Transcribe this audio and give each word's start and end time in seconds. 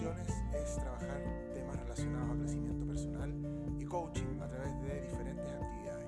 Acciones 0.00 0.32
es 0.54 0.76
trabajar 0.76 1.20
temas 1.52 1.76
relacionados 1.76 2.30
a 2.30 2.38
crecimiento 2.38 2.86
personal 2.86 3.34
y 3.78 3.84
coaching 3.84 4.40
a 4.40 4.48
través 4.48 4.80
de 4.80 5.02
diferentes 5.02 5.44
actividades. 5.44 6.06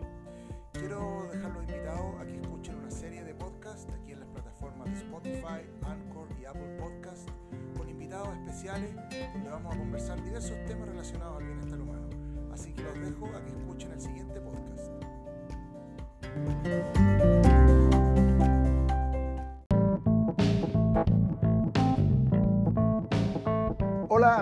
Quiero 0.73 1.29
dejarlos 1.31 1.63
invitados 1.65 2.19
a 2.19 2.25
que 2.25 2.41
escuchen 2.41 2.77
una 2.77 2.91
serie 2.91 3.23
de 3.23 3.35
podcasts 3.35 3.93
aquí 3.93 4.13
en 4.13 4.21
las 4.21 4.31
plataformas 4.31 4.89
de 4.89 4.97
Spotify, 4.97 5.69
Anchor 5.83 6.27
y 6.41 6.47
Apple 6.47 6.79
Podcasts 6.79 7.31
con 7.77 7.87
invitados 7.87 8.35
especiales 8.35 8.97
donde 9.35 9.51
vamos 9.51 9.75
a 9.75 9.79
conversar 9.79 10.25
diversos 10.25 10.57
temas 10.65 10.89
relacionados 10.89 11.37
al 11.37 11.45
bienestar 11.45 11.79
humano. 11.79 12.09
Así 12.51 12.73
que 12.73 12.85
los 12.85 12.99
dejo 12.99 13.27
a 13.27 13.45
que 13.45 13.51
escuchen 13.51 13.93
el 13.93 14.01
siguiente 14.01 14.41
podcast. 14.41 14.91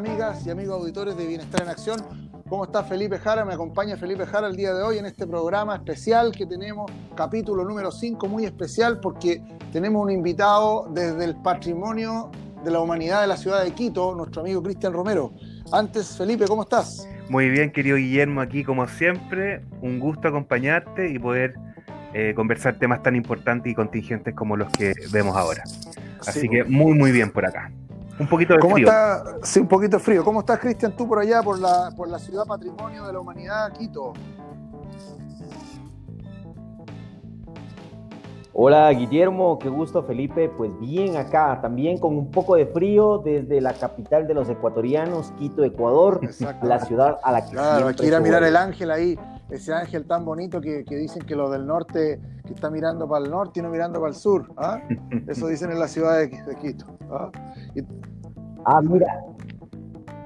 Amigas 0.00 0.46
y 0.46 0.50
amigos 0.50 0.80
auditores 0.80 1.14
de 1.14 1.26
Bienestar 1.26 1.60
en 1.60 1.68
Acción. 1.68 2.00
¿Cómo 2.48 2.64
está 2.64 2.82
Felipe 2.82 3.18
Jara? 3.18 3.44
Me 3.44 3.52
acompaña 3.52 3.98
Felipe 3.98 4.24
Jara 4.24 4.46
el 4.46 4.56
día 4.56 4.72
de 4.72 4.82
hoy 4.82 4.96
en 4.96 5.04
este 5.04 5.26
programa 5.26 5.74
especial 5.74 6.32
que 6.32 6.46
tenemos, 6.46 6.90
capítulo 7.14 7.66
número 7.66 7.92
5, 7.92 8.26
muy 8.26 8.46
especial 8.46 8.98
porque 9.00 9.42
tenemos 9.74 10.02
un 10.02 10.10
invitado 10.10 10.88
desde 10.90 11.22
el 11.26 11.36
patrimonio 11.36 12.30
de 12.64 12.70
la 12.70 12.80
humanidad 12.80 13.20
de 13.20 13.26
la 13.26 13.36
ciudad 13.36 13.62
de 13.62 13.72
Quito, 13.72 14.14
nuestro 14.14 14.40
amigo 14.40 14.62
Cristian 14.62 14.94
Romero. 14.94 15.34
Antes, 15.70 16.16
Felipe, 16.16 16.46
¿cómo 16.48 16.62
estás? 16.62 17.06
Muy 17.28 17.50
bien, 17.50 17.70
querido 17.70 17.98
Guillermo, 17.98 18.40
aquí 18.40 18.64
como 18.64 18.88
siempre, 18.88 19.66
un 19.82 20.00
gusto 20.00 20.28
acompañarte 20.28 21.10
y 21.10 21.18
poder 21.18 21.56
eh, 22.14 22.32
conversar 22.34 22.78
temas 22.78 23.02
tan 23.02 23.16
importantes 23.16 23.70
y 23.70 23.74
contingentes 23.74 24.34
como 24.34 24.56
los 24.56 24.70
que 24.70 24.94
vemos 25.12 25.36
ahora. 25.36 25.62
Así 26.26 26.48
que 26.48 26.64
muy, 26.64 26.94
muy 26.94 27.12
bien 27.12 27.30
por 27.30 27.44
acá. 27.44 27.70
Un 28.20 28.26
poquito 28.28 28.52
de 28.54 28.60
¿Cómo 28.60 28.74
frío. 28.74 28.86
Está? 28.86 29.24
Sí, 29.42 29.60
un 29.60 29.66
poquito 29.68 29.96
de 29.96 30.02
frío. 30.02 30.22
¿Cómo 30.22 30.40
estás, 30.40 30.58
Cristian, 30.58 30.94
tú 30.94 31.08
por 31.08 31.18
allá, 31.18 31.42
por 31.42 31.58
la, 31.58 31.90
por 31.96 32.06
la 32.08 32.18
ciudad 32.18 32.44
patrimonio 32.44 33.06
de 33.06 33.12
la 33.14 33.20
humanidad, 33.20 33.72
Quito? 33.72 34.12
Hola 38.52 38.90
Guillermo, 38.90 39.58
qué 39.58 39.68
gusto 39.70 40.02
Felipe, 40.02 40.50
pues 40.50 40.78
bien 40.80 41.16
acá, 41.16 41.60
también 41.62 41.98
con 41.98 42.18
un 42.18 42.30
poco 42.30 42.56
de 42.56 42.66
frío 42.66 43.18
desde 43.18 43.60
la 43.60 43.72
capital 43.72 44.26
de 44.26 44.34
los 44.34 44.50
ecuatorianos, 44.50 45.32
Quito, 45.38 45.64
Ecuador, 45.64 46.18
Exacto. 46.22 46.66
la 46.66 46.80
ciudad 46.80 47.18
a 47.22 47.32
la 47.32 47.44
que 47.46 47.52
Claro, 47.52 47.86
hay 47.88 47.94
siempre 47.94 47.96
que 48.02 48.06
ir 48.08 48.14
a 48.16 48.20
mirar 48.20 48.42
el 48.42 48.56
ángel 48.56 48.90
ahí, 48.90 49.18
ese 49.48 49.72
ángel 49.72 50.04
tan 50.04 50.24
bonito 50.26 50.60
que, 50.60 50.84
que 50.84 50.96
dicen 50.96 51.22
que 51.22 51.36
los 51.36 51.50
del 51.50 51.64
norte, 51.66 52.20
que 52.46 52.52
está 52.52 52.68
mirando 52.70 53.08
para 53.08 53.24
el 53.24 53.30
norte 53.30 53.60
y 53.60 53.62
no 53.62 53.70
mirando 53.70 53.98
para 54.00 54.10
el 54.10 54.16
sur. 54.16 54.52
¿ah? 54.58 54.80
Eso 55.26 55.46
dicen 55.46 55.70
en 55.70 55.78
la 55.78 55.88
ciudad 55.88 56.18
de, 56.18 56.26
de 56.28 56.56
Quito. 56.60 56.86
¿ah? 57.10 57.30
Y- 57.74 57.80
Ah, 58.64 58.80
mira, 58.82 59.24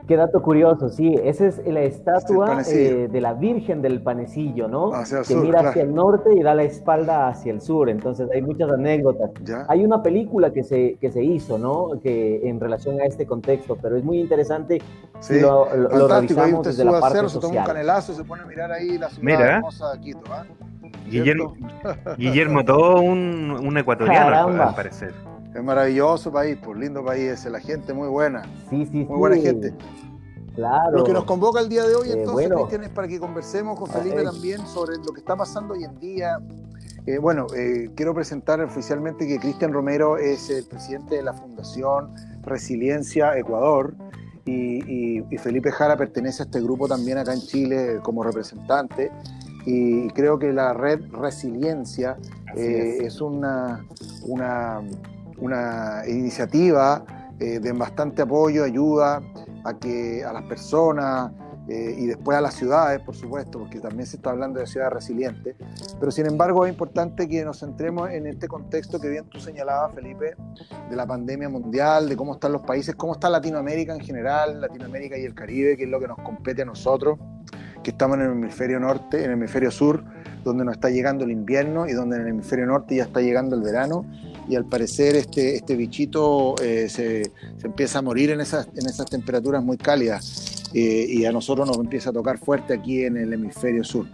qué 0.08 0.16
dato 0.16 0.42
curioso, 0.42 0.88
sí, 0.90 1.14
esa 1.22 1.46
es 1.46 1.62
la 1.66 1.80
estatua 1.80 2.60
eh, 2.68 3.08
de 3.10 3.20
la 3.22 3.32
Virgen 3.34 3.80
del 3.80 4.02
Panecillo, 4.02 4.68
¿no? 4.68 4.92
Hacia 4.92 5.18
el 5.20 5.24
que 5.24 5.32
sur, 5.32 5.42
mira 5.42 5.52
claro. 5.60 5.68
hacia 5.70 5.82
el 5.82 5.94
norte 5.94 6.34
y 6.34 6.42
da 6.42 6.55
la 6.55 6.64
espalda 6.64 7.28
hacia 7.28 7.52
el 7.52 7.60
sur, 7.62 7.88
entonces 7.88 8.28
hay 8.34 8.42
muchas 8.42 8.70
anécdotas. 8.70 9.30
¿ya? 9.44 9.64
Hay 9.68 9.84
una 9.84 10.02
película 10.02 10.50
que 10.52 10.62
se, 10.62 10.96
que 11.00 11.10
se 11.10 11.22
hizo, 11.24 11.56
¿no? 11.58 11.98
Que 12.02 12.46
en 12.48 12.60
relación 12.60 13.00
a 13.00 13.05
este 13.05 13.24
contexto, 13.27 13.78
pero 13.80 13.96
es 13.96 14.05
muy 14.05 14.18
interesante 14.20 14.82
Sí, 15.20 15.34
si 15.36 15.40
lo, 15.40 15.74
lo- 15.74 15.88
lo 15.96 16.08
revisamos 16.08 16.66
desde 16.66 16.84
la 16.84 17.00
parte 17.00 17.16
cerro, 17.16 17.28
se 17.30 17.36
toma 17.38 17.48
un 17.48 17.55
social. 17.60 17.66
canelazo 17.66 18.12
se 18.12 18.24
pone 18.24 18.42
a 18.42 18.46
mirar 18.46 18.72
ahí 18.72 18.98
la 18.98 19.08
ciudad 19.08 19.22
Mira. 19.24 19.56
hermosa 19.56 19.92
de 19.94 20.00
Quito. 20.00 20.20
¿ah? 20.30 20.44
Guillermo, 21.08 21.55
Guillermo, 22.18 22.64
todo 22.64 23.00
un, 23.00 23.56
un 23.62 23.78
ecuatoriano, 23.78 24.30
Caramba. 24.30 24.68
al 24.68 24.74
parecer. 24.74 25.12
Es 25.55 25.62
maravilloso 25.62 26.33
país, 26.33 26.58
pues 26.62 26.78
lindo 26.78 27.05
país 27.05 27.30
ese, 27.30 27.48
la 27.50 27.60
gente 27.60 27.94
muy 27.94 28.08
buena, 28.08 28.42
Sí, 28.70 28.86
sí, 28.86 28.97
muy 28.98 29.06
sí. 29.06 29.12
buena 29.12 29.36
gente. 29.36 29.72
Claro. 30.55 30.98
Lo 30.98 31.05
que 31.05 31.12
nos 31.12 31.24
convoca 31.24 31.61
el 31.61 31.68
día 31.68 31.84
de 31.84 31.95
hoy, 31.95 32.08
Eh, 32.08 32.12
entonces, 32.18 32.33
bueno. 32.48 32.56
Cristian, 32.56 32.84
es 32.84 32.90
para 32.90 33.08
que 33.08 33.18
conversemos 33.18 33.79
con 33.79 33.90
Ah, 33.90 33.95
Felipe 33.95 34.20
eh. 34.20 34.24
también 34.24 34.67
sobre 34.67 34.96
lo 34.98 35.12
que 35.12 35.20
está 35.20 35.36
pasando 35.36 35.74
hoy 35.74 35.84
en 35.84 35.98
día. 35.98 36.39
Eh, 37.06 37.18
bueno, 37.18 37.46
eh, 37.56 37.90
quiero 37.95 38.14
presentar 38.14 38.61
oficialmente 38.61 39.27
que 39.27 39.39
Cristian 39.39 39.73
Romero 39.73 40.17
es 40.17 40.48
el 40.51 40.64
presidente 40.64 41.17
de 41.17 41.23
la 41.23 41.34
Fundación 41.34 42.11
Resiliencia 42.42 43.36
Ecuador 43.36 43.95
y, 44.46 45.18
y- 45.18 45.24
y 45.30 45.39
Felipe 45.39 45.70
Jara 45.73 45.96
pertenece 45.96 46.42
a 46.42 46.46
este 46.46 46.61
grupo 46.61 46.86
también 46.89 47.18
acá 47.18 47.33
en 47.34 47.40
Chile 47.40 47.98
como 48.02 48.23
representante. 48.23 49.11
Y 49.67 50.08
creo 50.11 50.39
que 50.39 50.52
la 50.52 50.73
red 50.74 51.00
Resiliencia 51.11 52.17
eh, 52.56 52.98
es. 53.00 53.14
es 53.14 53.20
una, 53.20 53.84
una, 54.27 54.80
una 55.39 56.02
iniciativa 56.06 57.05
eh, 57.40 57.58
de 57.58 57.72
bastante 57.72 58.22
apoyo, 58.22 58.64
ayuda 58.64 59.20
a 59.64 59.74
que 59.78 60.24
a 60.24 60.33
las 60.33 60.45
personas 60.45 61.33
eh, 61.67 61.96
y 61.98 62.06
después 62.06 62.36
a 62.36 62.42
las 62.42 62.55
ciudades, 62.55 63.00
por 63.00 63.14
supuesto, 63.14 63.58
porque 63.58 63.80
también 63.80 64.06
se 64.06 64.17
está 64.17 64.30
hablando 64.30 64.61
de 64.61 64.67
ciudades 64.67 64.92
resilientes. 64.92 65.56
Pero 65.98 66.12
sin 66.12 66.27
embargo 66.27 66.67
es 66.67 66.73
importante 66.73 67.27
que 67.27 67.44
nos 67.44 67.61
centremos 67.61 68.11
en 68.11 68.27
este 68.27 68.48
contexto 68.48 69.00
que 69.00 69.08
bien 69.08 69.24
tú 69.30 69.40
señalabas, 69.40 69.94
Felipe, 69.94 70.36
de 70.90 70.96
la 70.96 71.06
pandemia 71.06 71.48
mundial, 71.48 72.08
de 72.08 72.17
cómo 72.17 72.34
están 72.34 72.52
los 72.52 72.62
países, 72.62 72.94
cómo 72.94 73.14
está 73.14 73.30
Latinoamérica 73.30 73.94
en 73.94 74.00
general, 74.00 74.61
Latinoamérica 74.61 75.17
y 75.17 75.24
el 75.24 75.34
Caribe, 75.34 75.77
que 75.77 75.84
es 75.84 75.90
lo 75.90 75.98
que 75.98 76.08
nos 76.08 76.18
compete 76.18 76.62
a 76.62 76.67
nosotros, 76.67 77.18
que 77.83 77.90
estamos 77.90 78.18
en 78.18 78.24
el 78.24 78.30
hemisferio 78.33 78.78
norte, 78.78 79.18
en 79.18 79.30
el 79.30 79.33
hemisferio 79.33 79.70
sur, 79.70 80.05
donde 80.44 80.64
nos 80.64 80.74
está 80.74 80.90
llegando 80.90 81.24
el 81.24 81.30
invierno 81.30 81.89
y 81.89 81.94
donde 81.94 82.17
en 82.17 82.23
el 82.23 82.28
hemisferio 82.28 82.67
norte 82.67 82.96
ya 82.96 83.05
está 83.05 83.20
llegando 83.23 83.56
el 83.56 83.62
verano 83.62 84.05
y 84.48 84.56
al 84.56 84.64
parecer 84.66 85.16
este, 85.16 85.56
este 85.56 85.77
bichito 85.77 86.55
eh, 86.62 86.88
se, 86.88 87.24
se 87.56 87.66
empieza 87.66 87.98
a 87.98 88.02
morir 88.02 88.30
en 88.30 88.40
esas, 88.40 88.68
en 88.77 88.86
esas 88.86 89.06
temperaturas 89.06 89.62
muy 89.62 89.77
cálidas 89.77 90.64
eh, 90.74 91.06
y 91.08 91.24
a 91.24 91.32
nosotros 91.32 91.66
nos 91.66 91.78
empieza 91.78 92.10
a 92.10 92.12
tocar 92.12 92.38
fuerte 92.38 92.74
aquí 92.74 93.05
en 93.05 93.16
el 93.16 93.32
hemisferio 93.32 93.84
sur. 93.84 94.06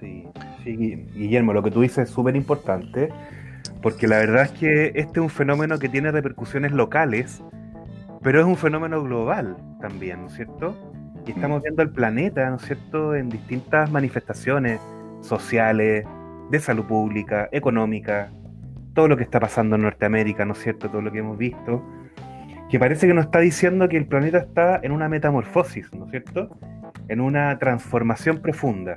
Sí, 0.00 0.24
sí, 0.62 0.76
Gui- 0.76 1.12
Guillermo, 1.14 1.52
lo 1.52 1.62
que 1.62 1.70
tú 1.70 1.82
dices 1.82 2.08
es 2.08 2.14
súper 2.14 2.36
importante, 2.36 3.10
porque 3.82 4.08
la 4.08 4.18
verdad 4.18 4.44
es 4.44 4.50
que 4.52 4.86
este 4.94 5.20
es 5.20 5.22
un 5.22 5.30
fenómeno 5.30 5.78
que 5.78 5.88
tiene 5.88 6.10
repercusiones 6.10 6.72
locales, 6.72 7.42
pero 8.22 8.40
es 8.40 8.46
un 8.46 8.56
fenómeno 8.56 9.02
global 9.02 9.56
también, 9.80 10.22
¿no 10.22 10.28
es 10.28 10.34
cierto? 10.34 10.74
Y 11.26 11.30
estamos 11.30 11.62
viendo 11.62 11.82
el 11.82 11.90
planeta, 11.90 12.48
¿no 12.50 12.56
es 12.56 12.62
cierto?, 12.62 13.14
en 13.14 13.28
distintas 13.28 13.90
manifestaciones 13.90 14.80
sociales, 15.22 16.06
de 16.50 16.60
salud 16.60 16.84
pública, 16.84 17.48
económica, 17.52 18.30
todo 18.94 19.08
lo 19.08 19.16
que 19.16 19.24
está 19.24 19.40
pasando 19.40 19.76
en 19.76 19.82
Norteamérica, 19.82 20.44
¿no 20.44 20.52
es 20.52 20.60
cierto?, 20.60 20.88
todo 20.88 21.02
lo 21.02 21.12
que 21.12 21.18
hemos 21.18 21.36
visto, 21.36 21.84
que 22.70 22.78
parece 22.78 23.06
que 23.06 23.14
nos 23.14 23.26
está 23.26 23.40
diciendo 23.40 23.88
que 23.88 23.96
el 23.96 24.06
planeta 24.06 24.38
está 24.38 24.80
en 24.82 24.92
una 24.92 25.08
metamorfosis, 25.08 25.92
¿no 25.94 26.06
es 26.06 26.10
cierto?, 26.10 26.56
en 27.08 27.20
una 27.20 27.58
transformación 27.58 28.40
profunda. 28.40 28.96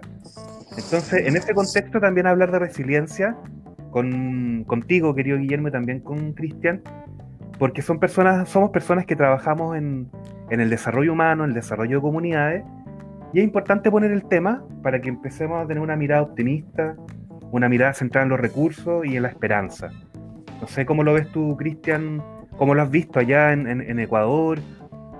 Entonces, 0.77 1.25
en 1.25 1.35
ese 1.35 1.53
contexto 1.53 1.99
también 1.99 2.27
hablar 2.27 2.51
de 2.51 2.59
resiliencia 2.59 3.35
con, 3.91 4.63
contigo, 4.65 5.15
querido 5.15 5.37
Guillermo, 5.37 5.69
y 5.69 5.71
también 5.71 5.99
con 5.99 6.33
Cristian, 6.33 6.81
porque 7.57 7.81
son 7.81 7.99
personas, 7.99 8.47
somos 8.47 8.69
personas 8.69 9.05
que 9.05 9.15
trabajamos 9.15 9.75
en, 9.75 10.09
en 10.51 10.61
el 10.61 10.69
desarrollo 10.69 11.13
humano, 11.13 11.43
en 11.43 11.49
el 11.49 11.55
desarrollo 11.55 11.97
de 11.97 12.01
comunidades, 12.01 12.63
y 13.33 13.39
es 13.39 13.43
importante 13.43 13.91
poner 13.91 14.11
el 14.11 14.23
tema 14.25 14.63
para 14.83 15.01
que 15.01 15.09
empecemos 15.09 15.63
a 15.63 15.67
tener 15.67 15.81
una 15.81 15.95
mirada 15.95 16.21
optimista, 16.21 16.95
una 17.51 17.69
mirada 17.69 17.93
centrada 17.93 18.23
en 18.23 18.29
los 18.29 18.39
recursos 18.39 19.05
y 19.05 19.15
en 19.15 19.23
la 19.23 19.29
esperanza. 19.29 19.89
No 20.61 20.67
sé 20.67 20.85
cómo 20.85 21.03
lo 21.03 21.13
ves 21.13 21.27
tú, 21.31 21.55
Cristian, 21.57 22.21
cómo 22.57 22.73
lo 22.73 22.81
has 22.81 22.89
visto 22.91 23.19
allá 23.19 23.53
en, 23.53 23.99
Ecuador, 23.99 24.59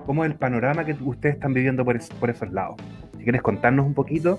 cómo 0.06 0.24
es 0.24 0.30
el 0.30 0.36
panorama 0.36 0.84
que 0.84 0.92
ustedes 1.04 1.36
están 1.36 1.52
viviendo 1.54 1.84
por, 1.84 1.96
es- 1.96 2.10
por 2.10 2.30
esos 2.30 2.50
lados. 2.52 2.76
Si 3.16 3.22
quieres 3.24 3.42
contarnos 3.42 3.86
un 3.86 3.94
poquito. 3.94 4.38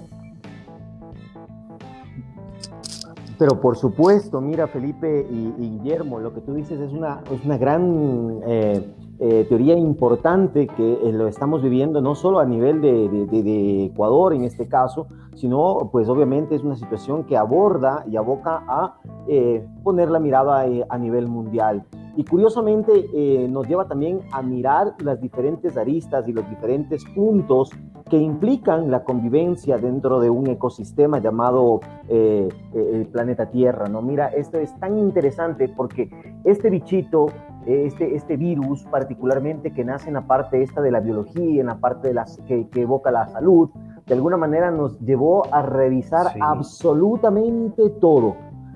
Pero 3.37 3.61
por 3.61 3.77
supuesto, 3.77 4.41
mira 4.41 4.67
Felipe 4.67 5.25
y, 5.31 5.53
y 5.57 5.69
Guillermo, 5.79 6.19
lo 6.19 6.33
que 6.33 6.41
tú 6.41 6.53
dices 6.55 6.79
es 6.79 6.91
una, 6.91 7.21
es 7.31 7.43
una 7.45 7.57
gran 7.57 8.39
eh, 8.45 8.85
eh, 9.19 9.45
teoría 9.49 9.77
importante 9.77 10.67
que 10.67 10.93
eh, 10.93 11.11
lo 11.11 11.27
estamos 11.27 11.61
viviendo 11.61 12.01
no 12.01 12.15
solo 12.15 12.39
a 12.39 12.45
nivel 12.45 12.81
de, 12.81 13.09
de- 13.09 13.43
de- 13.43 13.85
Ecuador 13.85 14.33
en 14.33 14.43
este 14.43 14.67
caso, 14.67 15.07
sino 15.35 15.89
pues 15.91 16.07
obviamente 16.09 16.55
es 16.55 16.63
una 16.63 16.75
situación 16.75 17.23
que 17.25 17.35
aborda 17.37 18.03
y 18.09 18.15
aboca 18.17 18.63
a 18.67 18.95
eh, 19.27 19.65
poner 19.83 20.09
la 20.09 20.19
mirada 20.19 20.65
eh, 20.67 20.85
a 20.89 20.97
nivel 20.97 21.27
mundial. 21.27 21.85
Y 22.15 22.23
curiosamente 22.25 23.05
eh, 23.13 23.47
nos 23.47 23.67
lleva 23.67 23.87
también 23.87 24.19
a 24.31 24.41
mirar 24.41 24.95
las 25.03 25.21
diferentes 25.21 25.77
aristas 25.77 26.27
y 26.27 26.33
los 26.33 26.49
diferentes 26.49 27.05
puntos 27.15 27.69
que 28.09 28.17
implican 28.17 28.89
la 28.91 29.03
convivencia 29.03 29.77
dentro 29.77 30.19
de 30.19 30.29
un 30.29 30.47
ecosistema 30.47 31.19
llamado 31.19 31.79
eh, 32.09 32.49
el 32.73 33.05
planeta 33.07 33.49
Tierra, 33.51 33.87
¿no? 33.87 34.01
Mira, 34.01 34.27
esto 34.29 34.57
es 34.57 34.77
tan 34.79 34.97
interesante 34.97 35.69
porque 35.69 36.09
este 36.43 36.69
bichito, 36.69 37.27
este, 37.65 38.15
este 38.15 38.37
virus 38.37 38.83
particularmente 38.85 39.71
que 39.71 39.83
nace 39.83 40.07
en 40.07 40.15
la 40.15 40.27
parte 40.27 40.61
esta 40.63 40.81
de 40.81 40.91
la 40.91 40.99
biología, 40.99 41.61
en 41.61 41.67
la 41.67 41.79
parte 41.79 42.09
de 42.09 42.13
las, 42.13 42.37
que, 42.47 42.67
que 42.69 42.81
evoca 42.81 43.11
la 43.11 43.27
salud, 43.27 43.69
de 44.05 44.13
alguna 44.15 44.37
manera 44.37 44.71
nos 44.71 44.99
llevó 44.99 45.45
a 45.53 45.61
revisar 45.61 46.33
Sí. 46.33 46.39
absolutamente 46.41 47.89
todo, 48.01 48.35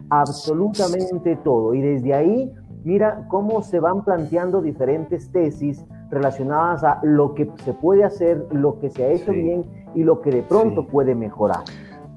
absolutamente 0.10 1.36
todo. 1.38 1.74
Y 1.74 1.82
desde 1.82 2.14
ahí, 2.14 2.54
mira 2.84 3.26
cómo 3.30 3.62
se 3.64 3.80
van 3.80 4.04
planteando 4.04 4.62
diferentes 4.62 5.32
tesis 5.32 5.84
relacionadas 6.12 6.84
a 6.84 7.00
lo 7.04 7.34
que 7.34 7.50
se 7.64 7.74
puede 7.74 8.04
hacer, 8.04 8.46
lo 8.52 8.80
que 8.80 8.90
se 8.90 9.04
ha 9.04 9.08
hecho 9.10 9.32
bien 9.32 9.66
y 9.96 10.04
lo 10.04 10.22
que 10.22 10.30
de 10.30 10.44
pronto 10.44 10.86
puede 10.88 11.16
mejorar. 11.16 11.64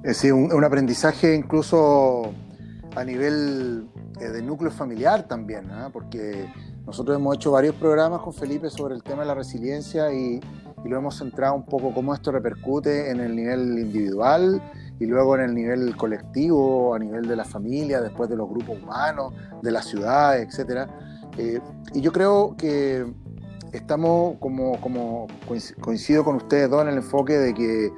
Es 0.02 0.22
decir, 0.22 0.32
un, 0.32 0.64
aprendizaje 0.64 1.34
incluso 1.34 2.30
a 2.96 3.04
nivel 3.04 3.88
eh, 4.20 4.28
de 4.28 4.42
núcleo 4.42 4.70
familiar 4.70 5.28
también, 5.28 5.70
¿ah? 5.70 5.90
porque 5.92 6.50
nosotros 6.86 7.16
hemos 7.16 7.36
hecho 7.36 7.52
varios 7.52 7.74
programas 7.76 8.22
con 8.22 8.32
Felipe 8.32 8.70
sobre 8.70 8.94
el 8.94 9.02
tema 9.02 9.22
de 9.22 9.28
la 9.28 9.34
resiliencia 9.34 10.12
y, 10.12 10.40
y 10.84 10.88
lo 10.88 10.96
hemos 10.96 11.18
centrado 11.18 11.54
un 11.54 11.66
poco 11.66 11.92
cómo 11.92 12.14
esto 12.14 12.32
repercute 12.32 13.10
en 13.10 13.20
el 13.20 13.36
nivel 13.36 13.78
individual 13.78 14.62
y 14.98 15.06
luego 15.06 15.36
en 15.36 15.42
el 15.42 15.54
nivel 15.54 15.96
colectivo, 15.96 16.94
a 16.94 16.98
nivel 16.98 17.28
de 17.28 17.36
la 17.36 17.44
familia, 17.44 18.00
después 18.00 18.30
de 18.30 18.36
los 18.36 18.48
grupos 18.48 18.82
humanos, 18.82 19.34
de 19.62 19.70
las 19.70 19.84
ciudades, 19.84 20.58
etc. 20.58 20.88
Eh, 21.36 21.60
y 21.92 22.00
yo 22.00 22.12
creo 22.12 22.56
que 22.56 23.06
estamos, 23.72 24.36
como, 24.40 24.80
como 24.80 25.26
coincido 25.80 26.24
con 26.24 26.36
ustedes 26.36 26.70
dos 26.70 26.82
en 26.82 26.88
el 26.88 26.96
enfoque 26.96 27.34
de 27.34 27.52
que, 27.52 27.92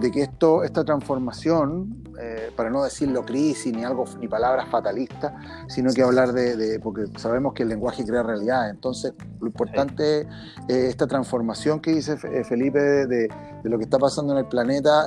de 0.00 0.10
que 0.10 0.22
esto, 0.22 0.62
esta 0.62 0.84
transformación, 0.84 2.04
eh, 2.20 2.50
para 2.56 2.70
no 2.70 2.84
decirlo 2.84 3.24
crisis 3.24 3.74
ni 3.74 3.84
algo 3.84 4.04
ni 4.20 4.28
palabras 4.28 4.68
fatalistas, 4.68 5.32
sino 5.68 5.92
que 5.92 6.02
hablar 6.02 6.32
de, 6.32 6.78
porque 6.82 7.06
sabemos 7.16 7.54
que 7.54 7.62
el 7.62 7.70
lenguaje 7.70 8.04
crea 8.04 8.22
realidad. 8.22 8.70
Entonces, 8.70 9.12
lo 9.40 9.46
importante 9.46 10.20
es 10.20 10.26
eh, 10.68 10.88
esta 10.88 11.06
transformación 11.06 11.80
que 11.80 11.92
dice 11.92 12.16
Felipe 12.16 12.78
de, 12.78 13.28
lo 13.64 13.78
que 13.78 13.84
está 13.84 13.98
pasando 13.98 14.32
en 14.32 14.40
el 14.40 14.46
planeta 14.46 15.06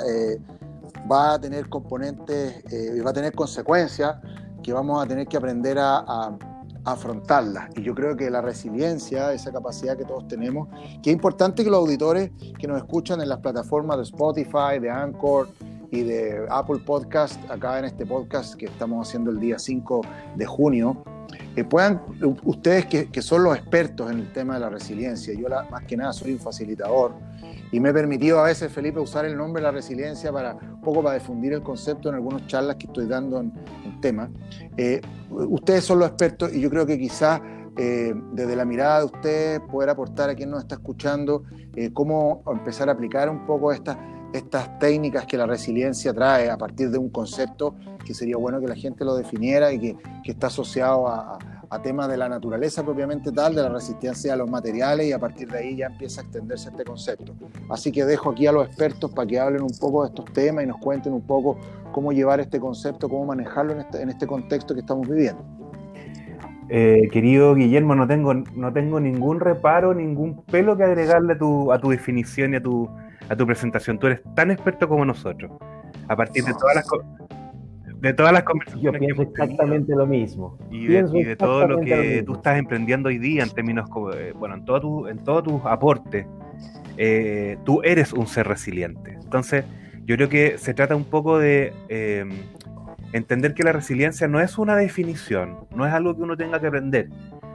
va 1.09 1.33
a 1.33 1.39
tener 1.39 1.69
componentes 1.69 2.63
y 2.71 2.99
eh, 2.99 3.01
va 3.01 3.11
a 3.11 3.13
tener 3.13 3.33
consecuencias 3.33 4.17
que 4.63 4.73
vamos 4.73 5.03
a 5.03 5.07
tener 5.07 5.27
que 5.27 5.37
aprender 5.37 5.77
a, 5.79 6.37
afrontarlas. 6.85 7.69
Y 7.75 7.83
yo 7.83 7.93
creo 7.93 8.15
que 8.15 8.29
la 8.29 8.41
resiliencia, 8.41 9.33
esa 9.33 9.51
capacidad 9.51 9.97
que 9.97 10.05
todos 10.05 10.27
tenemos, 10.27 10.67
que 11.01 11.09
es 11.09 11.13
importante 11.13 11.63
que 11.63 11.69
los 11.69 11.79
auditores 11.79 12.31
que 12.57 12.67
nos 12.67 12.77
escuchan 12.77 13.21
en 13.21 13.29
las 13.29 13.39
plataformas 13.39 13.97
de 13.97 14.03
Spotify, 14.03 14.79
de 14.79 14.89
Anchor 14.89 15.49
y 15.91 16.03
de 16.03 16.45
Apple 16.49 16.79
Podcast, 16.85 17.39
acá 17.49 17.79
en 17.79 17.85
este 17.85 18.05
podcast 18.05 18.55
que 18.55 18.65
estamos 18.65 19.07
haciendo 19.07 19.31
el 19.31 19.39
día 19.39 19.57
5 19.57 20.01
de 20.35 20.45
junio, 20.45 21.03
que 21.55 21.63
puedan, 21.63 22.01
ustedes 22.43 22.85
que, 22.85 23.21
son 23.21 23.43
los 23.43 23.55
expertos 23.55 24.11
en 24.11 24.19
el 24.19 24.33
tema 24.33 24.55
de 24.55 24.59
la 24.61 24.69
resiliencia, 24.69 25.33
yo 25.33 25.47
más 25.69 25.83
que 25.85 25.97
nada 25.97 26.13
soy 26.13 26.33
un 26.33 26.39
facilitador, 26.39 27.13
y 27.71 27.79
me 27.79 27.89
he 27.89 27.93
permitido 27.93 28.39
a 28.39 28.43
veces, 28.43 28.71
Felipe, 28.71 28.99
usar 28.99 29.25
el 29.25 29.37
nombre 29.37 29.61
de 29.61 29.67
la 29.67 29.71
resiliencia 29.71 30.31
para 30.31 30.55
un 30.55 30.81
poco 30.81 31.03
para 31.03 31.15
difundir 31.15 31.53
el 31.53 31.61
concepto 31.61 32.09
en 32.09 32.15
algunas 32.15 32.47
charlas 32.47 32.77
que 32.77 32.87
estoy 32.87 33.05
dando 33.05 33.39
en, 33.39 33.53
en 33.85 34.01
tema. 34.01 34.29
Eh, 34.75 35.01
ustedes 35.29 35.83
son 35.83 35.99
los 35.99 36.07
expertos 36.07 36.51
y 36.53 36.61
yo 36.61 36.69
creo 36.69 36.87
que 36.87 36.97
quizás 36.97 37.41
eh, 37.81 38.13
desde 38.33 38.57
la 38.57 38.65
mirada 38.65 38.99
de 38.99 39.05
ustedes 39.05 39.59
poder 39.61 39.89
aportar 39.89 40.29
a 40.29 40.35
quien 40.35 40.49
nos 40.49 40.63
está 40.63 40.75
escuchando 40.75 41.43
eh, 41.77 41.91
cómo 41.93 42.43
empezar 42.47 42.89
a 42.89 42.91
aplicar 42.91 43.29
un 43.29 43.45
poco 43.45 43.71
estas 43.71 43.97
estas 44.33 44.77
técnicas 44.79 45.25
que 45.25 45.37
la 45.37 45.45
resiliencia 45.45 46.13
trae 46.13 46.49
a 46.49 46.57
partir 46.57 46.89
de 46.91 46.97
un 46.97 47.09
concepto 47.09 47.75
que 48.05 48.13
sería 48.13 48.37
bueno 48.37 48.59
que 48.59 48.67
la 48.67 48.75
gente 48.75 49.03
lo 49.03 49.15
definiera 49.15 49.71
y 49.71 49.79
que, 49.79 49.97
que 50.23 50.31
está 50.31 50.47
asociado 50.47 51.07
a, 51.07 51.37
temas 51.83 52.09
de 52.09 52.17
la 52.17 52.27
naturaleza 52.27 52.83
propiamente 52.83 53.31
tal, 53.31 53.53
de 53.53 53.61
la 53.61 53.69
resistencia 53.69 54.33
a 54.33 54.35
los 54.35 54.49
materiales 54.49 55.05
y 55.05 55.11
a 55.11 55.19
partir 55.19 55.47
de 55.49 55.59
ahí 55.59 55.75
ya 55.75 55.85
empieza 55.85 56.21
a 56.21 56.23
extenderse 56.23 56.69
este 56.69 56.83
concepto. 56.83 57.35
Así 57.69 57.91
que 57.91 58.05
dejo 58.05 58.31
aquí 58.31 58.47
a 58.47 58.51
los 58.51 58.65
expertos 58.65 59.11
para 59.11 59.27
que 59.27 59.39
hablen 59.39 59.61
un 59.61 59.77
poco 59.79 60.01
de 60.01 60.09
estos 60.09 60.25
temas 60.33 60.63
y 60.63 60.67
nos 60.67 60.77
cuenten 60.79 61.13
un 61.13 61.21
poco 61.21 61.59
cómo 61.91 62.11
llevar 62.11 62.39
este 62.39 62.59
concepto, 62.59 63.07
cómo 63.07 63.25
manejarlo 63.25 63.73
en 63.73 63.81
este, 63.81 64.01
este 64.01 64.25
contexto 64.25 64.73
que 64.73 64.79
estamos 64.79 65.07
viviendo. 65.07 65.45
Eh, 66.69 67.07
querido 67.11 67.53
Guillermo, 67.53 67.93
no 67.93 68.07
tengo, 68.07 68.33
no 68.33 68.73
tengo 68.73 68.99
ningún 68.99 69.39
reparo, 69.39 69.93
ningún 69.93 70.41
pelo 70.45 70.75
que 70.75 70.85
agregarle 70.85 71.33
a 71.33 71.37
tu, 71.37 71.71
a 71.71 71.79
tu 71.79 71.91
definición 71.91 72.53
y 72.53 72.57
a 72.57 72.63
tu, 72.63 72.89
a 73.29 73.35
tu 73.35 73.45
presentación. 73.45 73.99
Tú 73.99 74.07
eres 74.07 74.21
tan 74.35 74.51
experto 74.51 74.87
como 74.87 75.05
nosotros. 75.05 75.51
A 76.07 76.15
partir 76.15 76.43
de 76.43 76.53
todas 76.53 76.75
las, 76.75 76.87
de 78.01 78.13
todas 78.13 78.33
las 78.33 78.43
conversaciones. 78.43 79.01
Yo 79.01 79.05
pienso 79.05 79.21
exactamente 79.21 79.95
lo 79.95 80.05
mismo. 80.05 80.57
Y 80.71 80.87
de, 80.87 81.35
todo 81.35 81.67
lo 81.67 81.79
que 81.81 82.23
tú 82.25 82.35
estás 82.35 82.57
emprendiendo 82.57 83.09
hoy 83.09 83.17
día 83.17 83.43
en 83.43 83.49
términos, 83.49 83.89
eh, 84.15 84.33
bueno, 84.35 84.55
en 84.55 84.65
todo 84.65 84.81
tu, 84.81 85.07
en 85.07 85.19
todo 85.19 85.43
tus 85.43 85.65
aportes, 85.65 86.25
eh, 86.97 87.57
tú 87.65 87.81
eres 87.83 88.13
un 88.13 88.27
ser 88.27 88.47
resiliente. 88.47 89.17
Entonces, 89.21 89.65
yo 90.05 90.15
creo 90.15 90.29
que 90.29 90.57
se 90.57 90.73
trata 90.73 90.95
un 90.95 91.05
poco 91.05 91.37
de 91.37 91.73
em, 91.87 92.29
entender 93.13 93.53
que 93.53 93.63
la 93.63 93.71
resiliencia 93.71 94.27
no 94.27 94.39
es 94.39 94.57
una 94.57 94.75
definición, 94.75 95.67
no 95.75 95.85
es 95.85 95.93
algo 95.93 96.15
que 96.15 96.23
uno 96.23 96.35
tenga 96.35 96.59
que 96.59 96.67
aprender, 96.67 97.09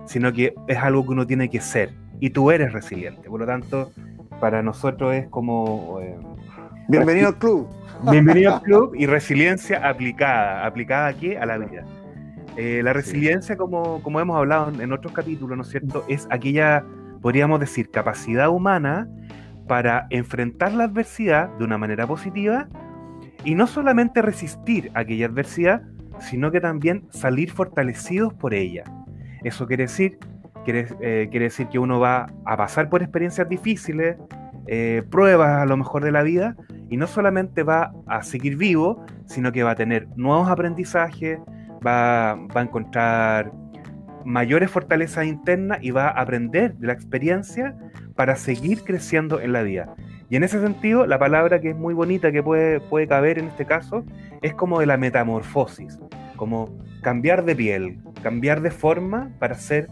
sino 0.06 0.32
que 0.32 0.54
es 0.68 0.78
algo 0.78 1.04
que 1.04 1.10
uno 1.10 1.26
tiene 1.26 1.48
que 1.48 1.60
ser. 1.60 1.90
Y 2.20 2.30
tú 2.30 2.50
eres 2.50 2.72
resiliente. 2.72 3.28
Por 3.28 3.40
lo 3.40 3.46
tanto, 3.46 3.90
para 4.40 4.62
nosotros 4.62 5.14
es 5.14 5.28
como... 5.28 6.00
Em, 6.00 6.20
Bienvenido 6.88 7.28
al 7.28 7.38
club. 7.38 7.68
Bienvenido 8.10 8.56
al 8.56 8.62
club 8.62 8.94
y 8.94 9.06
resiliencia 9.06 9.88
aplicada. 9.88 10.66
¿Aplicada 10.66 11.06
aquí 11.06 11.34
A 11.34 11.46
la 11.46 11.58
vida. 11.58 11.84
Eh, 12.56 12.82
la 12.84 12.92
resiliencia, 12.92 13.56
como, 13.56 14.02
como 14.02 14.20
hemos 14.20 14.36
hablado 14.36 14.70
en 14.80 14.92
otros 14.92 15.12
capítulos, 15.12 15.56
¿no 15.56 15.62
es 15.64 15.70
cierto? 15.70 16.04
Es 16.08 16.28
aquella, 16.30 16.84
podríamos 17.20 17.58
decir, 17.58 17.90
capacidad 17.90 18.48
humana 18.48 19.08
para 19.66 20.06
enfrentar 20.10 20.72
la 20.72 20.84
adversidad 20.84 21.48
de 21.58 21.64
una 21.64 21.78
manera 21.78 22.06
positiva 22.06 22.68
y 23.44 23.54
no 23.54 23.66
solamente 23.66 24.22
resistir 24.22 24.90
aquella 24.94 25.26
adversidad, 25.26 25.82
sino 26.20 26.52
que 26.52 26.60
también 26.60 27.06
salir 27.10 27.50
fortalecidos 27.50 28.32
por 28.34 28.54
ella. 28.54 28.84
Eso 29.42 29.66
quiere 29.66 29.84
decir, 29.84 30.18
quiere, 30.64 30.86
eh, 31.00 31.28
quiere 31.30 31.46
decir 31.46 31.68
que 31.68 31.78
uno 31.78 32.00
va 32.00 32.26
a 32.44 32.56
pasar 32.56 32.88
por 32.88 33.02
experiencias 33.02 33.48
difíciles, 33.48 34.16
eh, 34.66 35.02
pruebas 35.10 35.62
a 35.62 35.66
lo 35.66 35.76
mejor 35.76 36.04
de 36.04 36.12
la 36.12 36.22
vida 36.22 36.56
y 36.88 36.96
no 36.96 37.06
solamente 37.06 37.62
va 37.62 37.92
a 38.06 38.22
seguir 38.22 38.56
vivo, 38.56 39.04
sino 39.26 39.52
que 39.52 39.62
va 39.62 39.72
a 39.72 39.76
tener 39.76 40.08
nuevos 40.16 40.48
aprendizajes, 40.48 41.38
va, 41.86 42.34
va 42.34 42.60
a 42.60 42.64
encontrar 42.64 43.52
mayores 44.24 44.70
fortalezas 44.70 45.26
internas 45.26 45.78
y 45.82 45.90
va 45.90 46.08
a 46.08 46.20
aprender 46.22 46.74
de 46.76 46.86
la 46.86 46.92
experiencia 46.94 47.76
para 48.16 48.36
seguir 48.36 48.82
creciendo 48.82 49.40
en 49.40 49.52
la 49.52 49.62
vida. 49.62 49.94
Y 50.30 50.36
en 50.36 50.44
ese 50.44 50.60
sentido, 50.60 51.06
la 51.06 51.18
palabra 51.18 51.60
que 51.60 51.70
es 51.70 51.76
muy 51.76 51.94
bonita, 51.94 52.32
que 52.32 52.42
puede, 52.42 52.80
puede 52.80 53.06
caber 53.06 53.38
en 53.38 53.46
este 53.46 53.66
caso, 53.66 54.04
es 54.42 54.54
como 54.54 54.80
de 54.80 54.86
la 54.86 54.96
metamorfosis, 54.96 55.98
como 56.36 56.78
cambiar 57.02 57.44
de 57.44 57.54
piel, 57.54 57.98
cambiar 58.22 58.62
de 58.62 58.70
forma 58.70 59.30
para 59.38 59.54
ser 59.54 59.88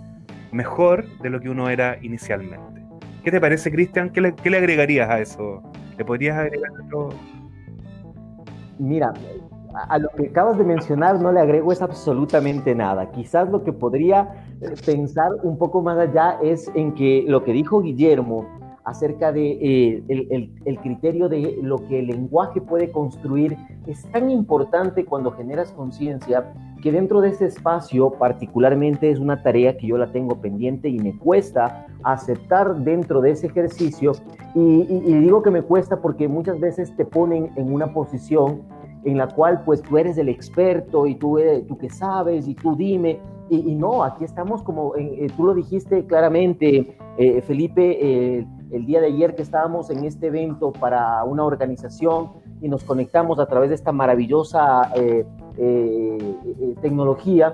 mejor 0.53 1.07
de 1.19 1.31
lo 1.31 1.41
que 1.41 1.49
uno 1.49 1.69
era 1.69 1.99
inicialmente. 2.03 2.83
¿Qué 3.25 3.31
te 3.31 3.41
parece, 3.41 3.71
Cristian? 3.71 4.11
¿Qué 4.11 4.21
le, 4.21 4.57
agregarías 4.57 5.09
a 5.09 5.21
eso? 5.21 5.63
¿Le 5.97 6.05
podrías 6.05 6.37
agregar 6.37 6.71
otro? 6.85 7.11
Mira, 8.79 9.13
a 9.89 9.99
lo 9.99 10.09
que 10.11 10.27
acabas 10.27 10.59
de 10.59 10.65
mencionar 10.65 11.21
no 11.21 11.33
le 11.33 11.41
agrego 11.41 11.73
es 11.73 11.81
absolutamente 11.83 12.75
nada. 12.75 13.11
Quizás 13.11 13.49
lo 13.49 13.65
que 13.65 13.73
podría 13.73 14.29
eh, 14.61 14.75
pensar 14.85 15.31
un 15.43 15.57
poco 15.57 15.83
más 15.83 15.99
allá 15.99 16.39
es 16.43 16.71
en 16.75 16.95
que 16.95 17.25
lo 17.27 17.45
que 17.45 17.53
dijo 17.53 17.81
Guillermo 17.81 18.47
acerca 18.85 19.33
de 19.33 19.53
eh, 19.61 20.51
el, 20.65 20.79
criterio 20.79 21.29
de 21.29 21.59
lo 21.63 21.79
que 21.87 22.01
el 22.01 22.09
lenguaje 22.09 22.61
puede 22.61 22.91
construir. 22.91 23.57
Es 23.87 24.03
tan 24.11 24.31
importante 24.31 25.05
cuando 25.05 25.31
generas 25.33 25.73
conciencia 25.73 26.53
que 26.83 26.91
dentro 26.91 27.21
de 27.21 27.29
ese 27.29 27.47
espacio 27.47 28.11
particularmente 28.11 29.11
es 29.11 29.21
una 29.21 29.43
tarea 29.43 29.77
que 29.77 29.87
yo 29.87 29.99
la 29.99 30.11
tengo 30.11 30.41
pendiente 30.41 30.89
y 30.89 30.99
me 30.99 31.17
cuesta 31.17 31.87
aceptar 32.03 32.75
dentro 32.77 33.21
de 33.21 33.31
ese 33.31 33.47
ejercicio. 33.47 34.13
Y, 34.55 34.85
digo 34.85 35.43
que 35.43 35.51
me 35.51 35.63
cuesta 35.63 36.01
porque 36.01 36.27
muchas 36.27 36.59
veces 36.59 36.95
te 36.97 37.05
ponen 37.05 37.51
en 37.55 37.73
una 37.73 37.93
posición 37.93 38.63
en 39.05 39.19
la 39.19 39.29
cual 39.29 39.63
pues 39.65 39.83
tú 39.83 39.99
eres 39.99 40.19
el 40.19 40.29
experto 40.29 41.07
y 41.07 41.15
tú, 41.15 41.39
eh, 41.39 41.65
tú 41.67 41.79
que 41.79 41.89
sabes 41.89 42.49
y 42.49 42.55
tú 42.55 42.75
dime. 42.75 43.21
Y, 43.49 43.75
no, 43.75 44.03
aquí 44.03 44.25
estamos 44.25 44.63
como, 44.63 44.97
eh, 44.97 45.27
tú 45.37 45.45
lo 45.45 45.53
dijiste 45.53 46.07
claramente, 46.07 46.97
Felipe, 47.45 48.47
el 48.73 48.87
día 48.87 49.01
de 49.01 49.09
ayer 49.09 49.35
que 49.35 49.43
estábamos 49.43 49.91
en 49.91 50.05
este 50.05 50.29
evento 50.29 50.73
para 50.73 51.23
una 51.25 51.45
organización 51.45 52.31
y 52.61 52.69
nos 52.69 52.85
conectamos 52.85 53.39
a 53.39 53.47
través 53.47 53.69
de 53.69 53.75
esta 53.75 53.93
maravillosa 53.93 54.91
tecnología, 56.81 57.53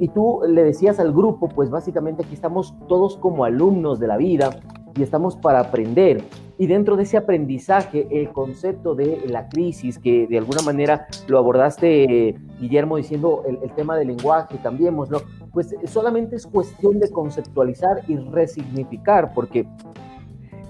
y 0.00 0.08
tú 0.08 0.40
le 0.48 0.64
decías 0.64 0.98
al 0.98 1.12
grupo, 1.12 1.48
pues 1.48 1.70
básicamente 1.70 2.24
aquí 2.24 2.34
estamos 2.34 2.74
todos 2.88 3.16
como 3.16 3.44
alumnos 3.44 4.00
de 4.00 4.08
la 4.08 4.16
vida 4.16 4.50
y 4.96 5.02
estamos 5.02 5.36
para 5.36 5.60
aprender. 5.60 6.22
Y 6.58 6.66
dentro 6.66 6.96
de 6.96 7.02
ese 7.02 7.18
aprendizaje, 7.18 8.08
el 8.10 8.30
concepto 8.32 8.94
de 8.94 9.24
la 9.28 9.48
crisis, 9.48 9.98
que 9.98 10.26
de 10.26 10.38
alguna 10.38 10.62
manera 10.62 11.06
lo 11.28 11.38
abordaste, 11.38 12.34
Guillermo, 12.58 12.96
diciendo 12.96 13.42
el, 13.46 13.70
tema 13.72 13.96
del 13.96 14.08
lenguaje, 14.08 14.58
cambiémoslo, 14.62 15.20
pues 15.52 15.74
solamente 15.84 16.36
es 16.36 16.46
cuestión 16.46 16.98
de 16.98 17.10
conceptualizar 17.10 18.02
y 18.08 18.16
resignificar, 18.16 19.32
porque 19.34 19.68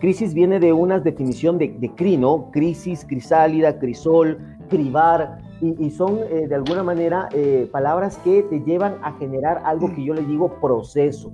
crisis 0.06 0.34
viene 0.34 0.60
de 0.60 0.72
una 0.72 1.00
definición 1.00 1.58
de, 1.58 1.75
de 1.80 1.92
CRI, 1.92 2.16
¿no? 2.16 2.52
Crisis, 2.52 3.04
crisálida, 3.04 3.76
crisol, 3.76 4.38
cribar, 4.68 5.40
y, 5.60 5.90
son 5.90 6.20
eh, 6.30 6.46
de 6.46 6.54
alguna 6.54 6.84
manera 6.84 7.28
eh, 7.32 7.68
palabras 7.72 8.16
que 8.18 8.44
te 8.44 8.60
llevan 8.60 8.98
a 9.02 9.14
generar 9.14 9.62
algo 9.64 9.92
que 9.92 10.04
yo 10.04 10.14
le 10.14 10.22
digo 10.22 10.60
proceso. 10.60 11.32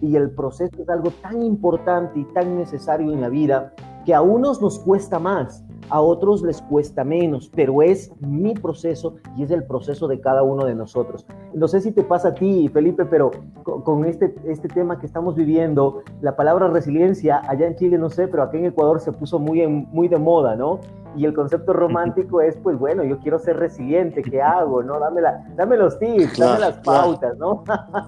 y 0.00 0.14
el 0.14 0.30
proceso 0.30 0.70
es 0.80 0.88
algo 0.88 1.10
tan 1.20 1.42
importante 1.42 2.20
y 2.20 2.24
tan 2.32 2.56
necesario 2.56 3.12
en 3.12 3.20
la 3.20 3.28
vida 3.28 3.72
que 4.06 4.14
a 4.14 4.22
unos 4.22 4.62
nos 4.62 4.78
cuesta 4.78 5.18
más, 5.18 5.64
a 5.88 6.00
otros 6.00 6.42
les 6.42 6.62
cuesta 6.62 7.04
menos, 7.04 7.50
pero 7.54 7.82
es 7.82 8.12
mi 8.20 8.54
proceso 8.54 9.14
y 9.36 9.42
es 9.42 9.50
el 9.50 9.64
proceso 9.64 10.08
de 10.08 10.20
cada 10.20 10.42
uno 10.42 10.64
de 10.64 10.74
nosotros. 10.74 11.26
No 11.54 11.68
sé 11.68 11.80
si 11.80 11.92
te 11.92 12.02
pasa 12.02 12.28
a 12.28 12.34
ti, 12.34 12.68
Felipe, 12.68 13.04
pero 13.04 13.30
con, 13.62 14.04
este, 14.04 14.34
este 14.46 14.68
tema 14.68 14.98
que 14.98 15.06
estamos 15.06 15.34
viviendo, 15.34 16.02
la 16.20 16.36
palabra 16.36 16.68
resiliencia, 16.68 17.42
allá 17.48 17.66
en 17.66 17.76
Chile 17.76 17.98
no 17.98 18.10
sé, 18.10 18.28
pero 18.28 18.42
aquí 18.42 18.58
en 18.58 18.66
Ecuador 18.66 19.00
se 19.00 19.12
puso 19.12 19.38
muy, 19.38 19.66
muy 19.66 20.08
de 20.08 20.18
moda, 20.18 20.56
¿no? 20.56 20.80
Y 21.16 21.24
el 21.24 21.34
concepto 21.34 21.72
romántico 21.72 22.40
es, 22.40 22.56
pues 22.56 22.78
bueno, 22.78 23.04
yo 23.04 23.18
quiero 23.18 23.38
ser 23.38 23.56
resiliente, 23.58 24.22
¿qué 24.22 24.40
hago? 24.40 24.82
¿No? 24.82 24.98
Dame, 24.98 25.20
la, 25.20 25.44
dame 25.56 25.76
los 25.76 25.98
tips, 25.98 26.38
dame 26.38 26.60
las 26.60 26.78
pautas, 26.78 27.36
¿no? 27.38 27.64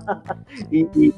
y, 0.70 1.12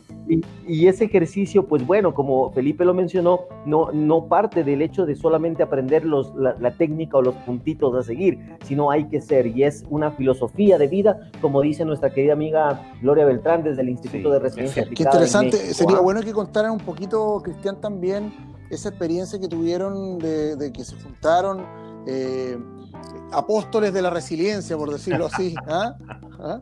y, 0.66 0.87
ese 0.87 1.05
ejercicio, 1.05 1.66
pues 1.66 1.87
bueno, 1.87 2.14
como 2.14 2.50
Felipe 2.52 2.85
lo 2.85 2.95
mencionó, 2.95 3.40
no, 3.64 3.90
no 3.93 4.26
parte 4.26 4.64
del 4.64 4.83
hecho 4.83 5.07
de 5.07 5.14
solamente 5.14 5.62
aprender 5.62 6.05
los, 6.05 6.33
la, 6.35 6.71
técnica 6.73 7.19
o 7.19 7.23
los 7.23 7.35
puntitos 7.37 7.95
a 7.95 8.02
seguir, 8.02 8.57
sino 8.64 8.90
hay 8.90 9.09
que 9.09 9.21
ser, 9.21 9.47
y 9.47 9.64
es 9.64 9.85
una 9.88 10.11
filosofía 10.11 10.78
de 10.78 10.88
vida, 10.88 11.31
como 11.40 11.61
dice 11.62 11.85
nuestra 11.85 12.11
querida 12.11 12.33
amiga 12.33 12.81
Gloria 13.00 13.25
Beltrán 13.25 13.62
desde 13.62 13.83
el 13.83 13.90
Instituto 13.90 14.31
de 14.31 14.38
Residencia 14.40 14.85
Qué 14.85 15.02
interesante, 15.02 15.57
sería 15.57 16.00
bueno 16.00 16.21
que 16.23 16.33
contaran 16.33 16.73
un 16.73 16.81
poquito, 16.81 17.40
Cristian, 17.43 17.81
también 17.81 18.33
esa 18.71 18.89
experiencia 18.89 19.39
que 19.39 19.49
tuvieron 19.49 20.19
de, 20.19 20.71
que 20.73 20.85
se 20.85 20.97
juntaron 21.03 21.65
eh, 22.07 22.59
apóstoles 23.33 23.93
de 23.93 24.03
la 24.03 24.11
resiliencia, 24.11 24.77
por 24.77 24.91
decirlo 24.91 25.27
así. 25.27 25.55
¿ah? 25.69 25.97
¿Ah? 26.39 26.61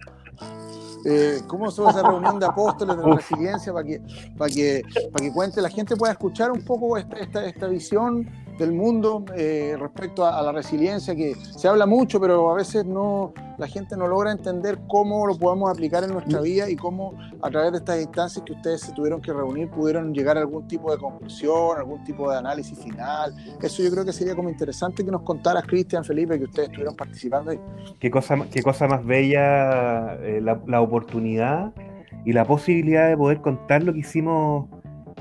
Eh, 1.07 1.43
¿Cómo 1.47 1.71
fue 1.71 1.91
esa 1.91 2.03
reunión 2.03 2.39
de 2.39 2.47
apóstoles 2.47 2.97
de 2.97 3.03
la 3.03 3.17
resiliencia 3.17 3.73
para 3.73 3.85
que, 3.87 4.01
para 4.39 4.51
que, 4.51 4.83
para 5.13 5.25
que 5.25 5.33
cuente, 5.33 5.61
la 5.61 5.69
gente 5.69 5.97
pueda 5.97 6.13
escuchar 6.13 6.51
un 6.51 6.65
poco 6.65 6.97
esta, 6.97 7.17
esta, 7.19 7.45
esta 7.45 7.67
visión 7.67 8.27
del 8.59 8.73
mundo 8.73 9.25
eh, 9.37 9.77
respecto 9.79 10.25
a, 10.25 10.41
la 10.43 10.53
resiliencia, 10.53 11.15
que 11.15 11.35
se 11.35 11.69
habla 11.69 11.87
mucho, 11.87 12.21
pero 12.21 12.51
a 12.51 12.55
veces 12.55 12.85
no, 12.85 13.33
la 13.59 13.67
gente 13.67 13.97
no 13.97 14.07
logra 14.07 14.31
entender 14.31 14.79
cómo 14.89 15.27
lo 15.27 15.37
podemos 15.37 15.71
aplicar 15.71 16.05
en 16.05 16.13
nuestra 16.13 16.41
vida 16.41 16.71
y 16.71 16.77
cómo 16.77 17.15
a 17.43 17.51
través 17.51 17.73
de 17.73 17.79
estas 17.79 18.01
instancias 18.01 18.45
que 18.45 18.53
ustedes 18.53 18.81
se 18.83 18.93
tuvieron 18.93 19.21
que 19.21 19.33
reunir 19.33 19.69
pudieron 19.71 20.13
llegar 20.15 20.37
a 20.37 20.41
algún 20.41 20.69
tipo 20.69 20.93
de 20.93 20.99
conclusión, 20.99 21.77
algún 21.77 22.05
tipo 22.05 22.31
de 22.31 22.39
análisis 22.39 22.79
final. 22.79 23.35
Eso 23.61 23.83
yo 23.83 23.91
creo 23.91 24.05
que 24.05 24.13
sería 24.13 24.35
como 24.35 24.49
interesante 24.49 25.05
que 25.05 25.11
nos 25.11 25.23
contaras, 25.23 25.65
Cristian, 25.67 26.05
Felipe, 26.05 26.39
que 26.39 26.45
ustedes 26.45 26.69
estuvieron 26.69 26.97
participando 26.97 27.51
ahí. 27.51 27.61
Qué 27.99 28.11
cosa, 28.11 28.37
qué 28.51 28.63
cosa 28.63 28.87
más 28.87 29.05
bella 29.05 30.15
eh, 30.21 30.41
la, 30.41 30.81
oportunidad 30.81 31.73
y 32.25 32.33
la 32.33 32.45
posibilidad 32.45 33.09
de 33.09 33.17
poder 33.17 33.41
contar 33.41 33.83
lo 33.83 33.93
que 33.93 34.01
hicimos 34.01 34.69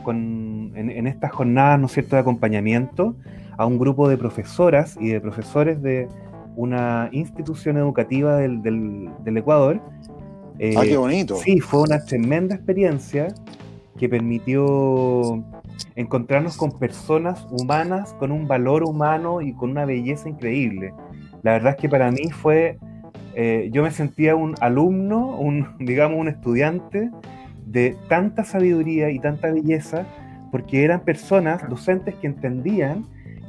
con, 0.03 0.71
en, 0.75 1.07
estas 1.07 1.31
jornadas, 1.31 1.79
¿no 1.79 1.87
es 1.87 1.93
cierto?, 1.93 2.15
de 2.15 2.21
acompañamiento 2.21 3.15
a 3.57 3.65
un 3.65 3.77
grupo 3.77 4.09
de 4.09 4.17
profesoras 4.17 4.97
y 4.99 5.09
de 5.09 5.21
profesores 5.21 5.81
de 5.81 6.07
una 6.55 7.09
institución 7.11 7.77
educativa 7.77 8.37
del, 8.37 8.61
del, 8.61 9.37
Ecuador. 9.37 9.81
ah, 10.77 10.81
qué 10.83 10.97
bonito. 10.97 11.35
Sí, 11.37 11.59
fue 11.59 11.81
una 11.81 12.03
tremenda 12.03 12.55
experiencia 12.55 13.33
que 13.97 14.09
permitió 14.09 15.43
encontrarnos 15.95 16.57
con 16.57 16.71
personas 16.71 17.45
humanas, 17.49 18.13
con 18.19 18.31
un 18.31 18.47
valor 18.47 18.83
humano 18.83 19.41
y 19.41 19.53
con 19.53 19.71
una 19.71 19.85
belleza 19.85 20.29
increíble. 20.29 20.93
La 21.43 21.53
verdad 21.53 21.73
es 21.75 21.77
que 21.81 21.89
para 21.89 22.11
mí 22.11 22.29
fue, 22.31 22.77
eh, 23.35 23.69
yo 23.71 23.83
me 23.83 23.91
sentía 23.91 24.35
un 24.35 24.55
alumno, 24.61 25.37
un, 25.37 25.75
digamos, 25.79 26.19
un 26.19 26.27
estudiante 26.27 27.11
de 27.73 27.97
tanta 28.07 28.43
sabiduría 28.43 29.09
y 29.09 29.19
tanta 29.19 29.51
belleza, 29.51 30.05
porque 30.51 30.83
eran 30.83 31.01
personas, 31.01 31.67
docentes 31.67 32.13
que 32.15 32.27
entendían 32.27 33.05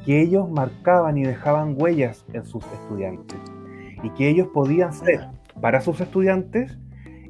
que 0.07 0.23
ellos 0.23 0.51
marcaban 0.51 1.19
y 1.19 1.25
dejaban 1.25 1.77
huellas 1.79 2.25
en 2.33 2.45
sus 2.45 2.65
estudiantes 2.73 3.39
y 4.03 4.11
que 4.11 4.29
ellos 4.29 4.49
podían 4.49 4.93
ser 4.95 5.29
para 5.61 5.83
sus 5.83 6.01
estudiantes 6.01 6.79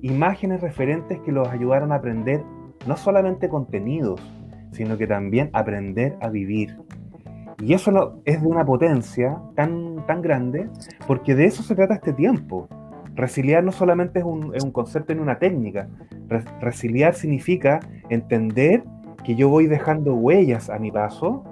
imágenes 0.03 0.61
referentes 0.61 1.19
que 1.21 1.33
los 1.33 1.49
ayudaran 1.49 1.91
a 1.91 1.97
aprender 1.97 2.43
no 2.87 2.97
solamente 2.97 3.49
contenidos, 3.49 4.21
sino 4.71 4.97
que 4.97 5.09
también 5.09 5.51
aprender 5.53 6.17
a 6.21 6.29
vivir. 6.29 6.77
Y 7.61 7.73
eso 7.75 8.21
es 8.25 8.41
de 8.41 8.47
una 8.47 8.65
potencia 8.65 9.39
tan, 9.57 10.05
tan 10.07 10.23
grande, 10.23 10.69
porque 11.07 11.35
de 11.35 11.47
eso 11.47 11.63
se 11.63 11.75
trata 11.75 11.95
este 11.95 12.13
tiempo. 12.13 12.69
Resiliar 13.15 13.63
no 13.63 13.73
solamente 13.73 14.19
es 14.19 14.25
un, 14.25 14.53
concepto 14.73 15.13
en 15.13 15.21
una 15.21 15.39
técnica. 15.39 15.89
resiliar 16.61 17.15
significa 17.15 17.81
entender 18.09 18.83
que 19.25 19.35
yo 19.37 19.49
voy 19.49 19.67
dejando 19.67 20.15
huellas 20.15 20.69
a 20.69 20.79
mi 20.79 20.91
paso 20.91 21.45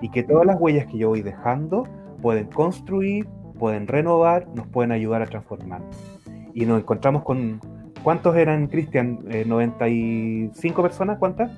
y 0.00 0.10
que 0.10 0.22
todas 0.22 0.46
las 0.46 0.60
huellas 0.60 0.86
que 0.86 0.98
yo 0.98 1.08
voy 1.08 1.22
dejando 1.22 1.84
pueden 2.20 2.46
construir, 2.46 3.26
pueden 3.58 3.86
renovar, 3.86 4.48
nos 4.54 4.66
pueden 4.68 4.92
ayudar 4.92 5.22
a 5.22 5.26
transformar. 5.26 5.82
Y 6.54 6.66
nos 6.66 6.80
encontramos 6.80 7.22
con, 7.22 7.60
¿cuántos 8.02 8.36
eran, 8.36 8.68
Cristian? 8.68 9.18
¿95 9.24 10.52
eh, 10.54 10.82
personas? 10.82 11.18
¿Cuántas? 11.18 11.50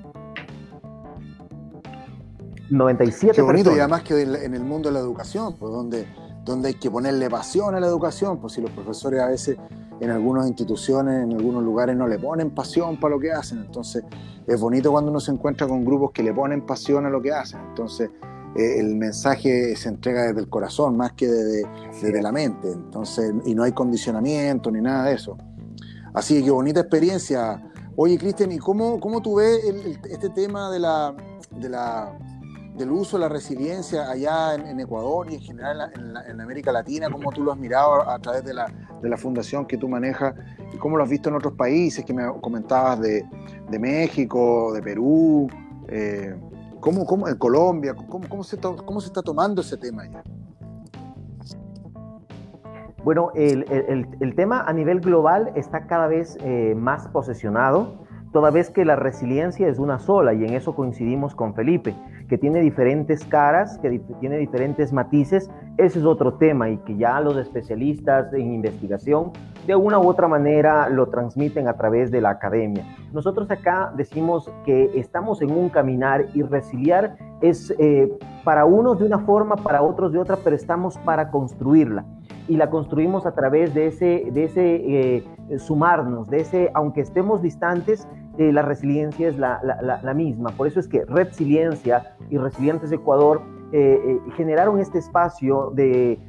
97 2.69 3.35
Qué 3.35 3.41
bonito, 3.41 3.75
y 3.75 3.79
además 3.79 4.01
que 4.01 4.21
en 4.21 4.53
el 4.53 4.63
mundo 4.63 4.89
de 4.89 4.93
la 4.93 4.99
educación, 4.99 5.55
pues 5.57 5.71
donde, 5.71 6.07
donde 6.45 6.69
hay 6.69 6.73
que 6.75 6.91
ponerle 6.91 7.29
pasión 7.29 7.75
a 7.75 7.79
la 7.79 7.87
educación, 7.87 8.39
pues 8.39 8.53
si 8.53 8.61
los 8.61 8.71
profesores 8.71 9.19
a 9.19 9.27
veces 9.27 9.57
en 9.99 10.09
algunas 10.11 10.47
instituciones, 10.47 11.23
en 11.23 11.33
algunos 11.33 11.63
lugares 11.63 11.95
no 11.95 12.07
le 12.07 12.19
ponen 12.19 12.51
pasión 12.51 12.99
para 12.99 13.15
lo 13.15 13.19
que 13.19 13.31
hacen, 13.31 13.59
entonces 13.59 14.03
es 14.45 14.59
bonito 14.59 14.91
cuando 14.91 15.09
uno 15.09 15.19
se 15.19 15.31
encuentra 15.31 15.67
con 15.67 15.83
grupos 15.83 16.11
que 16.11 16.21
le 16.21 16.33
ponen 16.33 16.65
pasión 16.65 17.05
a 17.05 17.09
lo 17.09 17.21
que 17.21 17.31
hacen, 17.31 17.59
entonces 17.69 18.11
eh, 18.55 18.79
el 18.79 18.95
mensaje 18.95 19.75
se 19.75 19.89
entrega 19.89 20.27
desde 20.27 20.39
el 20.39 20.49
corazón 20.49 20.95
más 20.95 21.11
que 21.11 21.27
desde, 21.27 22.21
la 22.21 22.31
mente. 22.31 22.71
Entonces, 22.71 23.33
y 23.45 23.53
no 23.53 23.63
hay 23.63 23.73
condicionamiento 23.73 24.71
ni 24.71 24.81
nada 24.81 25.05
de 25.05 25.15
eso. 25.15 25.37
Así 26.13 26.41
que 26.41 26.51
bonita 26.51 26.79
experiencia. 26.79 27.61
Oye, 27.97 28.17
Cristian, 28.17 28.51
¿y 28.53 28.57
cómo, 28.57 28.99
cómo 28.99 29.21
tú 29.21 29.35
ves 29.35 29.61
este 30.09 30.29
tema 30.29 30.71
de 30.71 30.79
la, 30.79 31.13
de 31.51 31.69
la, 31.69 32.17
del 32.77 32.91
uso 32.91 33.17
de 33.17 33.21
la 33.21 33.29
resiliencia 33.29 34.09
allá 34.09 34.55
en, 34.55 34.79
Ecuador 34.79 35.27
y 35.31 35.35
en 35.35 35.41
general 35.41 35.91
en, 36.27 36.41
América 36.41 36.71
Latina? 36.71 37.09
¿Cómo 37.09 37.31
tú 37.31 37.43
lo 37.43 37.51
has 37.51 37.57
mirado 37.57 38.07
a, 38.09 38.19
través 38.19 38.43
de 38.43 38.53
la, 38.53 38.67
de 39.01 39.09
la, 39.09 39.17
fundación 39.17 39.65
que 39.65 39.77
tú 39.77 39.87
manejas? 39.87 40.35
¿Y 40.73 40.77
cómo 40.77 40.97
lo 40.97 41.03
has 41.03 41.09
visto 41.09 41.29
en 41.29 41.35
otros 41.35 41.53
países 41.53 42.03
que 42.03 42.13
me 42.13 42.23
comentabas 42.41 42.99
de, 42.99 43.25
de 43.69 43.79
México, 43.79 44.73
de 44.73 44.81
Perú? 44.81 45.47
Eh, 45.87 46.35
¿Cómo, 46.79 47.05
cómo 47.05 47.27
en 47.27 47.35
Colombia? 47.37 47.95
¿Cómo, 47.95 48.27
cómo, 48.29 48.43
se 48.43 48.57
¿Cómo 48.57 49.01
se 49.01 49.07
está 49.07 49.21
tomando 49.21 49.61
ese 49.61 49.77
tema 49.77 50.05
ya? 50.07 50.23
Bueno, 53.03 53.31
el, 53.35 53.65
el, 53.71 54.07
el, 54.19 54.35
tema 54.35 54.61
a 54.61 54.73
nivel 54.73 54.99
global 54.99 55.51
está 55.55 55.85
cada 55.85 56.07
vez 56.07 56.39
eh, 56.41 56.73
más 56.75 57.07
posesionado, 57.07 57.93
toda 58.33 58.49
vez 58.49 58.71
que 58.71 58.83
la 58.83 58.95
resiliencia 58.95 59.67
es 59.67 59.77
una 59.77 59.99
sola, 59.99 60.33
y 60.33 60.43
en 60.43 60.55
eso 60.55 60.75
coincidimos 60.75 61.35
con 61.35 61.53
Felipe, 61.53 61.95
que 62.27 62.37
tiene 62.37 62.59
diferentes 62.61 63.23
caras, 63.25 63.77
que 63.79 63.99
tiene 64.19 64.37
diferentes 64.37 64.91
matices, 64.91 65.49
ese 65.77 65.99
es 65.99 66.05
otro 66.05 66.35
tema 66.35 66.69
y 66.69 66.77
que 66.77 66.95
ya 66.95 67.19
los 67.19 67.37
especialistas 67.37 68.33
en 68.33 68.53
investigación 68.53 69.31
de 69.67 69.75
una 69.75 69.99
u 69.99 70.07
otra 70.07 70.27
manera 70.27 70.89
lo 70.89 71.07
transmiten 71.07 71.67
a 71.67 71.73
través 71.73 72.11
de 72.11 72.21
la 72.21 72.29
academia. 72.29 72.85
Nosotros 73.11 73.49
acá 73.49 73.91
decimos 73.95 74.51
que 74.65 74.91
estamos 74.95 75.41
en 75.41 75.51
un 75.51 75.69
caminar 75.69 76.27
y 76.33 76.43
resiliar 76.43 77.17
es 77.41 77.73
eh, 77.79 78.11
para 78.43 78.65
unos 78.65 78.99
de 78.99 79.05
una 79.05 79.19
forma, 79.19 79.55
para 79.55 79.81
otros 79.81 80.11
de 80.11 80.19
otra, 80.19 80.37
pero 80.43 80.55
estamos 80.55 80.97
para 80.99 81.31
construirla. 81.31 82.05
Y 82.47 82.57
la 82.57 82.69
construimos 82.69 83.25
a 83.25 83.33
través 83.33 83.73
de 83.73 83.87
ese, 83.87 84.27
de 84.31 84.43
ese 84.43 84.75
eh, 84.75 85.23
sumarnos, 85.57 86.29
de 86.29 86.41
ese, 86.41 86.71
aunque 86.75 87.01
estemos 87.01 87.41
distantes, 87.41 88.07
eh, 88.37 88.51
la 88.51 88.61
resiliencia 88.61 89.27
es 89.29 89.37
la, 89.37 89.59
la, 89.63 89.99
la, 90.01 90.13
misma. 90.13 90.49
Por 90.51 90.67
eso 90.67 90.79
es 90.79 90.87
que 90.87 91.05
Resiliencia 91.05 92.15
y 92.29 92.37
Resilientes 92.37 92.91
Ecuador 92.91 93.41
generaron 94.35 94.79
este 94.79 94.99
espacio 94.99 95.71
de, 95.73 96.19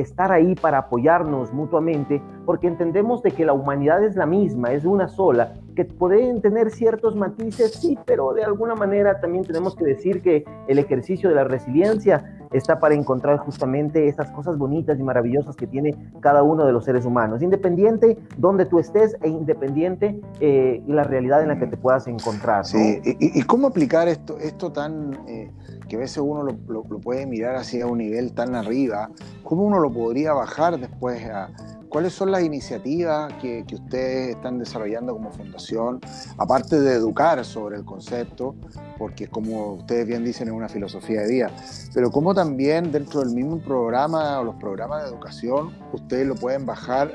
estar 0.00 0.30
ahí 0.30 0.54
para 0.54 0.78
apoyarnos 0.78 1.52
mutuamente, 1.52 2.22
porque 2.44 2.66
entendemos 2.66 3.22
de 3.22 3.30
que 3.30 3.44
la 3.44 3.52
humanidad 3.54 4.04
es 4.04 4.16
la 4.16 4.26
misma, 4.26 4.72
es 4.72 4.84
una 4.84 5.08
sola, 5.08 5.54
que 5.74 5.84
pueden 5.86 6.42
tener 6.42 6.70
ciertos 6.70 7.16
matices, 7.16 7.72
sí, 7.72 7.98
pero 8.04 8.34
de 8.34 8.44
alguna 8.44 8.74
manera 8.74 9.20
también 9.20 9.44
tenemos 9.44 9.74
que 9.74 9.84
decir 9.84 10.20
que 10.20 10.44
el 10.68 10.78
ejercicio 10.78 11.30
de 11.30 11.34
la 11.34 11.44
resiliencia 11.44 12.42
está 12.52 12.78
para 12.78 12.94
encontrar 12.94 13.38
justamente 13.38 14.08
estas 14.08 14.30
cosas 14.30 14.58
bonitas 14.58 14.98
y 14.98 15.02
maravillosas 15.02 15.56
que 15.56 15.66
tiene 15.66 15.96
cada 16.20 16.42
uno 16.42 16.64
de 16.64 16.72
los 16.72 16.84
seres 16.84 17.04
humanos, 17.04 17.42
independiente 17.42 18.18
donde 18.36 18.66
tú 18.66 18.78
estés 18.78 19.16
e 19.22 19.28
independiente 19.28 20.20
eh, 20.40 20.82
la 20.86 21.04
realidad 21.04 21.42
en 21.42 21.48
la 21.48 21.58
que 21.58 21.66
te 21.66 21.76
puedas 21.76 22.06
encontrar. 22.06 22.64
Sí, 22.64 23.00
y, 23.04 23.42
cómo 23.42 23.68
aplicar 23.68 24.08
esto, 24.08 24.38
esto 24.38 24.72
tan... 24.72 25.14
Eh, 25.26 25.50
que 25.92 25.96
a 25.96 26.00
veces 26.00 26.22
uno 26.24 26.42
lo, 26.42 26.84
puede 27.00 27.26
mirar 27.26 27.54
así 27.54 27.82
a 27.82 27.86
un 27.86 27.98
nivel 27.98 28.32
tan 28.32 28.54
arriba, 28.54 29.10
¿cómo 29.44 29.64
uno 29.64 29.78
lo 29.78 29.92
podría 29.92 30.32
bajar 30.32 30.80
después 30.80 31.22
a, 31.26 31.50
¿cuáles 31.90 32.14
son 32.14 32.30
las 32.30 32.42
iniciativas 32.42 33.30
que, 33.42 33.62
ustedes 33.70 34.36
están 34.36 34.58
desarrollando 34.58 35.12
como 35.12 35.30
fundación, 35.32 36.00
aparte 36.38 36.80
de 36.80 36.94
educar 36.94 37.44
sobre 37.44 37.76
el 37.76 37.84
concepto, 37.84 38.54
porque 38.96 39.26
como 39.26 39.74
ustedes 39.74 40.06
bien 40.06 40.24
dicen 40.24 40.48
es 40.48 40.54
una 40.54 40.70
filosofía 40.70 41.20
de 41.20 41.28
vida, 41.28 41.50
pero 41.92 42.10
cómo 42.10 42.32
también 42.32 42.90
dentro 42.90 43.20
del 43.20 43.34
mismo 43.34 43.58
programa 43.60 44.40
o 44.40 44.44
los 44.44 44.54
programas 44.54 45.02
de 45.02 45.10
educación, 45.10 45.76
ustedes 45.92 46.26
lo 46.26 46.36
pueden 46.36 46.64
bajar 46.64 47.12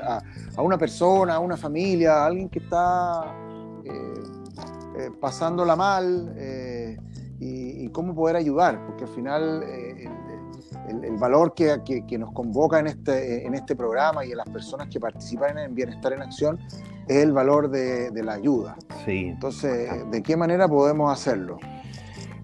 a, 0.56 0.62
una 0.62 0.78
persona, 0.78 1.34
a 1.34 1.38
una 1.40 1.56
familia, 1.56 2.12
a 2.12 2.26
alguien 2.26 2.48
que 2.48 2.60
está 2.60 3.24
eh, 3.82 3.90
eh, 4.98 5.10
pasándola 5.20 5.74
mal 5.74 6.32
cómo 7.90 8.14
poder 8.14 8.36
ayudar, 8.36 8.84
porque 8.86 9.04
al 9.04 9.10
final 9.10 9.62
el, 9.62 11.16
valor 11.18 11.54
que, 11.54 11.82
que, 12.06 12.18
nos 12.18 12.32
convoca 12.32 12.78
en 12.78 12.86
este, 12.86 13.46
en 13.46 13.54
este 13.54 13.74
programa 13.76 14.24
y 14.24 14.30
en 14.30 14.38
las 14.38 14.48
personas 14.48 14.88
que 14.88 15.00
participan 15.00 15.58
en 15.58 15.74
Bienestar 15.74 16.12
en 16.12 16.22
Acción 16.22 16.58
es 17.06 17.16
el 17.16 17.32
valor 17.32 17.70
de, 17.70 18.10
de 18.10 18.22
la 18.22 18.34
ayuda. 18.34 18.76
Sí. 19.04 19.26
Entonces, 19.26 19.90
¿de 20.10 20.22
qué 20.22 20.36
manera 20.36 20.68
podemos 20.68 21.12
hacerlo? 21.12 21.58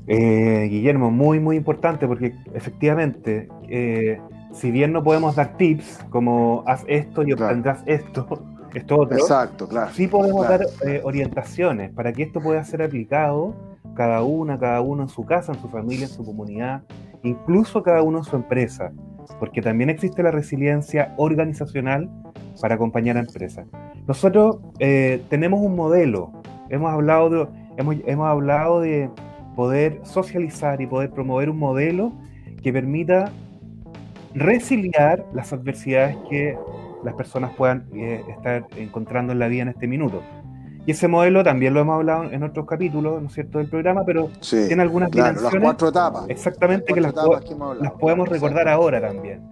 Eh, 0.07 0.69
Guillermo, 0.71 1.11
muy, 1.11 1.41
muy 1.41 1.57
importante 1.57 2.07
porque 2.07 2.35
efectivamente, 2.53 3.49
eh, 3.69 4.21
si 4.53 4.71
bien 4.71 4.93
no 4.93 5.03
podemos 5.03 5.35
dar 5.35 5.57
tips 5.57 6.01
como 6.11 6.63
haz 6.67 6.85
esto 6.89 7.23
y 7.23 7.33
obtendrás 7.33 7.83
esto, 7.87 8.45
esto 8.75 9.01
otro, 9.01 9.17
Exacto, 9.17 9.67
claro, 9.67 9.91
sí 9.95 10.07
podemos 10.07 10.47
dar 10.47 10.67
eh, 10.87 11.01
orientaciones 11.05 11.91
para 11.91 12.13
que 12.13 12.25
esto 12.25 12.41
pueda 12.41 12.63
ser 12.65 12.83
aplicado 12.83 13.55
cada 13.95 14.23
una, 14.23 14.59
cada 14.59 14.81
uno 14.81 15.03
en 15.03 15.09
su 15.09 15.25
casa, 15.25 15.53
en 15.53 15.61
su 15.61 15.69
familia, 15.69 16.07
en 16.07 16.13
su 16.13 16.25
comunidad, 16.25 16.83
incluso 17.23 17.83
cada 17.83 18.03
uno 18.03 18.19
en 18.19 18.25
su 18.25 18.37
empresa, 18.37 18.93
porque 19.39 19.63
también 19.63 19.91
existe 19.91 20.23
la 20.23 20.31
resiliencia 20.31 21.15
organizacional 21.17 22.11
para 22.61 22.75
acompañar 22.75 23.17
a 23.17 23.21
empresas. 23.21 23.67
Nosotros 24.07 24.59
eh, 24.79 25.23
tenemos 25.31 25.61
un 25.61 25.77
modelo, 25.77 26.33
hemos 26.69 26.93
hablado, 26.93 27.31
de, 27.31 27.49
hemos, 27.77 27.97
hemos 28.07 28.27
hablado 28.27 28.81
de 28.81 29.11
poder 29.57 30.01
socializar 30.03 30.81
y 30.81 30.87
poder 30.87 31.11
promover 31.11 31.49
un 31.49 31.59
modelo 31.59 32.13
que 32.63 32.73
permita 32.73 33.31
resiliar 34.35 35.25
las 35.33 35.53
adversidades 35.53 36.17
que 36.29 36.57
las 37.05 37.15
personas 37.15 37.53
puedan 37.55 37.87
eh, 37.95 38.23
estar 38.29 38.67
encontrando 38.77 39.33
en 39.33 39.39
la 39.39 39.49
vida 39.49 39.63
en 39.63 39.69
este 39.69 39.87
minuto. 39.87 40.23
Y 40.87 40.91
ese 40.91 41.09
modelo 41.09 41.43
también 41.43 41.73
lo 41.73 41.81
hemos 41.81 41.95
hablado 41.95 42.25
en 42.31 42.43
otros 42.43 42.67
capítulos, 42.67 43.21
¿no 43.23 43.29
es 43.29 43.35
cierto?, 43.35 43.59
del 43.59 43.69
programa, 43.69 44.05
pero 44.05 44.31
tiene 44.49 44.83
algunas 44.83 45.11
claro, 45.11 45.41
Las 45.41 45.55
cuatro 45.55 45.89
etapas. 45.89 46.25
Exactamente, 46.29 46.93
que, 46.93 47.01
las, 47.01 47.15
podemos 47.99 48.29
recordar 48.29 48.69
ahora 48.69 49.01
también. 49.01 49.43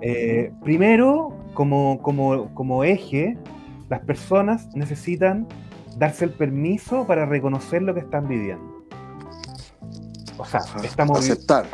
Eh, 0.00 0.52
primero, 0.64 1.32
como, 1.54 2.00
como, 2.02 2.52
como 2.54 2.82
eje, 2.82 3.38
las 3.88 4.00
personas 4.00 4.68
necesitan 4.74 5.46
darse 5.96 6.24
el 6.24 6.30
permiso 6.32 7.06
para 7.06 7.24
reconocer 7.24 7.82
lo 7.82 7.94
que 7.94 8.00
están 8.00 8.26
viviendo. 8.26 8.84
O 10.38 10.44
sea, 10.44 10.60
estamos... 10.82 11.18
Aceptar. 11.18 11.66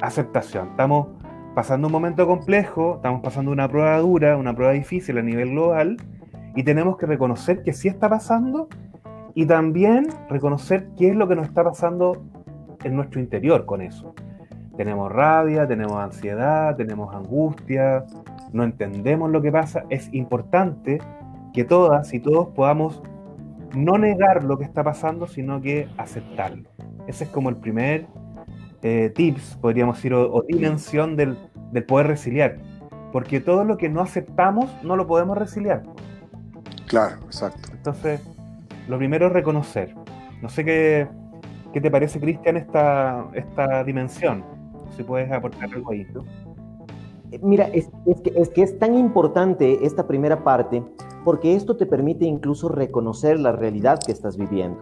aceptación. 0.00 0.68
Estamos 0.70 1.08
pasando 1.54 1.88
un 1.88 1.92
momento 1.92 2.26
complejo, 2.26 2.96
estamos 2.96 3.22
pasando 3.22 3.50
una 3.50 3.68
prueba 3.68 3.98
dura, 3.98 4.36
una 4.36 4.54
prueba 4.54 4.72
difícil 4.72 5.18
a 5.18 5.22
nivel 5.22 5.50
global, 5.50 5.96
y 6.54 6.62
tenemos 6.62 6.96
que 6.96 7.06
reconocer 7.06 7.62
que 7.62 7.72
sí 7.72 7.88
está 7.88 8.08
pasando 8.08 8.68
y 9.34 9.46
también 9.46 10.08
reconocer 10.28 10.88
qué 10.96 11.10
es 11.10 11.16
lo 11.16 11.28
que 11.28 11.36
nos 11.36 11.46
está 11.46 11.64
pasando 11.64 12.22
en 12.82 12.96
nuestro 12.96 13.20
interior 13.20 13.66
con 13.66 13.80
eso. 13.80 14.14
Tenemos 14.76 15.12
rabia, 15.12 15.66
tenemos 15.66 15.96
ansiedad, 15.96 16.74
tenemos 16.76 17.14
angustia, 17.14 18.04
no 18.52 18.64
entendemos 18.64 19.30
lo 19.30 19.42
que 19.42 19.52
pasa. 19.52 19.84
Es 19.90 20.12
importante 20.14 20.98
que 21.52 21.64
todas 21.64 22.12
y 22.14 22.20
todos 22.20 22.48
podamos 22.48 23.02
no 23.74 23.98
negar 23.98 24.44
lo 24.44 24.58
que 24.58 24.64
está 24.64 24.82
pasando, 24.82 25.26
sino 25.26 25.60
que 25.60 25.88
aceptarlo. 25.96 26.68
Ese 27.06 27.24
es 27.24 27.30
como 27.30 27.50
el 27.50 27.56
primer 27.56 28.06
eh, 28.82 29.12
tips, 29.14 29.58
podríamos 29.60 29.96
decir, 29.96 30.14
o, 30.14 30.42
dimensión 30.48 31.16
del, 31.16 31.36
del 31.72 31.84
poder 31.84 32.08
resiliar. 32.08 32.56
Porque 33.12 33.40
todo 33.40 33.64
lo 33.64 33.76
que 33.76 33.88
no 33.88 34.00
aceptamos 34.00 34.70
no 34.82 34.96
lo 34.96 35.06
podemos 35.06 35.36
resiliar. 35.36 35.82
Claro, 36.90 37.14
exacto. 37.24 37.70
Entonces, 37.72 38.20
lo 38.88 38.98
primero 38.98 39.28
es 39.28 39.32
reconocer. 39.32 39.94
No 40.42 40.48
sé 40.48 40.64
qué, 40.64 41.06
qué 41.72 41.80
te 41.80 41.88
parece, 41.88 42.18
Cristian, 42.18 42.56
esta, 42.56 43.26
esta 43.32 43.84
dimensión. 43.84 44.44
Si 44.96 45.04
puedes 45.04 45.30
aportar 45.30 45.72
algo 45.72 45.92
ahí. 45.92 46.04
Eh, 47.30 47.38
mira, 47.42 47.68
es, 47.68 47.88
que, 48.24 48.32
es 48.34 48.48
que 48.48 48.62
es 48.62 48.76
tan 48.80 48.96
importante 48.96 49.86
esta 49.86 50.08
primera 50.08 50.42
parte 50.42 50.82
porque 51.24 51.54
esto 51.54 51.76
te 51.76 51.86
permite 51.86 52.24
incluso 52.24 52.68
reconocer 52.68 53.38
la 53.38 53.52
realidad 53.52 54.00
que 54.04 54.10
estás 54.10 54.36
viviendo. 54.36 54.80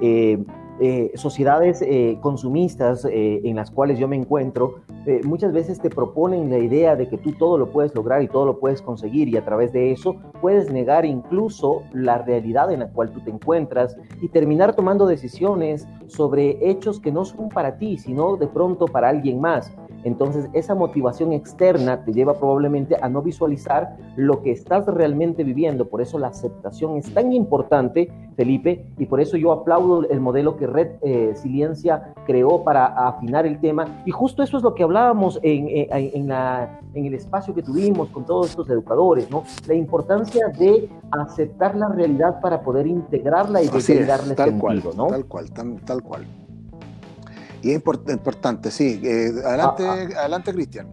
Eh, 0.00 0.42
eh, 0.82 1.12
sociedades 1.14 1.82
eh, 1.82 2.16
consumistas 2.22 3.04
eh, 3.04 3.42
en 3.44 3.56
las 3.56 3.70
cuales 3.70 3.98
yo 3.98 4.08
me 4.08 4.16
encuentro, 4.16 4.76
muchas 5.24 5.52
veces 5.52 5.80
te 5.80 5.90
proponen 5.90 6.50
la 6.50 6.58
idea 6.58 6.94
de 6.94 7.08
que 7.08 7.18
tú 7.18 7.32
todo 7.32 7.58
lo 7.58 7.70
puedes 7.70 7.94
lograr 7.94 8.22
y 8.22 8.28
todo 8.28 8.44
lo 8.44 8.60
puedes 8.60 8.80
conseguir 8.80 9.28
y 9.28 9.36
a 9.36 9.44
través 9.44 9.72
de 9.72 9.92
eso 9.92 10.16
puedes 10.40 10.70
negar 10.70 11.04
incluso 11.04 11.82
la 11.92 12.18
realidad 12.18 12.70
en 12.70 12.80
la 12.80 12.88
cual 12.90 13.10
tú 13.10 13.20
te 13.20 13.30
encuentras 13.30 13.96
y 14.20 14.28
terminar 14.28 14.74
tomando 14.74 15.06
decisiones 15.06 15.88
sobre 16.06 16.58
hechos 16.70 17.00
que 17.00 17.10
no 17.10 17.24
son 17.24 17.48
para 17.48 17.76
ti, 17.78 17.98
sino 17.98 18.36
de 18.36 18.46
pronto 18.46 18.86
para 18.86 19.08
alguien 19.08 19.40
más. 19.40 19.72
Entonces, 20.04 20.48
esa 20.52 20.74
motivación 20.74 21.32
externa 21.32 22.04
te 22.04 22.12
lleva 22.12 22.34
probablemente 22.34 22.96
a 23.00 23.08
no 23.08 23.22
visualizar 23.22 23.96
lo 24.16 24.42
que 24.42 24.52
estás 24.52 24.86
realmente 24.86 25.44
viviendo. 25.44 25.88
Por 25.88 26.00
eso 26.00 26.18
la 26.18 26.28
aceptación 26.28 26.96
es 26.96 27.12
tan 27.12 27.32
importante, 27.32 28.10
Felipe, 28.36 28.86
y 28.98 29.06
por 29.06 29.20
eso 29.20 29.36
yo 29.36 29.52
aplaudo 29.52 30.08
el 30.08 30.20
modelo 30.20 30.56
que 30.56 30.66
Red 30.66 30.88
eh, 31.02 31.32
Silencia 31.34 32.14
creó 32.26 32.64
para 32.64 32.86
afinar 32.86 33.46
el 33.46 33.60
tema. 33.60 34.02
Y 34.06 34.10
justo 34.10 34.42
eso 34.42 34.56
es 34.56 34.62
lo 34.62 34.74
que 34.74 34.82
hablábamos 34.82 35.38
en, 35.42 35.68
eh, 35.68 36.12
en, 36.14 37.04
el 37.04 37.14
espacio 37.14 37.54
que 37.54 37.62
tuvimos 37.62 38.08
con 38.08 38.24
todos 38.24 38.50
estos 38.50 38.68
educadores, 38.70 39.30
¿no? 39.30 39.44
La 39.66 39.74
importancia 39.74 40.48
de 40.48 40.88
aceptar 41.10 41.76
la 41.76 41.88
realidad 41.88 42.40
para 42.40 42.62
poder 42.62 42.86
integrarla 42.86 43.62
y 43.62 43.66
darle 43.66 44.34
sentido, 44.34 44.92
¿no? 44.96 45.06
Tal 45.08 45.26
cual, 45.26 45.50
tal 45.84 46.02
cual. 46.02 46.26
Y 47.62 47.70
es 47.70 47.76
importante, 47.76 48.70
sí. 48.70 49.00
Eh, 49.04 49.32
adelante, 49.44 49.84
ah, 49.86 49.96
ah. 50.16 50.20
adelante, 50.20 50.52
Cristian. 50.52 50.88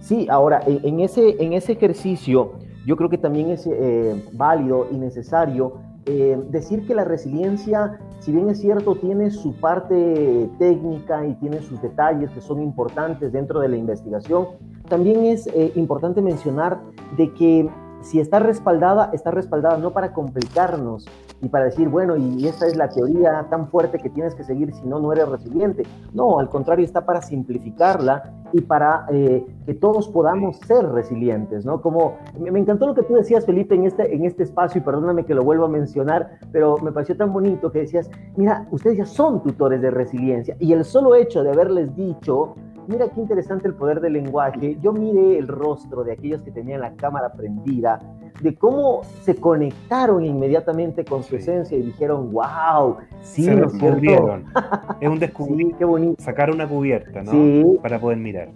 Sí, 0.00 0.26
ahora, 0.28 0.62
en 0.66 1.00
ese, 1.00 1.36
en 1.42 1.52
ese 1.52 1.72
ejercicio, 1.72 2.52
yo 2.86 2.96
creo 2.96 3.08
que 3.08 3.18
también 3.18 3.50
es 3.50 3.66
eh, 3.66 4.24
válido 4.32 4.88
y 4.90 4.96
necesario 4.96 5.74
eh, 6.06 6.36
decir 6.50 6.86
que 6.86 6.94
la 6.94 7.04
resiliencia, 7.04 8.00
si 8.18 8.32
bien 8.32 8.48
es 8.48 8.60
cierto, 8.60 8.96
tiene 8.96 9.30
su 9.30 9.54
parte 9.54 10.50
técnica 10.58 11.24
y 11.26 11.34
tiene 11.34 11.60
sus 11.60 11.80
detalles 11.80 12.30
que 12.30 12.40
son 12.40 12.60
importantes 12.60 13.32
dentro 13.32 13.60
de 13.60 13.68
la 13.68 13.76
investigación, 13.76 14.48
también 14.88 15.24
es 15.26 15.48
importante 15.76 16.20
mencionar 16.20 16.80
de 17.16 17.32
que 17.34 17.70
si 18.00 18.18
está 18.18 18.38
respaldada, 18.40 19.10
está 19.12 19.30
respaldada 19.30 19.76
no 19.76 19.92
para 19.92 20.12
complicarnos, 20.12 21.06
y 21.42 21.48
para 21.48 21.66
decir, 21.66 21.88
bueno, 21.88 22.16
y 22.16 22.46
esta 22.46 22.66
es 22.66 22.76
la 22.76 22.88
teoría 22.88 23.46
tan 23.48 23.68
fuerte 23.68 23.98
que 23.98 24.10
tienes 24.10 24.34
que 24.34 24.44
seguir, 24.44 24.74
si 24.74 24.86
no, 24.86 24.98
no 24.98 25.12
eres 25.12 25.28
resiliente. 25.28 25.84
No, 26.12 26.38
al 26.38 26.48
contrario, 26.48 26.84
está 26.84 27.04
para 27.04 27.22
simplificarla 27.22 28.22
y 28.52 28.60
para 28.60 29.06
eh, 29.10 29.46
que 29.64 29.74
todos 29.74 30.08
podamos 30.08 30.58
ser 30.58 30.84
resilientes, 30.90 31.64
¿no? 31.64 31.80
Como 31.80 32.18
me, 32.38 32.58
encantó 32.58 32.86
lo 32.86 32.94
que 32.94 33.02
tú 33.02 33.14
decías, 33.14 33.46
Felipe, 33.46 33.74
en 33.74 33.84
este, 33.84 34.14
en 34.14 34.24
este 34.24 34.42
espacio, 34.42 34.80
y 34.80 34.84
perdóname 34.84 35.24
que 35.24 35.34
lo 35.34 35.42
vuelva 35.42 35.66
a 35.66 35.70
mencionar, 35.70 36.38
pero 36.52 36.76
me 36.78 36.92
pareció 36.92 37.16
tan 37.16 37.32
bonito 37.32 37.70
que 37.70 37.80
decías, 37.80 38.10
mira, 38.36 38.66
ustedes 38.70 38.98
ya 38.98 39.06
son 39.06 39.42
tutores 39.42 39.80
de 39.80 39.90
resiliencia, 39.90 40.56
y 40.58 40.72
el 40.72 40.84
solo 40.84 41.14
hecho 41.14 41.42
de 41.42 41.50
haberles 41.50 41.94
dicho, 41.94 42.54
mira 42.90 43.08
qué 43.08 43.20
interesante 43.20 43.68
el 43.68 43.74
poder 43.74 44.00
del 44.00 44.14
lenguaje. 44.14 44.76
Yo 44.82 44.92
miré 44.92 45.38
el 45.38 45.46
rostro 45.46 46.02
de 46.02 46.12
aquellos 46.12 46.42
que 46.42 46.50
tenían 46.50 46.80
la 46.80 46.92
cámara 46.94 47.32
prendida, 47.32 48.00
de 48.42 48.54
cómo 48.56 49.02
se 49.22 49.36
conectaron 49.36 50.24
inmediatamente 50.24 51.04
con 51.04 51.22
su 51.22 51.36
esencia 51.36 51.78
y 51.78 51.82
dijeron, 51.82 52.32
wow, 52.32 52.96
sí, 53.22 53.44
se 53.44 53.54
descubrieron. 53.54 54.44
es 55.00 55.08
un 55.08 55.18
descubrir, 55.20 55.76
qué 55.76 55.84
bonito. 55.84 56.22
sacar 56.22 56.50
una 56.50 56.68
cubierta, 56.68 57.22
¿no? 57.22 57.30
Sí. 57.30 57.78
Para 57.80 58.00
poder 58.00 58.18
mirar. 58.18 58.48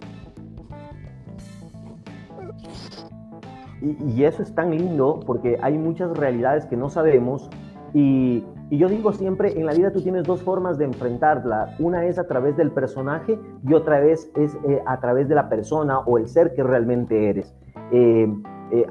Y, 3.81 3.97
y, 4.03 4.23
eso 4.25 4.41
es 4.41 4.53
tan 4.53 4.71
lindo 4.71 5.19
porque 5.25 5.59
hay 5.61 5.77
muchas 5.77 6.17
realidades 6.17 6.65
que 6.65 6.75
no 6.75 6.89
sabemos 6.89 7.49
y 7.93 8.43
y 8.69 8.77
yo 8.77 8.89
digo 8.89 9.13
siempre, 9.13 9.59
en 9.59 9.65
la 9.65 9.73
vida 9.73 9.91
tú 9.91 10.01
tienes 10.01 10.23
dos 10.23 10.41
formas 10.41 10.77
de 10.77 10.85
enfrentarla. 10.85 11.75
Una 11.77 12.05
es 12.05 12.17
a 12.17 12.25
través 12.25 12.57
del 12.57 12.71
personaje 12.71 13.39
y 13.63 13.73
otra 13.73 13.99
vez 13.99 14.31
es 14.35 14.57
eh, 14.67 14.81
a 14.87 14.99
través 14.99 15.29
de 15.29 15.35
la 15.35 15.49
persona 15.49 15.99
o 15.99 16.17
el 16.17 16.27
ser 16.27 16.55
que 16.55 16.63
realmente 16.63 17.29
eres. 17.29 17.53
Eh, 17.91 18.27
eh, 18.71 18.85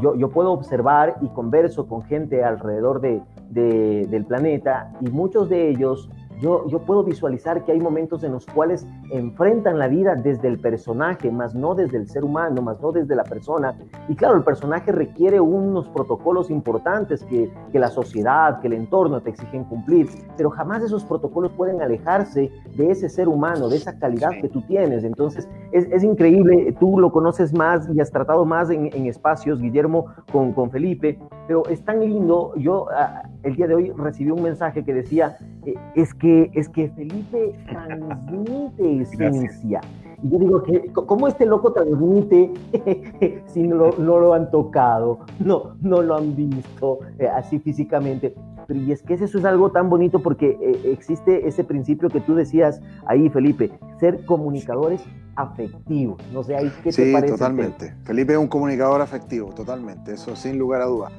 yo, 0.00 0.16
yo, 0.16 0.28
puedo 0.30 0.50
observar 0.52 1.14
y 1.20 1.28
converso 1.28 1.86
con 1.86 2.02
gente 2.02 2.42
alrededor 2.42 3.00
de, 3.00 3.22
del 3.50 4.24
planeta 4.24 4.92
y 5.00 5.08
muchos 5.10 5.48
de 5.48 5.68
ellos 5.68 6.10
yo, 6.44 6.66
yo 6.68 6.78
puedo 6.80 7.02
visualizar 7.02 7.64
que 7.64 7.72
hay 7.72 7.80
momentos 7.80 8.22
en 8.22 8.32
los 8.32 8.44
cuales 8.44 8.86
enfrentan 9.10 9.78
la 9.78 9.88
vida 9.88 10.14
desde 10.14 10.46
el 10.48 10.58
personaje, 10.58 11.30
más 11.30 11.54
no 11.54 11.74
desde 11.74 11.96
el 11.96 12.06
ser 12.06 12.22
humano, 12.22 12.60
más 12.60 12.78
no 12.82 12.92
desde 12.92 13.16
la 13.16 13.24
persona. 13.24 13.74
Y 14.10 14.14
claro, 14.14 14.36
el 14.36 14.44
personaje 14.44 14.92
requiere 14.92 15.40
unos 15.40 15.88
protocolos 15.88 16.50
importantes 16.50 17.24
que, 17.24 17.50
que 17.72 17.78
la 17.78 17.88
sociedad, 17.88 18.60
que 18.60 18.66
el 18.66 18.74
entorno 18.74 19.22
te 19.22 19.30
exigen 19.30 19.64
cumplir, 19.64 20.06
pero 20.36 20.50
jamás 20.50 20.82
esos 20.82 21.02
protocolos 21.04 21.50
pueden 21.52 21.80
alejarse 21.80 22.50
de 22.76 22.90
ese 22.90 23.08
ser 23.08 23.26
humano, 23.26 23.70
de 23.70 23.76
esa 23.76 23.98
calidad 23.98 24.32
que 24.42 24.50
tú 24.50 24.60
tienes. 24.66 25.02
Entonces, 25.02 25.48
es, 25.72 25.86
es, 25.90 26.04
increíble, 26.04 26.76
tú 26.78 27.00
lo 27.00 27.10
conoces 27.10 27.54
más 27.54 27.88
y 27.94 28.00
has 28.00 28.10
tratado 28.10 28.44
más 28.44 28.68
en, 28.68 28.90
en 28.94 29.06
espacios, 29.06 29.62
Guillermo, 29.62 30.06
con, 30.30 30.52
con, 30.52 30.70
Felipe, 30.70 31.18
pero 31.46 31.66
es 31.68 31.82
tan 31.84 32.00
lindo, 32.00 32.52
yo 32.56 32.86
ah, 32.90 33.22
el 33.42 33.56
día 33.56 33.66
de 33.66 33.74
hoy 33.74 33.92
recibí 33.96 34.30
un 34.30 34.42
mensaje 34.42 34.84
que 34.84 34.92
decía, 34.92 35.36
eh, 35.66 35.74
es, 35.94 36.12
que, 36.14 36.33
es 36.54 36.68
que 36.68 36.88
Felipe 36.90 37.54
transmite 37.68 39.02
esencia. 39.02 39.80
Y 40.22 40.30
yo 40.30 40.38
digo, 40.38 40.62
que, 40.62 40.90
¿cómo 40.92 41.28
este 41.28 41.44
loco 41.44 41.72
transmite 41.72 42.50
si 43.46 43.62
no 43.62 43.76
lo, 43.76 43.98
no 43.98 44.18
lo, 44.18 44.34
han 44.34 44.50
tocado, 44.50 45.20
no, 45.38 45.76
no 45.82 46.00
lo 46.00 46.16
han 46.16 46.34
visto 46.34 47.00
eh, 47.18 47.28
así 47.28 47.58
físicamente? 47.58 48.34
Pero 48.66 48.80
y 48.80 48.92
es 48.92 49.02
que 49.02 49.14
eso 49.14 49.38
es 49.38 49.44
algo 49.44 49.70
tan 49.70 49.90
bonito 49.90 50.20
porque 50.20 50.56
eh, 50.60 50.92
existe 50.92 51.46
ese 51.46 51.64
principio 51.64 52.08
que 52.08 52.20
tú 52.20 52.34
decías 52.34 52.80
ahí, 53.06 53.28
Felipe, 53.28 53.72
ser 54.00 54.24
comunicadores 54.24 55.02
afectivos. 55.36 56.22
No 56.32 56.42
sé, 56.42 56.56
ahí 56.56 56.72
qué 56.82 56.90
te 56.90 56.92
sí, 56.92 57.12
parece. 57.12 57.34
totalmente. 57.34 57.94
Felipe 58.04 58.32
es 58.32 58.38
un 58.38 58.48
comunicador 58.48 59.02
afectivo, 59.02 59.52
totalmente, 59.52 60.14
eso 60.14 60.34
sin 60.36 60.58
lugar 60.58 60.80
a 60.82 60.86
dudas. 60.86 61.12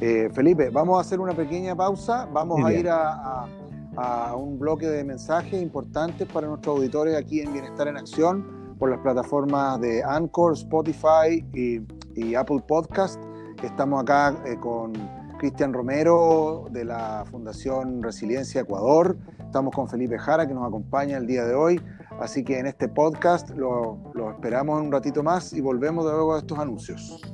Eh, 0.00 0.28
Felipe, 0.32 0.70
vamos 0.70 0.98
a 0.98 1.00
hacer 1.00 1.20
una 1.20 1.32
pequeña 1.32 1.74
pausa, 1.74 2.28
vamos 2.32 2.64
a 2.64 2.72
ir 2.72 2.88
a, 2.88 3.42
a, 3.42 3.48
a 3.96 4.34
un 4.36 4.58
bloque 4.58 4.86
de 4.86 5.04
mensajes 5.04 5.60
importantes 5.62 6.26
para 6.28 6.46
nuestros 6.46 6.76
auditores 6.76 7.16
aquí 7.16 7.40
en 7.40 7.52
Bienestar 7.52 7.88
en 7.88 7.96
Acción 7.96 8.76
por 8.78 8.90
las 8.90 9.00
plataformas 9.00 9.80
de 9.80 10.02
Anchor, 10.02 10.54
Spotify 10.54 11.44
y, 11.54 11.80
y 12.14 12.34
Apple 12.34 12.62
Podcast. 12.66 13.20
Estamos 13.62 14.02
acá 14.02 14.36
eh, 14.44 14.56
con 14.60 14.92
Cristian 15.38 15.72
Romero 15.72 16.66
de 16.70 16.84
la 16.84 17.24
Fundación 17.30 18.02
Resiliencia 18.02 18.62
Ecuador. 18.62 19.16
Estamos 19.38 19.74
con 19.74 19.88
Felipe 19.88 20.18
Jara 20.18 20.46
que 20.46 20.54
nos 20.54 20.66
acompaña 20.66 21.16
el 21.16 21.26
día 21.26 21.44
de 21.44 21.54
hoy. 21.54 21.80
Así 22.20 22.44
que 22.44 22.58
en 22.58 22.66
este 22.66 22.88
podcast 22.88 23.50
lo, 23.50 23.98
lo 24.14 24.30
esperamos 24.30 24.80
en 24.80 24.86
un 24.86 24.92
ratito 24.92 25.22
más 25.22 25.52
y 25.52 25.60
volvemos 25.60 26.04
de 26.04 26.12
luego 26.12 26.34
a 26.34 26.38
estos 26.38 26.58
anuncios. 26.58 27.33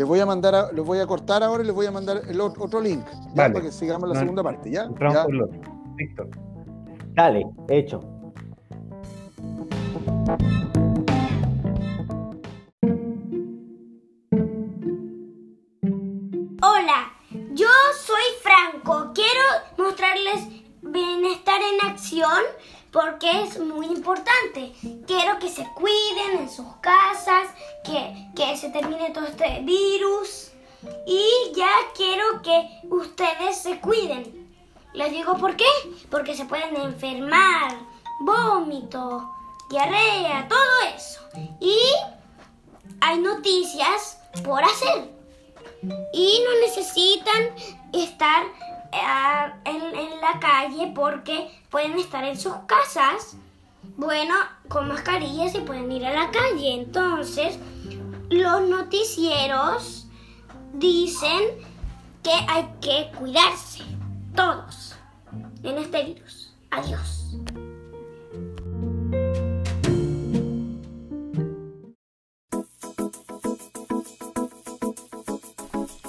Les 0.00 0.08
voy 0.08 0.18
a 0.18 0.24
mandar, 0.24 0.54
a, 0.54 0.72
les 0.72 0.82
voy 0.82 0.98
a 0.98 1.06
cortar 1.06 1.42
ahora 1.42 1.62
y 1.62 1.66
les 1.66 1.74
voy 1.74 1.84
a 1.84 1.90
mandar 1.90 2.22
el 2.26 2.40
otro, 2.40 2.64
otro 2.64 2.80
link, 2.80 3.04
ya, 3.04 3.42
Vale. 3.42 3.52
para 3.52 3.66
que 3.66 3.70
sigamos 3.70 4.08
la 4.08 4.14
No, 4.14 4.20
segunda 4.20 4.42
parte, 4.42 4.70
¿ya? 4.70 4.88
Ya. 4.98 5.26
Listo. 5.98 6.26
Dale, 7.12 7.44
hecho. 7.68 8.00
Hola, 16.62 17.12
yo 17.52 17.66
soy 18.04 18.22
Franco. 18.42 19.12
Quiero 19.14 19.42
mostrarles 19.78 20.46
bienestar 20.82 21.60
en 21.60 21.90
acción 21.90 22.40
porque 22.92 23.42
es 23.42 23.58
muy 23.58 23.86
importante. 23.86 24.72
Quiero 25.06 25.38
que 25.38 25.48
se 25.48 25.66
cuiden 25.74 26.40
en 26.40 26.50
sus 26.50 26.66
casas, 26.80 27.48
que, 27.84 28.28
que 28.34 28.56
se 28.56 28.70
termine 28.70 29.10
todo 29.10 29.26
este 29.26 29.60
virus 29.60 30.50
y 31.06 31.52
ya 31.54 31.70
quiero 31.94 32.42
que 32.42 32.68
ustedes 32.90 33.58
se 33.58 33.80
cuiden. 33.80 34.48
Les 34.92 35.12
digo 35.12 35.36
por 35.36 35.56
qué, 35.56 35.66
porque 36.10 36.34
se 36.34 36.46
pueden 36.46 36.76
enfermar, 36.76 37.76
vómito, 38.22 39.30
diarrea, 39.70 40.48
todo 40.48 40.94
eso. 40.96 41.20
Y 41.60 41.78
hay 43.00 43.18
noticias 43.18 44.18
por 44.44 44.64
hacer 44.64 45.10
y 46.12 46.42
no 46.44 46.60
necesitan 46.60 47.54
estar 47.92 48.44
en, 49.64 49.82
en 49.98 50.20
la 50.20 50.38
calle 50.40 50.92
porque 50.94 51.50
pueden 51.70 51.98
estar 51.98 52.24
en 52.24 52.38
sus 52.38 52.54
casas, 52.66 53.36
bueno, 53.96 54.34
con 54.68 54.88
mascarillas 54.88 55.54
y 55.54 55.60
pueden 55.60 55.90
ir 55.92 56.06
a 56.06 56.12
la 56.12 56.30
calle. 56.30 56.74
Entonces, 56.74 57.58
los 58.28 58.62
noticieros 58.68 60.06
dicen 60.74 61.40
que 62.22 62.32
hay 62.48 62.68
que 62.80 63.10
cuidarse, 63.18 63.84
todos, 64.34 64.94
en 65.62 65.78
este 65.78 66.04
virus. 66.04 66.54
Adiós. 66.70 67.36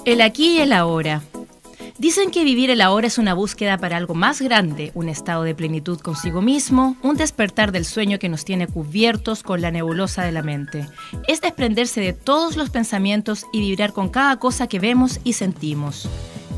El 0.04 0.20
aquí 0.20 0.56
y 0.56 0.60
el 0.60 0.72
ahora. 0.72 1.22
Dicen 2.02 2.32
que 2.32 2.42
vivir 2.42 2.68
el 2.68 2.80
ahora 2.80 3.06
es 3.06 3.16
una 3.16 3.32
búsqueda 3.32 3.78
para 3.78 3.96
algo 3.96 4.16
más 4.16 4.42
grande, 4.42 4.90
un 4.96 5.08
estado 5.08 5.44
de 5.44 5.54
plenitud 5.54 6.00
consigo 6.00 6.42
mismo, 6.42 6.96
un 7.00 7.16
despertar 7.16 7.70
del 7.70 7.84
sueño 7.84 8.18
que 8.18 8.28
nos 8.28 8.44
tiene 8.44 8.66
cubiertos 8.66 9.44
con 9.44 9.60
la 9.60 9.70
nebulosa 9.70 10.24
de 10.24 10.32
la 10.32 10.42
mente. 10.42 10.84
Es 11.28 11.40
desprenderse 11.40 12.00
de 12.00 12.12
todos 12.12 12.56
los 12.56 12.70
pensamientos 12.70 13.46
y 13.52 13.60
vibrar 13.60 13.92
con 13.92 14.08
cada 14.08 14.40
cosa 14.40 14.66
que 14.66 14.80
vemos 14.80 15.20
y 15.22 15.34
sentimos. 15.34 16.08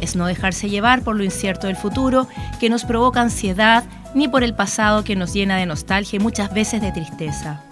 Es 0.00 0.16
no 0.16 0.24
dejarse 0.24 0.70
llevar 0.70 1.04
por 1.04 1.14
lo 1.14 1.24
incierto 1.24 1.66
del 1.66 1.76
futuro 1.76 2.26
que 2.58 2.70
nos 2.70 2.86
provoca 2.86 3.20
ansiedad, 3.20 3.84
ni 4.14 4.28
por 4.28 4.44
el 4.44 4.54
pasado 4.54 5.04
que 5.04 5.14
nos 5.14 5.34
llena 5.34 5.58
de 5.58 5.66
nostalgia 5.66 6.16
y 6.16 6.20
muchas 6.20 6.54
veces 6.54 6.80
de 6.80 6.90
tristeza. 6.90 7.62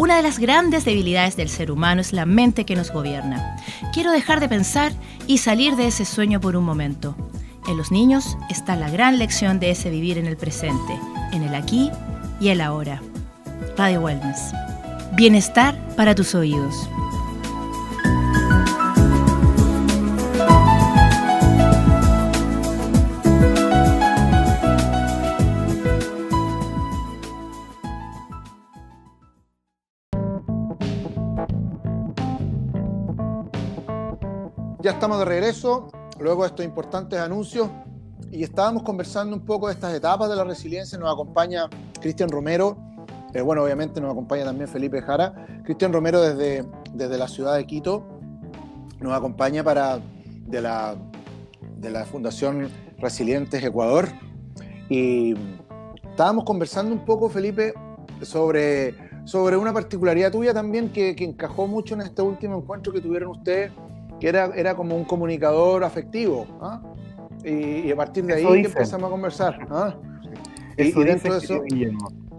Una 0.00 0.16
de 0.16 0.22
las 0.22 0.38
grandes 0.38 0.86
debilidades 0.86 1.36
del 1.36 1.50
ser 1.50 1.70
humano 1.70 2.00
es 2.00 2.14
la 2.14 2.24
mente 2.24 2.64
que 2.64 2.74
nos 2.74 2.90
gobierna. 2.90 3.54
Quiero 3.92 4.12
dejar 4.12 4.40
de 4.40 4.48
pensar 4.48 4.92
y 5.26 5.36
salir 5.36 5.76
de 5.76 5.88
ese 5.88 6.06
sueño 6.06 6.40
por 6.40 6.56
un 6.56 6.64
momento. 6.64 7.14
En 7.68 7.76
los 7.76 7.92
niños 7.92 8.38
está 8.48 8.76
la 8.76 8.88
gran 8.88 9.18
lección 9.18 9.60
de 9.60 9.72
ese 9.72 9.90
vivir 9.90 10.16
en 10.16 10.24
el 10.24 10.38
presente, 10.38 10.98
en 11.32 11.42
el 11.42 11.54
aquí 11.54 11.90
y 12.40 12.48
el 12.48 12.62
ahora. 12.62 13.02
Radio 13.76 14.00
Wellness. 14.00 14.40
Bienestar 15.16 15.76
para 15.96 16.14
tus 16.14 16.34
oídos. 16.34 16.88
Ya 34.82 34.92
estamos 34.92 35.18
de 35.18 35.26
regreso, 35.26 35.88
luego 36.18 36.42
de 36.42 36.48
estos 36.48 36.64
importantes 36.64 37.18
anuncios, 37.18 37.68
y 38.30 38.42
estábamos 38.42 38.82
conversando 38.82 39.36
un 39.36 39.44
poco 39.44 39.66
de 39.66 39.74
estas 39.74 39.92
etapas 39.92 40.30
de 40.30 40.36
la 40.36 40.44
resiliencia. 40.44 40.98
Nos 40.98 41.12
acompaña 41.12 41.68
Cristian 42.00 42.30
Romero, 42.30 42.78
eh, 43.34 43.42
bueno, 43.42 43.62
obviamente 43.62 44.00
nos 44.00 44.10
acompaña 44.12 44.44
también 44.44 44.68
Felipe 44.68 45.02
Jara. 45.02 45.46
Cristian 45.64 45.92
Romero 45.92 46.22
desde, 46.22 46.64
desde 46.94 47.18
la 47.18 47.28
ciudad 47.28 47.56
de 47.56 47.66
Quito 47.66 48.06
nos 49.00 49.12
acompaña 49.12 49.62
para, 49.62 50.00
de, 50.46 50.62
la, 50.62 50.96
de 51.76 51.90
la 51.90 52.06
Fundación 52.06 52.70
Resilientes 52.96 53.62
Ecuador. 53.62 54.08
Y 54.88 55.34
estábamos 56.10 56.44
conversando 56.44 56.94
un 56.94 57.04
poco, 57.04 57.28
Felipe, 57.28 57.74
sobre, 58.22 58.94
sobre 59.26 59.58
una 59.58 59.74
particularidad 59.74 60.32
tuya 60.32 60.54
también 60.54 60.90
que, 60.90 61.14
que 61.14 61.24
encajó 61.24 61.66
mucho 61.66 61.94
en 61.94 62.00
este 62.00 62.22
último 62.22 62.56
encuentro 62.56 62.94
que 62.94 63.02
tuvieron 63.02 63.30
ustedes 63.32 63.72
que 64.20 64.28
era, 64.28 64.52
era 64.54 64.76
como 64.76 64.94
un 64.96 65.04
comunicador 65.04 65.82
afectivo. 65.82 66.46
¿ah? 66.60 66.80
Y, 67.44 67.88
y, 67.88 67.90
a 67.90 67.96
partir 67.96 68.24
de 68.24 68.34
ahí 68.34 68.42
Eso 68.44 68.54
empezamos 68.54 69.08
a 69.08 69.10
conversar. 69.10 69.66
¿ah? 69.70 69.94
Y, 70.76 70.92
dentro 70.92 71.32
de 71.32 71.38
eso, 71.44 71.62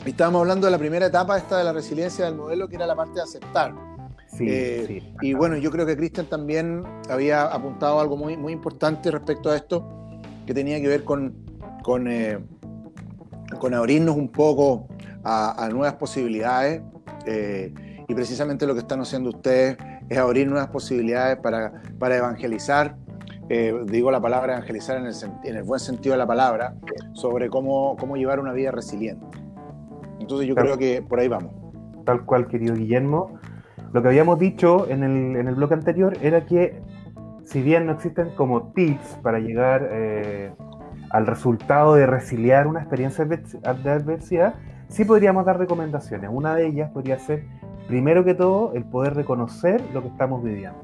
estábamos 0.06 0.42
hablando 0.42 0.68
de 0.68 0.72
la 0.72 0.78
primera 0.78 1.08
etapa 1.08 1.38
esta 1.38 1.58
de 1.58 1.64
la 1.64 1.74
resiliencia 1.74 2.26
del 2.26 2.36
modelo, 2.36 2.68
que 2.68 2.76
era 2.76 2.86
la 2.86 2.96
parte 2.96 3.14
de 3.16 3.22
aceptar. 3.24 3.74
Sí, 4.28 4.46
Eh, 4.48 4.86
sí. 4.88 5.14
Y 5.22 5.34
bueno, 5.34 5.58
yo 5.58 5.72
creo 5.72 5.86
que 5.86 5.98
Cristian 5.98 6.28
también 6.28 6.84
había 7.10 7.44
apuntado 7.44 8.00
algo 8.00 8.16
muy, 8.16 8.38
muy 8.38 8.54
importante 8.54 9.12
respecto 9.12 9.50
a 9.50 9.56
esto, 9.58 9.88
que 10.46 10.54
tenía 10.54 10.80
que 10.80 10.88
ver 10.88 11.04
con, 11.04 11.34
con, 11.84 12.08
eh, 12.08 12.40
con 13.60 13.74
abrirnos 13.74 14.16
un 14.16 14.30
poco 14.30 14.88
a, 15.24 15.66
a 15.66 15.70
nuevas 15.70 15.96
posibilidades. 15.96 16.82
eh, 17.26 17.74
y 18.08 18.14
precisamente 18.14 18.68
lo 18.68 18.74
que 18.74 18.82
están 18.82 19.00
haciendo 19.00 19.30
ustedes 19.30 19.78
es 20.12 20.18
abrir 20.18 20.48
nuevas 20.48 20.68
posibilidades 20.68 21.38
para, 21.38 21.72
para 21.98 22.18
evangelizar. 22.18 22.96
eh, 23.50 23.74
digo 23.86 24.12
la 24.12 24.22
palabra 24.22 24.54
evangelizar 24.54 24.98
en 24.98 25.06
el, 25.08 25.14
en 25.44 25.56
el 25.58 25.64
buen 25.64 25.80
sentido 25.80 26.14
de 26.14 26.20
la 26.20 26.28
palabra, 26.28 26.76
sobre 27.14 27.50
cómo, 27.50 27.96
cómo 27.98 28.16
llevar 28.16 28.40
una 28.40 28.54
vida 28.54 28.72
resiliente. 28.72 29.26
Entonces 30.20 30.48
yo 30.48 30.56
Claro. 30.56 30.76
creo 30.76 30.78
que 30.78 31.02
por 31.02 31.20
ahí 31.20 31.28
vamos. 31.28 31.54
tal 32.06 32.26
cual, 32.26 32.48
querido 32.48 32.76
Guillermo. 32.76 33.40
Lo 33.94 34.02
que 34.02 34.08
habíamos 34.08 34.40
dicho 34.40 34.88
en 34.90 35.04
el, 35.04 35.36
en 35.36 35.48
el 35.48 35.56
bloque 35.56 35.74
anterior 35.74 36.14
era 36.22 36.46
que 36.46 36.82
si 37.44 37.62
bien 37.62 37.86
no 37.86 37.92
existen 37.94 38.30
como 38.36 38.72
tips 38.74 39.18
para 39.22 39.40
llegar 39.40 39.88
eh, 39.92 40.52
al 41.10 41.28
resultado 41.28 41.96
de 41.96 42.06
resiliar 42.08 42.68
una 42.68 42.80
experiencia 42.82 43.26
de 43.26 43.90
adversidad, 43.92 44.56
sí 44.88 45.04
podríamos 45.06 45.46
dar 45.46 45.58
recomendaciones. 45.60 46.30
Una 46.32 46.56
de 46.56 46.68
ellas 46.68 46.90
podría 46.92 47.20
ser, 47.20 47.44
primero 47.92 48.24
que 48.24 48.34
todo, 48.34 48.72
el 48.74 48.86
poder 48.86 49.16
reconocer 49.16 49.84
lo 49.94 50.02
que 50.02 50.08
estamos 50.08 50.42
viviendo. 50.42 50.80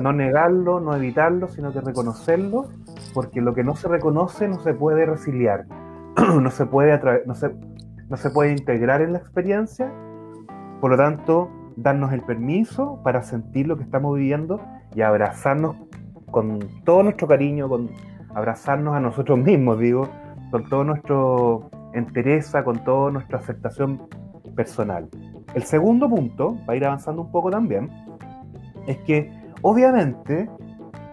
No 0.00 0.14
negarlo, 0.14 0.80
no 0.80 0.96
evitarlo, 0.96 1.48
sino 1.48 1.74
que 1.74 1.82
reconocerlo, 1.82 2.70
porque 3.12 3.42
lo 3.42 3.52
que 3.52 3.62
no 3.62 3.76
se 3.76 3.86
reconoce 3.86 4.48
no 4.48 4.58
se 4.60 4.72
puede 4.72 5.04
resiliar, 5.04 5.66
no, 6.40 6.50
se 6.50 6.64
puede 6.64 6.98
no, 7.26 7.34
se, 7.34 7.50
no 8.08 8.16
se 8.16 8.30
puede 8.30 8.52
integrar 8.52 9.02
en 9.02 9.12
la 9.12 9.18
experiencia. 9.18 9.92
Por 10.80 10.92
lo 10.92 10.96
tanto, 10.96 11.50
darnos 11.76 12.14
el 12.14 12.22
permiso 12.22 12.98
para 13.04 13.22
sentir 13.22 13.66
lo 13.68 13.76
que 13.76 13.82
estamos 13.82 14.16
viviendo 14.16 14.58
y 14.94 15.02
abrazarnos 15.02 15.76
con 16.30 16.60
todo 16.84 17.02
nuestro 17.02 17.28
cariño, 17.28 17.68
con 17.68 17.90
abrazarnos 18.34 18.94
a 18.94 19.00
nosotros 19.00 19.38
mismos, 19.38 19.78
digo, 19.78 20.08
con 20.50 20.66
todo 20.66 20.82
nuestro 20.82 21.68
entereza, 21.92 22.64
con 22.64 22.82
toda 22.84 23.10
nuestra 23.10 23.36
aceptación 23.36 24.08
personal. 24.56 25.10
El 25.54 25.64
segundo 25.64 26.08
punto, 26.08 26.56
para 26.64 26.76
ir 26.76 26.84
avanzando 26.84 27.22
un 27.22 27.30
poco 27.30 27.50
también, 27.50 27.90
es 28.86 28.96
que 28.98 29.30
obviamente 29.60 30.48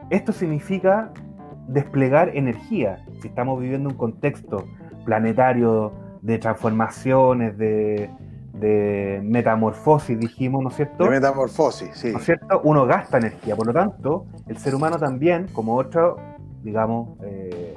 esto 0.10 0.32
significa 0.32 1.12
desplegar 1.68 2.36
energía. 2.36 3.06
Si 3.22 3.28
estamos 3.28 3.60
viviendo 3.60 3.90
un 3.90 3.96
contexto 3.96 4.66
planetario 5.06 5.92
de 6.22 6.38
transformaciones, 6.38 7.58
de, 7.58 8.10
de 8.54 9.22
metamorfosis, 9.24 10.20
dijimos, 10.20 10.64
¿no 10.64 10.70
es 10.70 10.76
cierto? 10.76 11.04
De 11.04 11.10
metamorfosis, 11.12 11.90
sí. 11.94 12.12
¿No 12.12 12.20
es 12.20 12.26
cierto? 12.26 12.62
Uno 12.64 12.86
gasta 12.86 13.18
energía, 13.18 13.56
por 13.56 13.68
lo 13.68 13.74
tanto, 13.74 14.26
el 14.48 14.58
ser 14.58 14.74
humano 14.74 14.98
también, 14.98 15.48
como 15.54 15.76
otra, 15.76 16.14
digamos, 16.64 17.18
eh, 17.24 17.76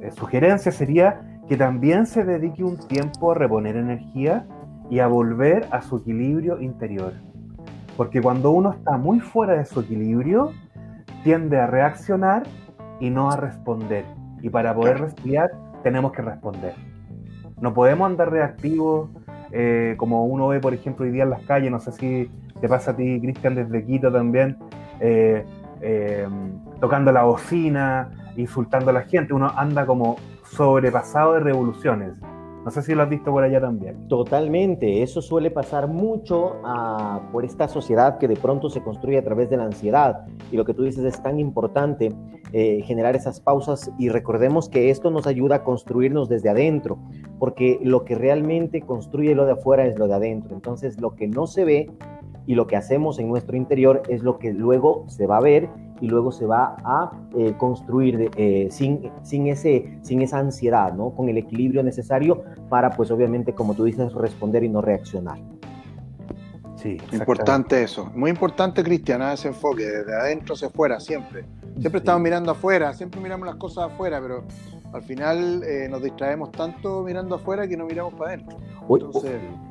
eh, 0.00 0.10
sugerencia 0.12 0.72
sería 0.72 1.40
que 1.48 1.56
también 1.56 2.06
se 2.06 2.24
dedique 2.24 2.62
un 2.62 2.76
tiempo 2.88 3.32
a 3.32 3.34
reponer 3.34 3.76
energía 3.76 4.46
y 4.90 5.00
a 5.00 5.06
volver 5.06 5.66
a 5.70 5.82
su 5.82 5.98
equilibrio 5.98 6.60
interior. 6.60 7.12
Porque 7.96 8.20
cuando 8.22 8.50
uno 8.50 8.72
está 8.72 8.96
muy 8.96 9.20
fuera 9.20 9.54
de 9.54 9.64
su 9.64 9.80
equilibrio, 9.80 10.52
tiende 11.24 11.58
a 11.58 11.66
reaccionar 11.66 12.44
y 13.00 13.10
no 13.10 13.30
a 13.30 13.36
responder. 13.36 14.04
Y 14.40 14.50
para 14.50 14.74
poder 14.74 15.00
respirar, 15.00 15.50
tenemos 15.82 16.12
que 16.12 16.22
responder. 16.22 16.74
No 17.60 17.74
podemos 17.74 18.06
andar 18.06 18.30
reactivos, 18.30 19.10
eh, 19.50 19.94
como 19.96 20.26
uno 20.26 20.48
ve, 20.48 20.60
por 20.60 20.74
ejemplo, 20.74 21.04
hoy 21.04 21.10
día 21.10 21.24
en 21.24 21.30
las 21.30 21.42
calles, 21.42 21.70
no 21.70 21.80
sé 21.80 21.92
si 21.92 22.30
te 22.60 22.68
pasa 22.68 22.92
a 22.92 22.96
ti, 22.96 23.20
Cristian, 23.20 23.54
desde 23.54 23.84
Quito 23.84 24.12
también, 24.12 24.56
eh, 25.00 25.44
eh, 25.80 26.28
tocando 26.80 27.12
la 27.12 27.24
bocina, 27.24 28.10
insultando 28.36 28.90
a 28.90 28.92
la 28.92 29.02
gente, 29.02 29.32
uno 29.32 29.50
anda 29.56 29.86
como 29.86 30.16
sobrepasado 30.44 31.34
de 31.34 31.40
revoluciones. 31.40 32.12
No 32.64 32.70
sé 32.70 32.82
si 32.82 32.94
lo 32.94 33.02
has 33.02 33.08
visto 33.08 33.30
por 33.30 33.42
allá 33.42 33.60
también. 33.60 34.08
Totalmente, 34.08 35.02
eso 35.02 35.22
suele 35.22 35.50
pasar 35.50 35.88
mucho 35.88 36.56
ah, 36.64 37.20
por 37.32 37.44
esta 37.44 37.68
sociedad 37.68 38.18
que 38.18 38.28
de 38.28 38.36
pronto 38.36 38.68
se 38.68 38.82
construye 38.82 39.18
a 39.18 39.24
través 39.24 39.48
de 39.48 39.56
la 39.56 39.64
ansiedad. 39.64 40.26
Y 40.50 40.56
lo 40.56 40.64
que 40.64 40.74
tú 40.74 40.82
dices 40.82 41.04
es 41.04 41.22
tan 41.22 41.38
importante 41.38 42.12
eh, 42.52 42.82
generar 42.84 43.16
esas 43.16 43.40
pausas 43.40 43.90
y 43.98 44.08
recordemos 44.08 44.68
que 44.68 44.90
esto 44.90 45.10
nos 45.10 45.26
ayuda 45.26 45.56
a 45.56 45.64
construirnos 45.64 46.28
desde 46.28 46.48
adentro, 46.48 46.98
porque 47.38 47.78
lo 47.82 48.04
que 48.04 48.14
realmente 48.14 48.82
construye 48.82 49.34
lo 49.34 49.46
de 49.46 49.52
afuera 49.52 49.86
es 49.86 49.98
lo 49.98 50.08
de 50.08 50.14
adentro. 50.14 50.54
Entonces 50.54 51.00
lo 51.00 51.14
que 51.14 51.28
no 51.28 51.46
se 51.46 51.64
ve 51.64 51.90
y 52.46 52.54
lo 52.54 52.66
que 52.66 52.76
hacemos 52.76 53.18
en 53.18 53.28
nuestro 53.28 53.56
interior 53.56 54.02
es 54.08 54.22
lo 54.22 54.38
que 54.38 54.52
luego 54.52 55.04
se 55.08 55.26
va 55.26 55.36
a 55.36 55.42
ver 55.42 55.68
y 56.00 56.08
luego 56.08 56.32
se 56.32 56.46
va 56.46 56.76
a 56.84 57.10
eh, 57.36 57.54
construir 57.56 58.30
eh, 58.36 58.68
sin, 58.70 59.10
sin, 59.22 59.46
ese, 59.48 59.98
sin 60.02 60.22
esa 60.22 60.38
ansiedad, 60.38 60.92
¿no? 60.92 61.10
Con 61.10 61.28
el 61.28 61.38
equilibrio 61.38 61.82
necesario 61.82 62.44
para, 62.68 62.90
pues 62.90 63.10
obviamente, 63.10 63.54
como 63.54 63.74
tú 63.74 63.84
dices, 63.84 64.12
responder 64.12 64.64
y 64.64 64.68
no 64.68 64.80
reaccionar. 64.80 65.38
Sí, 66.76 66.96
importante 67.12 67.82
eso. 67.82 68.10
Muy 68.14 68.30
importante, 68.30 68.84
Cristian, 68.84 69.20
ese 69.22 69.48
enfoque, 69.48 69.84
desde 69.84 70.14
adentro 70.14 70.54
hacia 70.54 70.68
afuera, 70.68 71.00
siempre. 71.00 71.44
Siempre 71.80 71.98
estamos 71.98 72.22
mirando 72.22 72.52
afuera, 72.52 72.94
siempre 72.94 73.20
miramos 73.20 73.46
las 73.46 73.56
cosas 73.56 73.90
afuera, 73.92 74.20
pero 74.20 74.44
al 74.92 75.02
final 75.02 75.62
eh, 75.64 75.88
nos 75.90 76.02
distraemos 76.02 76.50
tanto 76.50 77.02
mirando 77.02 77.34
afuera 77.34 77.68
que 77.68 77.76
no 77.76 77.86
miramos 77.86 78.14
para 78.14 78.32
adentro. 78.32 78.56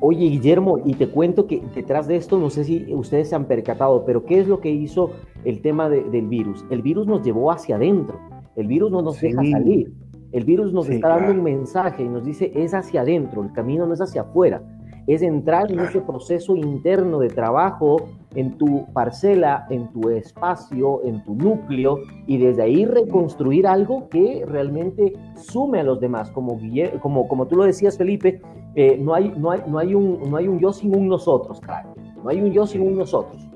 Oye, 0.00 0.26
Guillermo, 0.26 0.78
y 0.84 0.94
te 0.94 1.08
cuento 1.08 1.46
que 1.46 1.62
detrás 1.74 2.06
de 2.06 2.16
esto, 2.16 2.38
no 2.38 2.50
sé 2.50 2.64
si 2.64 2.92
ustedes 2.94 3.28
se 3.28 3.34
han 3.34 3.46
percatado, 3.46 4.04
pero 4.04 4.24
¿qué 4.24 4.40
es 4.40 4.46
lo 4.46 4.60
que 4.60 4.70
hizo 4.70 5.10
el 5.44 5.60
tema 5.60 5.88
del 5.88 6.26
virus? 6.28 6.64
El 6.70 6.82
virus 6.82 7.06
nos 7.06 7.24
llevó 7.24 7.50
hacia 7.50 7.76
adentro, 7.76 8.20
el 8.54 8.66
virus 8.68 8.90
no 8.92 9.02
nos 9.02 9.20
deja 9.20 9.42
salir, 9.44 9.92
el 10.30 10.44
virus 10.44 10.72
nos 10.72 10.88
está 10.88 11.08
dando 11.08 11.32
un 11.32 11.42
mensaje 11.42 12.04
y 12.04 12.08
nos 12.08 12.24
dice 12.24 12.52
es 12.54 12.74
hacia 12.74 13.00
adentro, 13.00 13.42
el 13.42 13.52
camino 13.52 13.86
no 13.86 13.94
es 13.94 14.00
hacia 14.00 14.22
afuera 14.22 14.62
es 15.08 15.22
entrar 15.22 15.72
en 15.72 15.80
ese 15.80 16.02
proceso 16.02 16.54
interno 16.54 17.18
de 17.18 17.28
trabajo 17.28 17.96
en 18.34 18.58
tu 18.58 18.84
parcela, 18.92 19.66
en 19.70 19.88
tu 19.88 20.10
espacio, 20.10 21.02
en 21.02 21.24
tu 21.24 21.34
núcleo 21.34 22.00
y 22.26 22.36
desde 22.36 22.62
ahí 22.62 22.84
reconstruir 22.84 23.66
algo 23.66 24.10
que 24.10 24.44
realmente 24.46 25.14
sume 25.34 25.80
a 25.80 25.82
los 25.82 25.98
demás. 25.98 26.30
Como, 26.30 26.60
como, 27.00 27.26
como 27.26 27.46
tú 27.46 27.56
lo 27.56 27.64
decías, 27.64 27.96
Felipe, 27.96 28.42
eh, 28.74 28.98
no, 29.00 29.14
hay, 29.14 29.32
no, 29.34 29.50
hay, 29.50 29.62
no, 29.66 29.78
hay 29.78 29.94
un, 29.94 30.30
no 30.30 30.36
hay 30.36 30.46
un 30.46 30.60
yo 30.60 30.74
sin 30.74 30.94
un 30.94 31.08
nosotros, 31.08 31.58
claro. 31.60 31.94
No 32.22 32.28
hay 32.28 32.42
un 32.42 32.52
yo 32.52 32.66
sin 32.66 32.82
un 32.82 32.98
nosotros. 32.98 33.48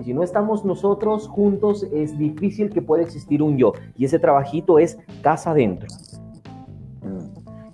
Y 0.00 0.04
si 0.04 0.12
no 0.12 0.24
estamos 0.24 0.64
nosotros 0.64 1.28
juntos, 1.28 1.86
es 1.92 2.18
difícil 2.18 2.70
que 2.70 2.82
pueda 2.82 3.04
existir 3.04 3.42
un 3.42 3.56
yo. 3.56 3.74
Y 3.96 4.04
ese 4.06 4.18
trabajito 4.18 4.80
es 4.80 4.98
casa 5.22 5.52
adentro. 5.52 5.88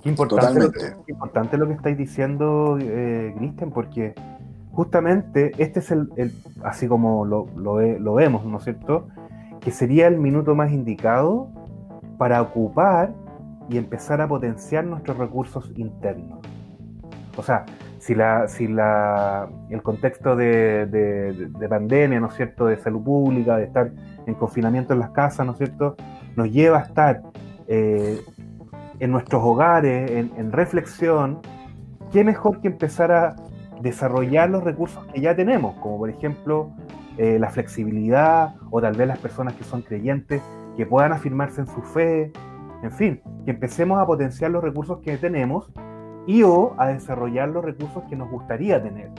Qué 0.03 0.09
importante, 0.09 0.59
lo 0.59 0.73
que, 0.73 0.81
importante 1.07 1.57
lo 1.57 1.69
que 1.69 1.75
estáis 1.75 1.97
diciendo, 1.97 2.77
eh, 2.81 3.33
Cristian, 3.37 3.71
porque 3.71 4.15
justamente 4.73 5.53
este 5.59 5.79
es 5.79 5.93
el, 5.93 6.11
así 6.65 6.89
como 6.89 7.25
lo, 7.25 7.47
lo, 7.57 8.15
vemos, 8.15 8.45
¿no 8.45 8.59
es 8.59 8.65
cierto? 8.65 9.09
Que 9.61 9.71
sería 9.71 10.09
el 10.09 10.19
minuto 10.19 10.57
más 10.57 10.73
indicado 10.73 11.49
para 12.19 12.43
ocupar 12.43 13.15
y 13.69 13.79
empezar 13.79 14.21
a 14.21 14.27
potenciar 14.27 14.85
nuestros 14.85 15.19
recursos 15.19 15.71
internos. 15.77 16.41
O 17.37 17.43
sea, 17.45 17.65
si, 17.99 18.17
la, 18.17 18.49
si 18.49 18.67
la, 18.67 19.49
el 19.71 19.83
contexto 19.83 20.35
de, 20.35 20.87
de, 20.87 21.69
pandemia, 21.69 22.19
¿no 22.19 22.27
es 22.27 22.35
cierto?, 22.35 22.67
de 22.67 22.77
salud 22.77 23.03
pública, 23.03 23.57
de 23.57 23.65
estar 23.65 23.93
en 24.27 24.35
confinamiento 24.35 24.95
en 24.95 24.99
las 24.99 25.11
casas, 25.11 25.47
¿no 25.47 25.53
es 25.53 25.59
cierto?, 25.59 25.95
nos 26.35 26.51
lleva 26.51 26.79
a 26.79 26.83
estar 26.83 27.23
eh, 27.69 28.21
en 29.03 29.11
nuestros 29.11 29.43
hogares, 29.43 30.13
en, 30.13 30.53
reflexión, 30.53 31.41
qué 32.13 32.23
mejor 32.23 32.61
que 32.61 32.69
empezar 32.69 33.11
a 33.11 33.35
desarrollar 33.81 34.49
los 34.49 34.63
recursos 34.63 35.05
que 35.07 35.21
ya 35.21 35.35
tenemos, 35.35 35.75
como 35.81 35.99
por 35.99 36.09
ejemplo 36.09 36.71
eh, 37.19 37.37
la 37.41 37.51
flexibilidad 37.51 38.55
o 38.71 38.81
tal 38.81 38.97
vez 38.97 39.09
las 39.09 39.19
personas 39.19 39.55
que 39.55 39.65
son 39.65 39.83
creyentes 39.83 40.41
que 40.77 40.87
puedan 40.87 41.13
afirmarse 41.13 41.63
en 41.63 41.67
su 41.67 41.83
fe, 41.83 42.31
en 42.85 42.93
fin, 42.93 43.21
que 43.45 43.51
empecemos 43.51 43.99
a 43.99 44.07
potenciar 44.07 44.53
los 44.53 44.63
recursos 44.63 45.01
que 45.01 45.17
tenemos 45.17 45.73
y 46.29 46.45
o 46.45 46.77
a 46.79 46.87
desarrollar 46.87 47.49
los 47.49 47.65
recursos 47.65 48.05
que 48.09 48.15
nos 48.15 48.31
gustaría 48.31 48.81
tener. 48.81 49.11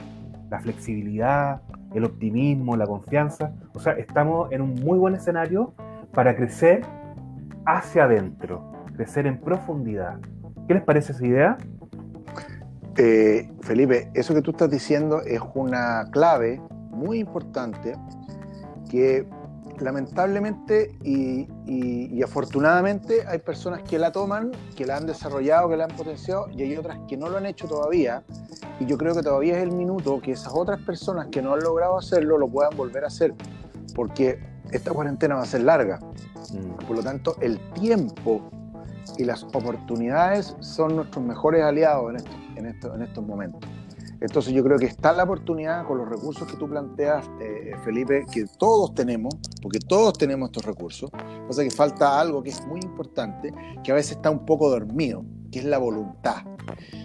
La 0.48 0.60
flexibilidad, 0.60 1.60
el 1.92 2.04
optimismo, 2.04 2.74
la 2.78 2.86
confianza. 2.86 3.52
O 3.74 3.80
sea, 3.80 3.92
estamos 3.92 4.50
en 4.50 4.62
un 4.62 4.76
muy 4.76 4.96
buen 4.96 5.14
escenario 5.14 5.74
para 6.14 6.34
crecer 6.34 6.80
hacia 7.66 8.04
adentro 8.04 8.73
crecer 8.94 9.26
en 9.26 9.40
profundidad. 9.40 10.18
¿Qué 10.66 10.74
les 10.74 10.82
parece 10.82 11.12
esa 11.12 11.26
idea? 11.26 11.58
Eh, 12.96 13.50
Felipe, 13.62 14.10
eso 14.14 14.34
que 14.34 14.42
tú 14.42 14.52
estás 14.52 14.70
diciendo 14.70 15.20
es 15.22 15.40
una 15.54 16.08
clave 16.10 16.60
muy 16.90 17.18
importante 17.18 17.96
que 18.88 19.26
lamentablemente 19.80 20.96
y, 21.02 21.48
afortunadamente 22.22 23.26
hay 23.26 23.38
personas 23.38 23.82
que 23.82 23.98
la 23.98 24.12
toman, 24.12 24.52
que 24.76 24.86
la 24.86 24.96
han 24.96 25.06
desarrollado, 25.06 25.68
que 25.68 25.76
la 25.76 25.84
han 25.84 25.96
potenciado 25.96 26.48
y 26.50 26.62
hay 26.62 26.76
otras 26.76 26.98
que 27.06 27.16
no 27.16 27.28
lo 27.28 27.36
han 27.36 27.46
hecho 27.46 27.68
todavía. 27.68 28.22
Y 28.80 28.86
yo 28.86 28.96
creo 28.96 29.14
que 29.14 29.22
todavía 29.22 29.58
es 29.58 29.62
el 29.62 29.72
minuto 29.72 30.20
que 30.22 30.32
esas 30.32 30.52
otras 30.54 30.80
personas 30.80 31.28
que 31.30 31.42
no 31.42 31.52
han 31.52 31.60
logrado 31.60 31.98
hacerlo 31.98 32.38
lo 32.38 32.48
puedan 32.48 32.74
volver 32.76 33.04
a 33.04 33.08
hacer, 33.08 33.34
porque 33.94 34.38
esta 34.70 34.92
cuarentena 34.92 35.34
va 35.34 35.42
a 35.42 35.46
ser 35.46 35.62
larga. 35.62 35.98
Mm. 36.52 36.86
Por 36.86 36.96
lo 36.96 37.02
tanto, 37.02 37.36
el 37.40 37.58
tiempo 37.74 38.50
y 39.18 39.24
las 39.24 39.42
oportunidades 39.44 40.56
son 40.60 40.96
nuestros 40.96 41.24
mejores 41.24 41.62
aliados 41.62 42.14
en, 42.56 42.66
en, 42.66 43.02
estos 43.02 43.26
momentos. 43.26 43.60
Entonces 44.20 44.54
yo 44.54 44.64
creo 44.64 44.78
que 44.78 44.86
está 44.86 45.12
la 45.12 45.24
oportunidad 45.24 45.86
con 45.86 45.98
los 45.98 46.08
recursos 46.08 46.48
que 46.48 46.56
tú 46.56 46.68
planteas, 46.68 47.26
eh, 47.40 47.72
Felipe, 47.84 48.24
que 48.32 48.46
todos 48.58 48.94
tenemos, 48.94 49.34
porque 49.60 49.78
todos 49.78 50.16
tenemos 50.16 50.48
estos 50.48 50.64
recursos. 50.64 51.10
Pasa 51.46 51.62
que 51.62 51.70
falta 51.70 52.18
algo 52.20 52.42
que 52.42 52.50
es 52.50 52.66
muy 52.66 52.80
importante, 52.80 53.52
que 53.82 53.92
a 53.92 53.94
veces 53.94 54.12
está 54.12 54.30
un 54.30 54.46
poco 54.46 54.70
dormido, 54.70 55.24
que 55.52 55.58
es 55.58 55.64
la 55.64 55.78
voluntad. 55.78 56.42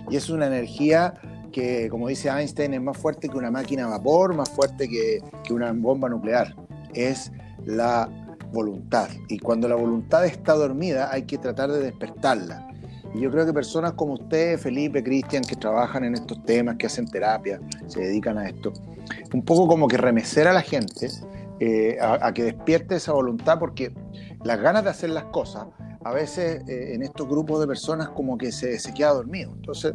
Y 0.09 0.15
es 0.15 0.29
una 0.29 0.47
energía 0.47 1.13
que, 1.51 1.89
como 1.89 2.07
dice 2.07 2.29
Einstein, 2.29 2.73
es 2.73 2.81
más 2.81 2.97
fuerte 2.97 3.27
que 3.27 3.38
una 3.38 3.51
máquina 3.51 3.85
a 3.85 3.89
vapor, 3.89 4.35
más 4.35 4.49
fuerte 4.49 4.88
que, 4.88 5.19
que 5.43 5.53
una 5.53 5.73
bomba 5.73 6.07
nuclear. 6.07 6.55
Es 6.93 7.31
la 7.65 8.09
voluntad. 8.51 9.09
Y 9.27 9.39
cuando 9.39 9.67
la 9.67 9.75
voluntad 9.75 10.25
está 10.25 10.53
dormida 10.53 11.12
hay 11.12 11.23
que 11.23 11.38
tratar 11.38 11.71
de 11.71 11.79
despertarla. 11.79 12.67
Y 13.13 13.21
yo 13.21 13.31
creo 13.31 13.45
que 13.45 13.53
personas 13.53 13.93
como 13.93 14.13
usted, 14.13 14.59
Felipe, 14.59 15.03
Cristian, 15.03 15.43
que 15.43 15.55
trabajan 15.55 16.03
en 16.03 16.13
estos 16.13 16.43
temas, 16.43 16.75
que 16.77 16.85
hacen 16.85 17.07
terapia, 17.07 17.59
se 17.88 18.01
dedican 18.01 18.38
a 18.38 18.47
esto, 18.47 18.71
un 19.33 19.43
poco 19.43 19.67
como 19.67 19.88
que 19.88 19.97
remecer 19.97 20.47
a 20.47 20.53
la 20.53 20.62
gente 20.62 21.09
eh, 21.59 21.97
a, 21.99 22.31
que 22.33 22.43
despierte 22.43 22.95
esa 22.95 23.13
voluntad, 23.13 23.57
porque 23.57 23.91
las 24.43 24.62
ganas 24.62 24.83
de 24.83 24.91
hacer 24.91 25.09
las 25.09 25.25
cosas, 25.25 25.65
a 26.03 26.13
veces 26.13 26.62
eh, 26.67 26.93
en 26.93 27.01
estos 27.01 27.27
grupos 27.27 27.59
de 27.59 27.67
personas 27.67 28.09
como 28.09 28.38
que 28.38 28.51
se, 28.51 28.79
se 28.79 28.93
queda 28.93 29.13
dormido. 29.13 29.53
Entonces, 29.55 29.93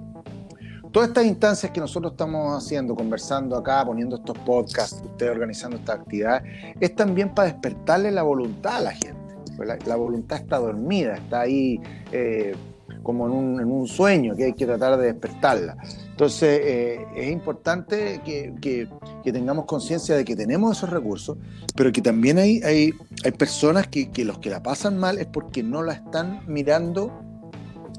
todas 0.95 1.09
estas 1.09 1.25
instancias 1.25 1.73
que 1.73 1.81
nosotros 1.81 2.13
estamos 2.13 2.57
haciendo, 2.57 2.95
conversando 2.95 3.57
acá, 3.57 3.85
poniendo 3.85 4.15
estos 4.15 4.39
podcasts, 4.39 5.03
ustedes 5.05 5.33
organizando 5.33 5.77
estas 5.77 5.99
actividades, 5.99 6.45
es 6.79 6.95
también 6.95 7.35
para 7.35 7.49
despertarle 7.49 8.13
la 8.13 8.23
voluntad 8.23 8.77
a 8.77 8.81
la 8.81 8.93
gente. 8.93 9.35
Pues 9.57 9.69
la, 9.87 9.97
voluntad 9.97 10.39
está 10.39 10.59
dormida, 10.59 11.17
está 11.17 11.41
ahí 11.41 11.81
eh, 12.13 12.55
como 13.03 13.27
en 13.27 13.73
un, 13.73 13.89
sueño 13.89 14.37
que 14.37 14.45
hay 14.45 14.53
que 14.53 14.67
tratar 14.67 14.97
de 14.97 15.07
despertarla. 15.07 15.77
Entonces, 16.11 16.61
eh, 16.63 17.07
es 17.17 17.29
importante 17.29 18.21
que, 18.25 18.89
tengamos 19.25 19.65
conciencia 19.65 20.15
de 20.15 20.25
que 20.25 20.37
tenemos 20.37 20.77
esos 20.77 20.91
recursos, 20.91 21.37
pero 21.75 21.91
que 21.91 22.03
también 22.03 22.39
hay, 22.39 22.61
hay, 22.63 22.93
personas 23.37 23.89
que, 23.89 24.09
los 24.25 24.39
que 24.39 24.49
la 24.49 24.63
pasan 24.63 24.97
mal 24.97 25.19
es 25.19 25.27
porque 25.27 25.65
no 25.65 25.83
la 25.83 25.95
están 25.95 26.43
mirando 26.47 27.11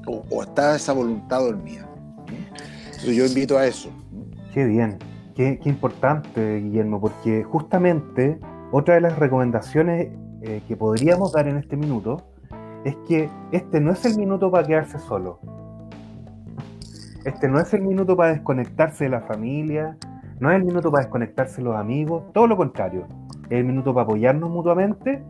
o 0.06 0.42
está 0.42 0.76
esa 0.76 0.94
voluntad 0.94 1.40
dormida 1.40 1.86
yo 3.04 3.26
invito 3.26 3.58
a 3.58 3.66
eso. 3.66 3.90
Qué 4.52 4.64
bien, 4.64 4.98
qué, 5.34 5.60
importante, 5.64 6.60
Guillermo, 6.60 7.00
porque 7.00 7.44
justamente 7.44 8.38
otra 8.72 8.94
de 8.94 9.02
las 9.02 9.18
recomendaciones 9.18 10.08
eh, 10.42 10.62
que 10.66 10.76
podríamos 10.76 11.32
dar 11.32 11.46
en 11.48 11.58
este 11.58 11.76
minuto 11.76 12.32
es 12.84 12.96
que 13.08 13.28
este 13.52 13.80
no 13.80 13.92
es 13.92 14.04
el 14.04 14.16
minuto 14.16 14.50
para 14.50 14.66
quedarse 14.66 14.98
solo. 14.98 15.40
Este 17.24 17.48
no 17.48 17.60
es 17.60 17.74
el 17.74 17.82
minuto 17.82 18.16
para 18.16 18.32
desconectarse 18.32 19.04
de 19.04 19.10
la 19.10 19.20
familia, 19.22 19.96
no 20.38 20.50
es 20.50 20.56
el 20.56 20.64
minuto 20.64 20.90
para 20.90 21.04
desconectarse 21.04 21.56
de 21.56 21.64
los 21.64 21.76
amigos, 21.76 22.32
todo 22.32 22.46
lo 22.46 22.56
contrario. 22.56 23.06
Es 23.50 23.58
el 23.58 23.64
minuto 23.64 23.92
para 23.92 24.04
apoyarnos 24.04 24.48
mutuamente 24.48 25.22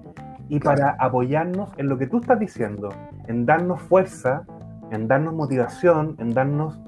y 0.48 0.60
para 0.60 0.96
apoyarnos 0.98 1.70
en 1.78 1.88
lo 1.88 1.98
que 1.98 2.06
tú 2.06 2.18
estás 2.18 2.38
diciendo, 2.38 2.90
en 3.26 3.46
darnos 3.46 3.80
fuerza, 3.82 4.44
en 4.90 5.08
darnos 5.08 5.34
motivación, 5.34 6.16
en 6.18 6.30
darnos 6.30 6.78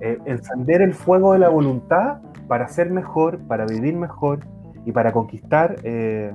eh, 0.00 0.18
encender 0.24 0.82
el 0.82 0.94
fuego 0.94 1.32
de 1.34 1.40
la 1.40 1.48
voluntad 1.48 2.20
para 2.48 2.68
ser 2.68 2.90
mejor, 2.90 3.38
para 3.46 3.66
vivir 3.66 3.94
mejor 3.96 4.40
y 4.84 4.92
para 4.92 5.12
conquistar 5.12 5.76
eh, 5.84 6.32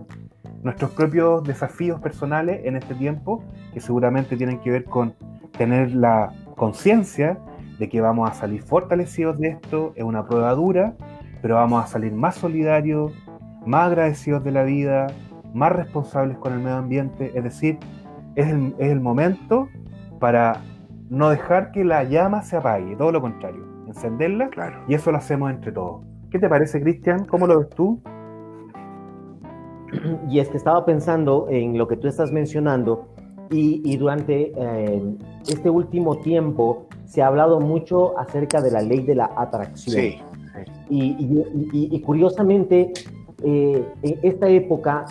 nuestros 0.63 0.91
propios 0.91 1.43
desafíos 1.43 1.99
personales 1.99 2.62
en 2.65 2.75
este 2.75 2.95
tiempo, 2.95 3.43
que 3.73 3.80
seguramente 3.80 4.38
tienen 4.38 4.60
que 4.60 4.71
ver 4.71 4.86
con 4.86 5.13
tener 5.58 5.93
la 5.95 6.32
conciencia 6.56 7.38
de 7.80 7.89
que 7.89 8.01
vamos 8.01 8.30
a 8.30 8.34
salir 8.34 8.62
fortalecidos 8.62 9.38
de 9.39 9.49
esto, 9.49 9.93
es 9.95 10.04
una 10.04 10.25
prueba 10.25 10.54
dura, 10.54 10.93
pero 11.41 11.56
vamos 11.56 11.84
a 11.84 11.88
salir 11.88 12.13
más 12.13 12.36
solidarios, 12.36 13.12
más 13.65 13.88
agradecidos 13.88 14.43
de 14.43 14.51
la 14.51 14.63
vida, 14.63 15.08
más 15.54 15.71
responsables 15.71 16.38
con 16.38 16.54
el 16.54 16.60
medio 16.60 16.78
ambiente, 16.78 17.32
es 17.36 17.43
decir, 17.43 17.78
es 18.36 18.47
el, 18.47 18.75
es 18.78 18.91
el 18.91 18.99
momento 18.99 19.69
para 20.19 20.62
no 21.09 21.29
dejar 21.29 21.71
que 21.71 21.83
la 21.83 22.03
llama 22.03 22.41
se 22.41 22.57
apague, 22.57 22.95
todo 22.95 23.11
lo 23.11 23.21
contrario, 23.21 23.63
encenderla 23.87 24.49
claro. 24.49 24.83
y 24.87 24.93
eso 24.95 25.11
lo 25.11 25.17
hacemos 25.17 25.51
entre 25.51 25.71
todos. 25.71 26.03
¿Qué 26.29 26.39
te 26.39 26.49
parece, 26.49 26.81
Cristian? 26.81 27.25
¿Cómo 27.25 27.47
lo 27.47 27.59
ves 27.59 27.69
tú? 27.69 28.01
Y 30.29 30.39
es 30.39 30.49
que 30.49 30.57
estaba 30.57 30.85
pensando 30.85 31.47
en 31.49 31.77
lo 31.77 31.87
que 31.87 31.95
tú 31.95 32.07
estás 32.07 32.31
mencionando 32.31 33.07
y, 33.51 33.95
durante 33.97 34.51
eh, 34.57 35.15
este 35.47 35.69
último 35.69 36.17
tiempo 36.17 36.87
se 37.05 37.21
ha 37.21 37.27
hablado 37.27 37.59
mucho 37.59 38.17
acerca 38.17 38.61
de 38.61 38.71
la 38.71 38.81
ley 38.81 39.03
de 39.03 39.15
la 39.15 39.31
atracción. 39.37 39.95
Sí. 39.95 40.21
Y, 40.89 42.01
curiosamente, 42.01 42.91
eh, 43.43 43.85
en 44.01 44.19
esta 44.23 44.49
época 44.49 45.05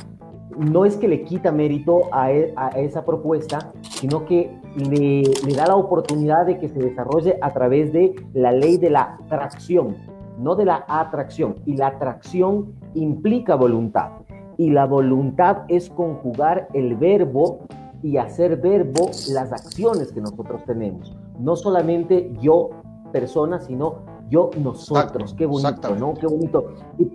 no 0.56 0.84
es 0.84 0.96
que 0.96 1.08
le 1.08 1.24
quita 1.24 1.52
mérito 1.52 2.02
a, 2.12 2.32
e, 2.32 2.54
esa 2.76 3.04
propuesta, 3.04 3.72
sino 3.82 4.24
que 4.24 4.56
le, 4.76 5.22
da 5.54 5.66
la 5.66 5.76
oportunidad 5.76 6.46
de 6.46 6.58
que 6.58 6.68
se 6.68 6.78
desarrolle 6.78 7.38
a 7.40 7.52
través 7.52 7.92
de 7.92 8.14
la 8.32 8.52
ley 8.52 8.76
de 8.76 8.90
la 8.90 9.18
atracción, 9.24 9.96
no 10.38 10.54
de 10.54 10.64
la 10.64 10.84
atracción. 10.88 11.56
Y 11.66 11.76
la 11.76 11.88
atracción 11.88 12.72
implica 12.94 13.54
voluntad. 13.54 14.10
Y 14.56 14.70
la 14.70 14.86
voluntad 14.86 15.62
es 15.68 15.90
conjugar 15.90 16.68
el 16.74 16.94
verbo 16.96 17.60
y 18.02 18.18
hacer 18.18 18.60
verbo 18.60 19.10
las 19.30 19.52
acciones 19.52 20.12
que 20.12 20.20
nosotros 20.20 20.62
tenemos. 20.64 21.16
No 21.38 21.56
solamente 21.56 22.30
yo, 22.40 22.70
persona, 23.12 23.60
sino 23.60 24.13
yo, 24.34 24.50
nosotros. 24.60 25.34
Qué 25.34 25.46
bonito, 25.46 25.94
¿no? 25.96 26.14
Qué 26.14 26.26
bonito. 26.26 26.66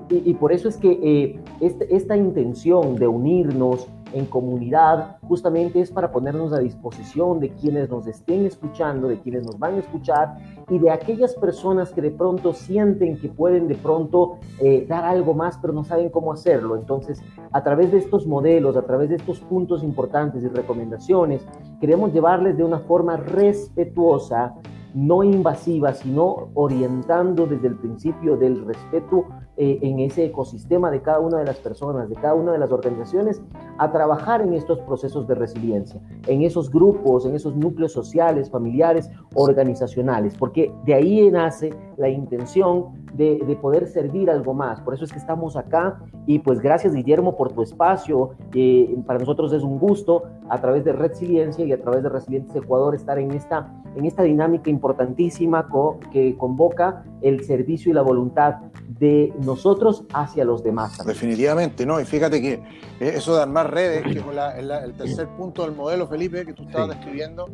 Y, 0.09 0.33
por 0.35 0.51
eso 0.51 0.69
es 0.69 0.77
que 0.77 0.91
eh, 0.91 1.39
este, 1.59 1.93
esta 1.95 2.15
intención 2.15 2.95
de 2.95 3.07
unirnos, 3.07 3.87
en 4.13 4.25
comunidad 4.25 5.17
justamente 5.27 5.81
es 5.81 5.91
para 5.91 6.11
ponernos 6.11 6.53
a 6.53 6.59
disposición 6.59 7.39
de 7.39 7.49
quienes 7.49 7.89
nos 7.89 8.07
estén 8.07 8.45
escuchando, 8.45 9.07
de 9.07 9.19
quienes 9.19 9.45
nos 9.45 9.59
van 9.59 9.75
a 9.75 9.79
escuchar 9.79 10.37
y 10.69 10.79
de 10.79 10.91
aquellas 10.91 11.35
personas 11.35 11.91
que 11.91 12.01
de 12.01 12.11
pronto 12.11 12.53
sienten 12.53 13.19
que 13.19 13.29
pueden 13.29 13.67
de 13.67 13.75
pronto 13.75 14.37
eh, 14.59 14.85
dar 14.87 15.05
algo 15.05 15.33
más 15.33 15.57
pero 15.57 15.73
no 15.73 15.83
saben 15.83 16.09
cómo 16.09 16.33
hacerlo. 16.33 16.75
Entonces, 16.75 17.21
a 17.51 17.63
través 17.63 17.91
de 17.91 17.99
estos 17.99 18.25
modelos, 18.25 18.75
a 18.75 18.83
través 18.83 19.09
de 19.09 19.15
estos 19.15 19.39
puntos 19.41 19.83
importantes 19.83 20.43
y 20.43 20.47
recomendaciones, 20.47 21.45
queremos 21.79 22.13
llevarles 22.13 22.57
de 22.57 22.63
una 22.63 22.79
forma 22.79 23.17
respetuosa 23.17 24.55
no 24.93 25.23
invasiva, 25.23 25.93
sino 25.93 26.49
orientando 26.53 27.45
desde 27.45 27.67
el 27.67 27.75
principio 27.75 28.37
del 28.37 28.65
respeto 28.65 29.25
eh, 29.61 29.77
en 29.81 29.99
ese 29.99 30.23
ecosistema 30.23 30.89
de 30.89 31.01
cada 31.01 31.19
una 31.19 31.39
de 31.39 31.43
las 31.43 31.57
personas, 31.57 32.07
de 32.07 32.15
cada 32.15 32.33
una 32.33 32.53
de 32.53 32.59
las 32.59 32.71
organizaciones, 32.71 33.41
a 33.77 33.91
trabajar 33.91 34.41
en 34.41 34.53
estos 34.53 34.79
procesos 34.79 35.27
de 35.27 35.35
resiliencia, 35.35 35.99
en 36.27 36.43
esos 36.43 36.71
grupos, 36.71 37.25
en 37.25 37.35
esos 37.35 37.57
núcleos 37.57 37.91
sociales, 37.91 38.49
familiares, 38.49 39.09
organizacionales, 39.35 40.33
porque 40.37 40.73
de 40.85 40.93
ahí 40.93 41.29
nace 41.29 41.73
la 41.97 42.07
intención 42.07 42.85
de, 43.13 43.57
poder 43.61 43.87
servir 43.87 44.29
algo 44.29 44.53
más. 44.53 44.79
Por 44.79 44.93
eso 44.93 45.03
es 45.03 45.11
que 45.11 45.17
estamos 45.17 45.57
acá 45.57 45.99
y 46.25 46.39
pues 46.39 46.61
gracias 46.61 46.93
Guillermo 46.93 47.35
por 47.35 47.51
tu 47.51 47.61
espacio. 47.61 48.31
Eh, 48.53 48.97
para 49.05 49.19
nosotros 49.19 49.51
es 49.51 49.61
un 49.61 49.77
gusto 49.77 50.23
a 50.49 50.61
través 50.61 50.85
de 50.85 50.93
Resiliencia 50.93 51.65
y 51.65 51.73
a 51.73 51.81
través 51.81 52.01
de 52.03 52.07
Resilientes 52.07 52.55
Ecuador 52.55 52.95
estar 52.95 53.19
en 53.19 53.31
esta, 53.31 53.73
en 53.97 54.05
esta 54.05 54.23
dinámica 54.23 54.69
importantísima 54.69 55.67
que 56.11 56.37
convoca 56.37 57.03
el 57.21 57.43
servicio 57.43 57.91
y 57.91 57.93
la 57.93 58.01
voluntad 58.01 58.55
de 58.87 59.33
nosotros 59.49 60.03
hacia 60.13 60.45
los 60.45 60.63
demás. 60.63 61.03
Definitivamente, 61.05 61.85
¿no? 61.85 61.99
Y 61.99 62.05
fíjate 62.05 62.41
que 62.41 62.53
eh, 62.53 63.13
eso 63.15 63.35
de 63.35 63.41
armar 63.41 63.73
redes, 63.73 64.03
que 64.03 64.19
es 64.19 64.83
el 64.83 64.93
tercer 64.93 65.27
punto 65.29 65.63
del 65.63 65.75
modelo, 65.75 66.07
Felipe, 66.07 66.45
que 66.45 66.53
tú 66.53 66.63
estabas 66.63 66.89
describiendo, 66.89 67.45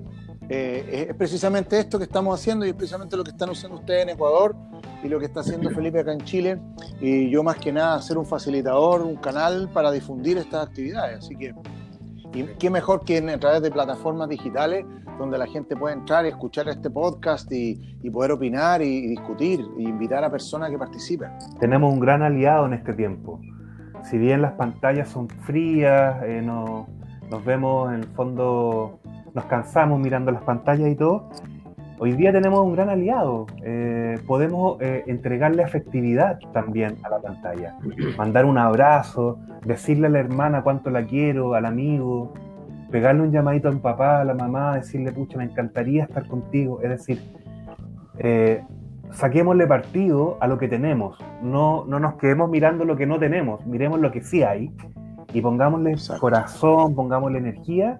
eh, 0.49 1.07
es 1.09 1.15
precisamente 1.15 1.79
esto 1.79 1.97
que 1.97 2.03
estamos 2.03 2.39
haciendo 2.39 2.65
y 2.65 2.69
es 2.69 2.75
precisamente 2.75 3.17
lo 3.17 3.23
que 3.23 3.31
están 3.31 3.49
haciendo 3.49 3.79
ustedes 3.79 4.03
en 4.03 4.09
Ecuador 4.09 4.55
y 5.03 5.07
lo 5.07 5.19
que 5.19 5.25
está 5.25 5.39
haciendo 5.39 5.69
Felipe 5.71 5.99
acá 5.99 6.13
en 6.13 6.21
Chile. 6.21 6.59
Y 6.99 7.29
yo 7.29 7.43
más 7.43 7.57
que 7.57 7.71
nada 7.71 8.01
ser 8.01 8.17
un 8.17 8.25
facilitador, 8.25 9.01
un 9.01 9.15
canal 9.15 9.69
para 9.73 9.91
difundir 9.91 10.37
estas 10.37 10.67
actividades. 10.67 11.19
Así 11.19 11.35
que, 11.35 11.53
y 12.35 12.43
qué 12.59 12.69
mejor 12.69 13.05
que 13.05 13.17
a 13.17 13.39
través 13.39 13.61
de 13.61 13.71
plataformas 13.71 14.27
digitales 14.27 14.85
donde 15.17 15.37
la 15.37 15.47
gente 15.47 15.75
puede 15.75 15.95
entrar 15.95 16.25
y 16.25 16.29
escuchar 16.29 16.67
este 16.67 16.89
podcast 16.89 17.49
y, 17.51 17.79
poder 18.11 18.33
opinar 18.33 18.81
y, 18.81 19.07
discutir 19.07 19.65
e 19.77 19.83
invitar 19.83 20.23
a 20.23 20.29
personas 20.29 20.69
que 20.69 20.77
participen. 20.77 21.29
Tenemos 21.59 21.91
un 21.91 21.99
gran 21.99 22.21
aliado 22.21 22.65
en 22.65 22.73
este 22.73 22.93
tiempo. 22.93 23.39
Si 24.03 24.17
bien 24.17 24.41
las 24.41 24.53
pantallas 24.53 25.09
son 25.09 25.29
frías, 25.29 26.21
eh, 26.23 26.41
no, 26.43 26.87
nos 27.29 27.43
vemos 27.45 27.93
en 27.93 28.01
el 28.01 28.07
fondo, 28.07 28.99
nos 29.33 29.45
cansamos 29.45 29.99
mirando 29.99 30.31
las 30.31 30.43
pantallas 30.43 30.89
y 30.89 30.95
todo, 30.95 31.29
hoy 32.05 32.11
día 32.11 32.31
tenemos 32.31 32.59
un 32.59 32.73
gran 32.73 32.89
aliado. 32.89 33.47
Eh, 33.63 34.19
podemos 34.27 34.79
eh, 34.79 35.03
entregarle 35.07 35.63
afectividad 35.63 36.37
también 36.53 36.97
a 37.01 37.09
la 37.09 37.19
pantalla. 37.19 37.75
Mandar 38.17 38.45
un 38.45 38.59
abrazo, 38.59 39.39
decirle 39.65 40.05
a 40.05 40.09
la 40.11 40.19
hermana 40.19 40.61
cuánto 40.61 40.91
la 40.91 41.03
quiero, 41.03 41.55
al 41.55 41.65
amigo, 41.65 42.31
pegarle 42.91 43.23
un 43.23 43.31
llamadito 43.31 43.69
al 43.69 43.79
papá, 43.79 44.21
a 44.21 44.23
la 44.23 44.35
mamá, 44.35 44.75
decirle, 44.75 45.11
pucha, 45.13 45.39
me 45.39 45.45
encantaría 45.45 46.03
estar 46.03 46.27
contigo. 46.27 46.79
Es 46.83 46.89
decir, 46.89 47.19
eh, 48.19 48.63
saquémosle 49.09 49.65
partido 49.65 50.37
a 50.41 50.47
lo 50.47 50.59
que 50.59 50.67
tenemos. 50.67 51.17
No, 51.41 51.85
no 51.87 51.99
nos 51.99 52.17
quedemos 52.17 52.51
mirando 52.51 52.85
lo 52.85 52.95
que 52.95 53.07
no 53.07 53.17
tenemos, 53.17 53.65
miremos 53.65 53.99
lo 53.99 54.11
que 54.11 54.21
sí 54.21 54.43
hay 54.43 54.71
y 55.33 55.41
pongámosle 55.41 55.95
corazón, 56.19 56.93
pongámosle 56.93 57.39
energía 57.39 57.97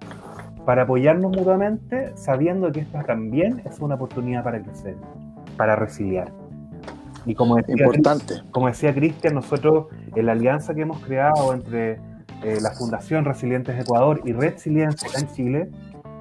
para 0.66 0.84
apoyarnos 0.84 1.32
mutuamente, 1.32 2.11
sabiendo 2.16 2.72
que 2.72 2.82
esta 2.82 3.03
también 3.03 3.61
es 3.66 3.80
una 3.80 3.95
oportunidad 3.95 4.43
para 4.43 4.61
crecer, 4.61 4.95
para 5.57 5.76
resiliar. 5.76 6.32
Y 7.26 7.36
como 7.36 7.55
decía, 7.55 7.76
Importante. 7.78 8.36
como 8.51 8.68
decía 8.68 8.93
Cristian, 8.93 9.36
nosotros 9.36 9.88
en 10.16 10.26
la 10.26 10.34
alianza 10.34 10.74
que 10.74 10.82
hemos 10.82 10.99
creado 10.99 11.53
entre 11.53 11.93
eh, 12.43 12.59
la 12.61 12.72
Fundación 12.72 13.26
Resilientes 13.26 13.80
Ecuador 13.80 14.22
y 14.26 14.34
Resiliencia 14.34 15.09
en 15.20 15.28
Chile, 15.34 15.70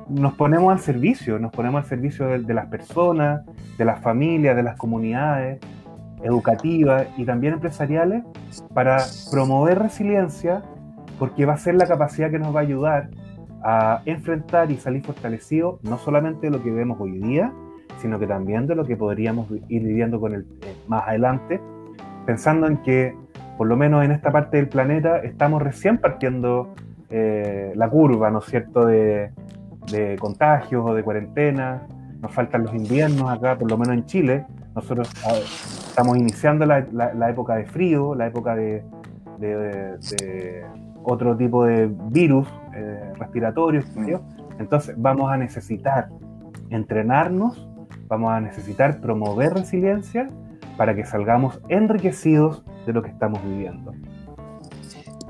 nos 0.08 0.34
ponemos 0.34 0.72
al 0.72 0.80
servicio, 0.80 1.38
nos 1.38 1.50
ponemos 1.52 1.82
al 1.82 1.88
servicio 1.88 2.26
de, 2.26 2.54
las 2.54 2.66
personas, 2.66 3.42
de 3.78 3.84
las 3.84 4.00
familias, 4.00 4.54
de 4.54 4.62
las 4.62 4.76
comunidades 4.76 5.60
educativas 6.22 7.06
y 7.16 7.24
también 7.24 7.54
empresariales 7.54 8.22
para 8.72 8.98
promover 9.30 9.78
resiliencia, 9.78 10.62
porque 11.18 11.46
va 11.46 11.54
a 11.54 11.58
ser 11.58 11.74
la 11.74 11.86
capacidad 11.86 12.30
que 12.30 12.38
nos 12.38 12.54
va 12.54 12.60
a 12.60 12.62
ayudar 12.62 13.10
a 13.64 14.02
enfrentar 14.04 14.70
y 14.70 14.76
salir 14.76 15.02
fortalecidos 15.02 15.82
no 15.82 15.98
solamente 15.98 16.46
de 16.46 16.50
lo 16.56 16.62
que 16.62 16.70
vemos 16.70 17.00
hoy 17.00 17.18
día, 17.18 17.52
sino 17.98 18.18
que 18.18 18.26
también 18.26 18.66
de 18.66 18.74
lo 18.74 18.84
que 18.84 18.96
podríamos 18.96 19.50
ir 19.68 19.82
viviendo 19.82 20.20
con 20.20 20.34
el, 20.34 20.42
eh, 20.42 20.76
más 20.86 21.08
adelante, 21.08 21.60
pensando 22.26 22.66
en 22.66 22.76
que 22.78 23.16
por 23.56 23.66
lo 23.66 23.76
menos 23.76 24.04
en 24.04 24.10
esta 24.10 24.30
parte 24.30 24.58
del 24.58 24.68
planeta 24.68 25.18
estamos 25.18 25.62
recién 25.62 25.98
partiendo 25.98 26.74
eh, 27.08 27.72
la 27.74 27.88
curva, 27.88 28.30
¿no 28.30 28.40
es 28.40 28.46
cierto?, 28.46 28.84
de, 28.86 29.30
de 29.90 30.16
contagios 30.18 30.84
o 30.84 30.94
de 30.94 31.02
cuarentena, 31.02 31.86
nos 32.20 32.32
faltan 32.32 32.64
los 32.64 32.74
inviernos 32.74 33.30
acá, 33.30 33.56
por 33.56 33.70
lo 33.70 33.78
menos 33.78 33.94
en 33.94 34.04
Chile, 34.06 34.44
nosotros 34.74 35.08
estamos 35.88 36.16
iniciando 36.16 36.66
la, 36.66 36.86
la, 36.92 37.30
época 37.30 37.54
de 37.54 37.64
frío, 37.64 38.14
la 38.14 38.26
época 38.26 38.56
de, 38.56 38.82
otro 41.04 41.36
tipo 41.36 41.64
de 41.64 41.90
virus 42.10 42.48
eh, 42.74 43.12
respiratorios, 43.18 43.84
entonces 44.58 44.94
vamos 44.98 45.30
a 45.30 45.36
necesitar 45.36 46.08
entrenarnos, 46.70 47.68
vamos 48.08 48.32
a 48.32 48.40
necesitar 48.40 49.00
promover 49.00 49.54
resiliencia 49.54 50.28
para 50.76 50.94
que 50.94 51.04
salgamos 51.04 51.60
enriquecidos 51.68 52.64
de 52.86 52.92
lo 52.92 53.02
que 53.02 53.10
estamos 53.10 53.42
viviendo. 53.44 53.92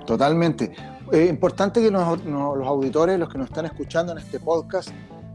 Totalmente. 0.06 0.72
Es 1.12 1.30
importante 1.30 1.82
que 1.82 1.90
los 1.90 2.66
auditores, 2.66 3.18
los 3.18 3.28
que 3.28 3.38
nos 3.38 3.48
están 3.48 3.66
escuchando 3.66 4.12
en 4.12 4.18
este 4.18 4.40
podcast, 4.40 4.90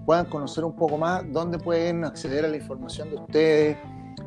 puedan 0.05 0.25
conocer 0.25 0.63
un 0.63 0.75
poco 0.75 0.97
más 0.97 1.23
dónde 1.31 1.59
pueden 1.59 2.03
acceder 2.03 2.45
a 2.45 2.47
la 2.47 2.57
información 2.57 3.09
de 3.09 3.15
ustedes, 3.15 3.77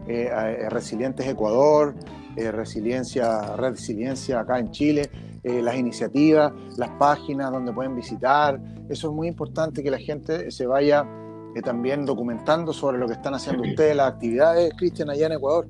eh, 0.07 0.69
Resilientes 0.71 1.27
Ecuador, 1.27 1.95
eh, 2.37 2.51
Resiliencia, 2.51 3.57
Resiliencia 3.57 4.41
acá 4.41 4.59
en 4.59 4.71
Chile, 4.71 5.11
eh, 5.43 5.63
las 5.63 5.77
iniciativas, 5.77 6.53
las 6.77 6.91
páginas 6.91 7.51
donde 7.51 7.73
pueden 7.73 7.95
visitar. 7.95 8.61
Eso 8.89 9.09
es 9.09 9.15
muy 9.15 9.29
importante 9.29 9.83
que 9.83 9.91
la 9.91 9.99
gente 9.99 10.51
se 10.51 10.67
vaya 10.67 11.07
también 11.63 12.07
documentando 12.07 12.73
sobre 12.73 12.99
lo 12.99 13.07
que 13.07 13.13
están 13.13 13.35
haciendo 13.35 13.63
ustedes, 13.63 13.95
las 13.95 14.13
actividades, 14.13 14.73
Cristian, 14.75 15.11
allá 15.11 15.27
en 15.27 15.33
Ecuador. 15.33 15.67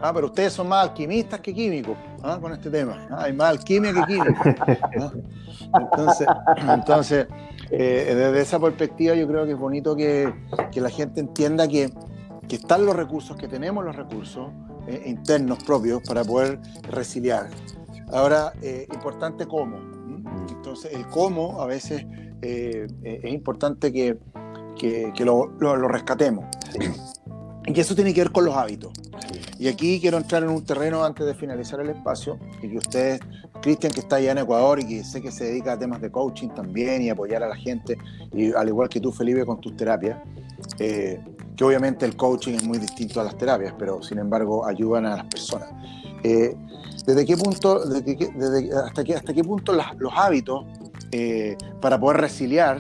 ¿ah? 0.01 0.13
Pero 0.13 0.27
ustedes 0.27 0.53
son 0.53 0.69
más 0.69 0.89
alquimistas 0.89 1.41
que 1.41 1.55
químicos 1.55 1.97
¿ah? 2.23 2.39
con 2.41 2.53
este 2.53 2.71
tema. 2.71 3.07
Hay 3.17 3.33
más 3.33 3.51
alquimia 3.51 3.93
que 3.93 4.03
química. 4.05 4.57
Entonces, 5.75 6.27
entonces 6.69 7.27
eh, 7.71 8.15
desde 8.15 8.41
esa 8.41 8.61
perspectiva 8.61 9.15
yo 9.15 9.27
creo 9.27 9.47
que 9.47 9.53
es 9.53 9.59
bonito 9.59 9.97
que, 9.97 10.33
la 10.75 10.91
gente 10.91 11.21
entienda 11.21 11.69
que, 11.69 11.91
están 12.51 12.85
los 12.85 12.95
recursos, 12.95 13.35
que 13.39 13.49
tenemos 13.49 13.83
los 13.83 13.97
recursos 13.97 14.51
eh, 14.87 15.05
internos 15.07 15.65
propios 15.65 16.03
para 16.07 16.23
poder 16.23 16.61
resiliar. 16.83 17.49
Ahora, 18.13 18.53
eh, 18.61 18.87
importante 18.93 19.47
cómo. 19.47 19.79
Entonces, 20.49 20.93
el 20.93 21.07
cómo 21.09 21.61
a 21.61 21.67
veces 21.67 22.05
eh, 22.43 22.87
eh, 23.05 23.21
es 23.23 23.33
importante 23.33 23.93
que, 23.93 24.19
lo, 25.25 25.89
rescatemos. 25.89 26.47
Y 27.65 27.79
eso 27.79 27.95
tiene 27.95 28.13
que 28.13 28.23
ver 28.23 28.33
con 28.33 28.45
los 28.45 28.57
hábitos. 28.57 28.93
Y 29.59 29.69
aquí 29.69 30.01
quiero 30.01 30.19
entrar 30.19 30.43
en 30.43 30.49
un 30.49 30.65
terreno 30.65 31.05
antes 31.05 31.25
de 31.25 31.35
finalizar 31.35 31.81
el 31.81 31.91
espacio 31.91 32.39
y 32.61 32.69
que 32.69 32.79
ustedes, 32.79 33.21
Cristian, 33.61 33.93
que 33.93 34.01
está 34.01 34.17
allá 34.17 34.33
en 34.33 34.39
Ecuador 34.39 34.81
y 34.81 34.89
que 34.89 35.05
sé 35.05 35.23
que 35.23 35.31
se 35.31 35.45
dedica 35.45 35.75
a 35.75 35.79
temas 35.79 36.01
de 36.01 36.11
coaching 36.11 36.49
también 36.49 37.03
y 37.03 37.11
apoyar 37.11 37.45
a 37.45 37.49
la 37.49 37.55
gente, 37.55 37.97
y 38.33 38.53
al 38.53 38.67
igual 38.67 38.89
que 38.89 38.99
tú, 38.99 39.13
Felipe, 39.13 39.47
con 39.47 39.61
tus 39.61 39.77
terapias, 39.77 40.19
eh, 40.81 41.21
que 41.57 41.65
obviamente 41.65 42.05
el 42.05 42.17
coaching 42.17 42.55
es 42.55 42.65
muy 42.65 42.79
distinto 42.79 43.21
a 43.21 43.25
las 43.25 43.39
terapias, 43.39 43.75
pero 43.79 44.03
sin 44.03 44.19
embargo 44.19 44.67
ayudan 44.67 45.07
a 45.07 45.17
las 45.17 45.27
personas. 45.27 45.69
¿Desde 46.23 47.27
qué 47.27 47.37
punto, 47.37 47.81
hasta, 48.85 49.05
qué, 49.05 49.15
hasta 49.15 49.35
qué 49.35 49.43
punto 49.43 49.73
los 49.73 50.13
hábitos 50.17 50.65
eh, 51.11 51.57
para 51.81 51.99
poder 51.99 52.21
resiliar, 52.21 52.79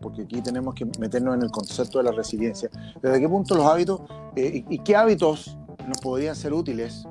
porque 0.00 0.22
aquí 0.22 0.42
tenemos 0.42 0.74
que 0.74 0.86
meternos 0.98 1.36
en 1.36 1.42
el 1.42 1.50
concepto 1.50 1.98
de 1.98 2.04
la 2.04 2.12
resiliencia, 2.12 2.68
desde 3.00 3.20
qué 3.20 3.28
punto 3.28 3.54
los 3.54 3.66
hábitos 3.66 4.02
eh, 4.34 4.64
y, 4.68 4.78
qué 4.80 4.96
hábitos 4.96 5.56
nos 5.86 5.98
podrían 6.00 6.34
ser 6.34 6.52
útiles 6.52 7.06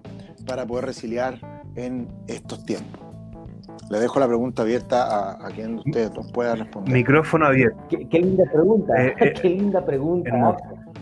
para 0.46 0.66
poder 0.68 0.86
resiliar 0.86 1.40
en 1.76 2.10
estos 2.28 2.66
tiempos? 2.66 3.02
Le 3.90 4.00
dejo 4.00 4.20
la 4.20 4.28
pregunta 4.28 4.62
abierta 4.62 5.44
a, 5.44 5.48
quien 5.48 5.80
usted 5.80 6.12
nos 6.12 6.32
pueda 6.32 6.56
responder. 6.56 6.94
Micrófono 6.94 7.46
abierto. 7.46 7.80
Qué, 7.90 8.20
linda 8.20 8.44
pregunta. 8.52 8.94
Eh, 9.04 9.34
qué 9.42 9.50
linda 9.50 9.84
pregunta. 9.84 10.58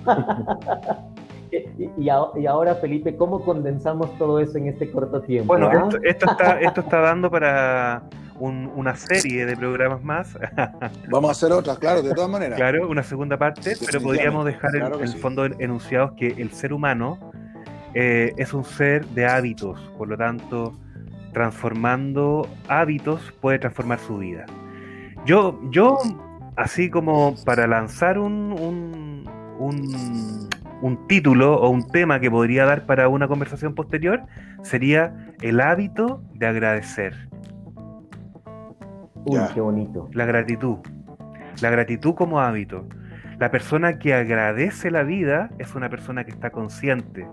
Y, 1.97 2.09
ahora, 2.09 2.75
Felipe, 2.75 3.15
¿cómo 3.15 3.43
condensamos 3.43 4.15
todo 4.17 4.39
eso 4.39 4.57
en 4.57 4.67
este 4.67 4.89
corto 4.91 5.21
tiempo? 5.21 5.47
Bueno, 5.47 5.69
ah? 5.71 5.89
esto, 6.03 6.29
está, 6.31 6.59
esto 6.59 6.81
está 6.81 6.99
dando 6.99 7.29
para 7.29 8.03
una 8.39 8.95
serie 8.95 9.45
de 9.45 9.57
programas 9.57 10.03
más. 10.03 10.37
Vamos 11.09 11.29
a 11.29 11.31
hacer 11.31 11.51
otras, 11.51 11.79
claro, 11.79 12.01
de 12.01 12.13
todas 12.13 12.29
maneras. 12.29 12.57
Claro, 12.57 12.87
una 12.87 13.03
segunda 13.03 13.37
parte, 13.37 13.75
pero 13.85 14.01
podríamos 14.01 14.45
dejar 14.45 14.75
en, 14.75 15.01
el 15.01 15.15
fondo 15.15 15.45
enunciados 15.45 16.11
que 16.13 16.27
el 16.37 16.51
ser 16.51 16.71
humano 16.71 17.17
eh, 17.93 18.33
es 18.37 18.53
un 18.53 18.63
ser 18.63 19.05
de 19.07 19.25
hábitos, 19.25 19.79
por 19.97 20.07
lo 20.07 20.17
tanto, 20.17 20.73
transformando 21.33 22.47
hábitos 22.67 23.33
puede 23.41 23.59
transformar 23.59 23.99
su 23.99 24.19
vida. 24.19 24.45
Yo, 25.25 25.59
yo 25.71 25.97
así 26.55 26.89
como 26.89 27.35
para 27.43 27.65
lanzar 27.65 28.19
un, 28.19 28.53
un 28.59 29.27
un 29.59 30.49
título 31.07 31.55
o 31.55 31.69
un 31.69 31.88
tema 31.88 32.19
que 32.19 32.30
podría 32.30 32.65
dar 32.65 32.86
para 32.86 33.07
una 33.09 33.28
conversación 33.28 33.73
posterior 33.75 34.21
sería 34.61 35.34
el 35.41 35.59
hábito 35.59 36.21
de 36.34 36.47
agradecer. 36.47 37.28
Uy, 39.25 39.39
qué 39.53 39.61
bonito. 39.61 40.09
La 40.13 40.25
gratitud. 40.25 40.78
la 41.61 41.69
gratitud 41.69 42.13
como 42.13 42.39
hábito. 42.39 42.88
La 43.39 43.51
persona 43.51 43.99
que 43.99 44.13
agradece 44.13 44.89
la 44.89 45.03
vida 45.03 45.49
es 45.59 45.75
una 45.75 45.89
persona 45.89 46.23
que 46.23 46.32
está 46.32 46.49
consciente 46.49 47.28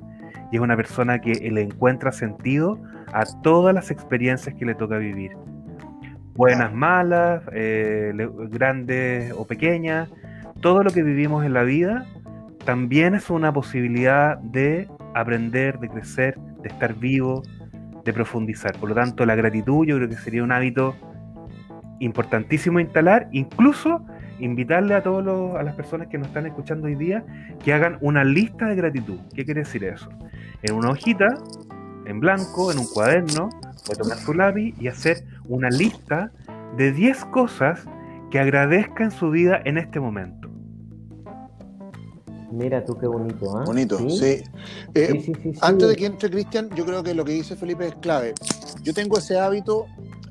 y 0.51 0.57
es 0.57 0.63
una 0.63 0.77
persona 0.77 1.21
que 1.21 1.33
le 1.51 1.63
encuentra 1.63 2.13
sentido 2.13 2.79
a 3.13 3.25
todas 3.43 3.75
las 3.75 3.91
experiencias 3.91 4.55
que 4.55 4.65
le 4.65 4.75
toca 4.75 4.99
vivir. 4.99 5.33
Buenas, 6.35 6.75
malas, 6.75 7.43
eh, 7.53 8.13
grandes 8.51 9.33
o 9.33 9.47
pequeñas, 9.47 10.11
todo 10.61 10.83
lo 10.83 10.91
que 10.91 11.03
vivimos 11.03 11.45
en 11.45 11.55
la 11.55 11.63
vida 11.63 12.07
también 12.65 13.15
es 13.15 13.31
una 13.31 13.53
posibilidad 13.53 14.39
de 14.39 14.89
aprender, 15.15 15.79
de 15.79 15.89
crecer, 15.89 16.39
de 16.63 16.69
estar 16.69 16.95
vivo, 16.95 17.43
de 18.05 18.13
profundizar. 18.13 18.77
Por 18.79 18.91
lo 18.91 18.95
tanto, 18.95 19.25
la 19.27 19.35
gratitud 19.35 19.87
yo 19.87 19.97
creo 19.97 20.09
que 20.09 20.17
sería 20.17 20.43
un 20.43 20.53
hábito 20.53 20.95
importantísimo 22.01 22.81
instalar, 22.81 23.29
incluso 23.33 24.05
invitarle 24.39 24.95
a 24.95 25.03
todas 25.03 25.57
a 25.57 25.63
las 25.63 25.75
personas 25.75 26.09
que 26.09 26.19
nos 26.19 26.29
están 26.29 26.47
escuchando 26.47 26.87
hoy 26.87 26.97
día 26.97 27.25
que 27.63 27.73
hagan 27.73 27.99
una 28.01 28.25
lista 28.25 28.67
de 28.67 28.75
gratitud. 28.75 29.19
¿Qué 29.35 29.45
quiere 29.45 29.61
decir 29.61 29.85
eso? 29.85 30.09
En 30.63 30.75
una 30.75 30.91
hojita, 30.91 31.29
en 32.07 32.21
blanco, 32.21 32.73
en 32.73 32.79
un 32.79 32.87
cuaderno, 32.87 33.49
puede 33.87 34.01
tomar 34.01 34.19
su 34.19 34.35
lápiz 34.35 34.75
y 34.81 34.89
hacer 34.89 35.25
una 35.47 35.69
lista 35.71 36.33
de 36.77 36.93
10 36.93 37.27
cosas 37.27 37.87
que 38.31 38.41
agradezca 38.41 39.05
en 39.05 39.11
su 39.11 39.31
vida 39.31 39.61
en 39.65 39.79
este 39.79 40.01
momento. 40.01 40.44
Mira 42.55 42.85
tú 42.85 42.97
qué 42.97 43.07
bonito, 43.09 43.57
¿ah? 43.57 43.65
Bonito, 43.67 43.99
¿Sí? 44.09 44.43
Eh, 44.95 45.21
sí. 45.21 45.53
antes 45.61 45.89
de 45.89 45.97
que 45.97 46.07
entre 46.07 46.31
Cristian, 46.31 46.71
yo 46.77 46.87
creo 46.87 47.03
que 47.03 47.13
lo 47.13 47.25
que 47.25 47.33
dice 47.33 47.57
Felipe 47.57 47.89
es 47.89 47.95
clave. 47.97 48.35
Yo 48.83 48.95
tengo 48.95 49.19
ese 49.19 49.39
hábito 49.39 49.87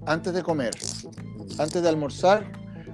antes 0.05 0.34
de 0.34 0.41
comer, 0.41 0.74
antes 1.59 1.82
de 1.82 1.89
almorzar, 1.89 2.49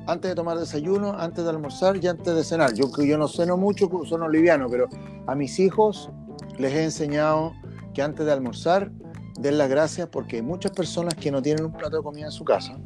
antes 0.07 0.29
de 0.29 0.35
tomar 0.35 0.57
desayuno, 0.57 1.13
antes 1.13 1.43
de 1.43 1.49
almorzar 1.51 2.03
y 2.03 2.07
antes 2.07 2.33
de 2.33 2.43
cenar. 2.43 2.73
Yo, 2.73 2.89
yo 3.03 3.17
no 3.19 3.27
ceno 3.27 3.55
mucho, 3.55 3.87
sono 4.05 4.27
liviano, 4.27 4.67
pero 4.67 4.87
a 5.27 5.35
mis 5.35 5.59
hijos 5.59 6.09
les 6.57 6.73
he 6.73 6.83
enseñado 6.83 7.53
que 7.93 8.01
antes 8.01 8.25
de 8.25 8.31
almorzar 8.31 8.91
den 9.39 9.57
las 9.59 9.69
gracias 9.69 10.07
porque 10.09 10.37
hay 10.37 10.41
muchas 10.41 10.71
personas 10.71 11.13
que 11.13 11.31
no 11.31 11.41
tienen 11.41 11.65
un 11.65 11.71
plato 11.71 11.97
de 11.97 12.03
comida 12.03 12.25
en 12.25 12.31
su 12.31 12.43
casa 12.43 12.77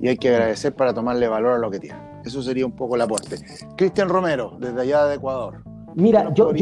y 0.00 0.08
hay 0.08 0.16
que 0.16 0.30
agradecer 0.30 0.74
para 0.74 0.94
tomarle 0.94 1.28
valor 1.28 1.52
a 1.52 1.58
lo 1.58 1.70
que 1.70 1.78
tienen. 1.78 2.02
Eso 2.24 2.42
sería 2.42 2.64
un 2.64 2.72
poco 2.72 2.96
el 2.96 3.02
aporte. 3.02 3.36
Cristian 3.76 4.08
Romero, 4.08 4.56
desde 4.58 4.80
allá 4.80 5.06
de 5.06 5.16
Ecuador. 5.16 5.71
Mira, 5.94 6.32
yo, 6.34 6.52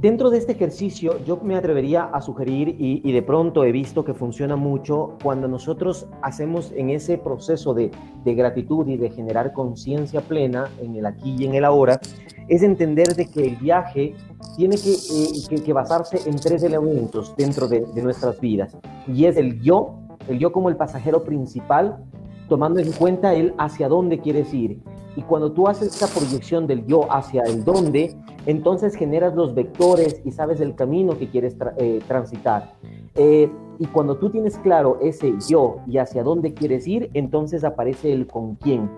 dentro 0.00 0.30
de 0.30 0.38
este 0.38 0.52
ejercicio 0.52 1.22
yo 1.24 1.38
me 1.42 1.56
atrevería 1.56 2.04
a 2.04 2.20
sugerir 2.20 2.76
y, 2.78 3.12
de 3.12 3.22
pronto 3.22 3.64
he 3.64 3.72
visto 3.72 4.04
que 4.04 4.14
funciona 4.14 4.56
mucho 4.56 5.16
cuando 5.22 5.48
nosotros 5.48 6.06
hacemos 6.22 6.72
en 6.72 6.90
ese 6.90 7.18
proceso 7.18 7.74
de, 7.74 7.90
gratitud 8.24 8.86
y 8.88 8.96
de 8.96 9.10
generar 9.10 9.52
conciencia 9.52 10.20
plena 10.20 10.70
en 10.80 10.96
el 10.96 11.06
aquí 11.06 11.36
y 11.38 11.44
en 11.44 11.54
el 11.54 11.64
ahora, 11.64 12.00
es 12.48 12.62
entender 12.62 13.14
de 13.14 13.30
que 13.30 13.46
el 13.46 13.56
viaje 13.56 14.14
tiene 14.56 14.76
que, 14.76 14.92
eh, 14.92 15.62
que, 15.64 15.72
basarse 15.72 16.28
en 16.28 16.36
tres 16.36 16.62
elementos 16.62 17.34
dentro 17.36 17.68
de, 17.68 17.86
de 17.94 18.02
nuestras 18.02 18.40
vidas. 18.40 18.76
Y 19.06 19.26
es 19.26 19.36
el 19.36 19.60
yo, 19.60 19.94
el 20.28 20.38
yo 20.38 20.52
como 20.52 20.68
el 20.68 20.76
pasajero 20.76 21.22
principal, 21.22 22.04
tomando 22.48 22.80
en 22.80 22.92
cuenta 22.92 23.34
el 23.34 23.54
hacia 23.58 23.88
dónde 23.88 24.18
quieres 24.18 24.52
ir 24.52 24.80
y 25.16 25.22
cuando 25.22 25.52
tú 25.52 25.68
haces 25.68 25.94
esa 25.94 26.06
proyección 26.06 26.66
del 26.66 26.86
yo 26.86 27.10
hacia 27.12 27.42
el 27.42 27.64
dónde, 27.64 28.16
entonces 28.46 28.94
generas 28.94 29.34
los 29.34 29.54
vectores 29.54 30.20
y 30.24 30.32
sabes 30.32 30.60
el 30.60 30.74
camino 30.74 31.18
que 31.18 31.28
quieres 31.28 31.56
eh, 31.76 32.00
transitar. 32.08 32.72
Eh, 33.14 33.50
y 33.78 33.86
cuando 33.86 34.16
tú 34.16 34.30
tienes 34.30 34.56
claro 34.58 34.98
ese 35.02 35.34
yo 35.48 35.76
y 35.86 35.98
hacia 35.98 36.22
dónde 36.22 36.54
quieres 36.54 36.86
ir, 36.86 37.10
entonces 37.14 37.64
aparece 37.64 38.12
el 38.12 38.26
con 38.26 38.54
quién. 38.56 38.88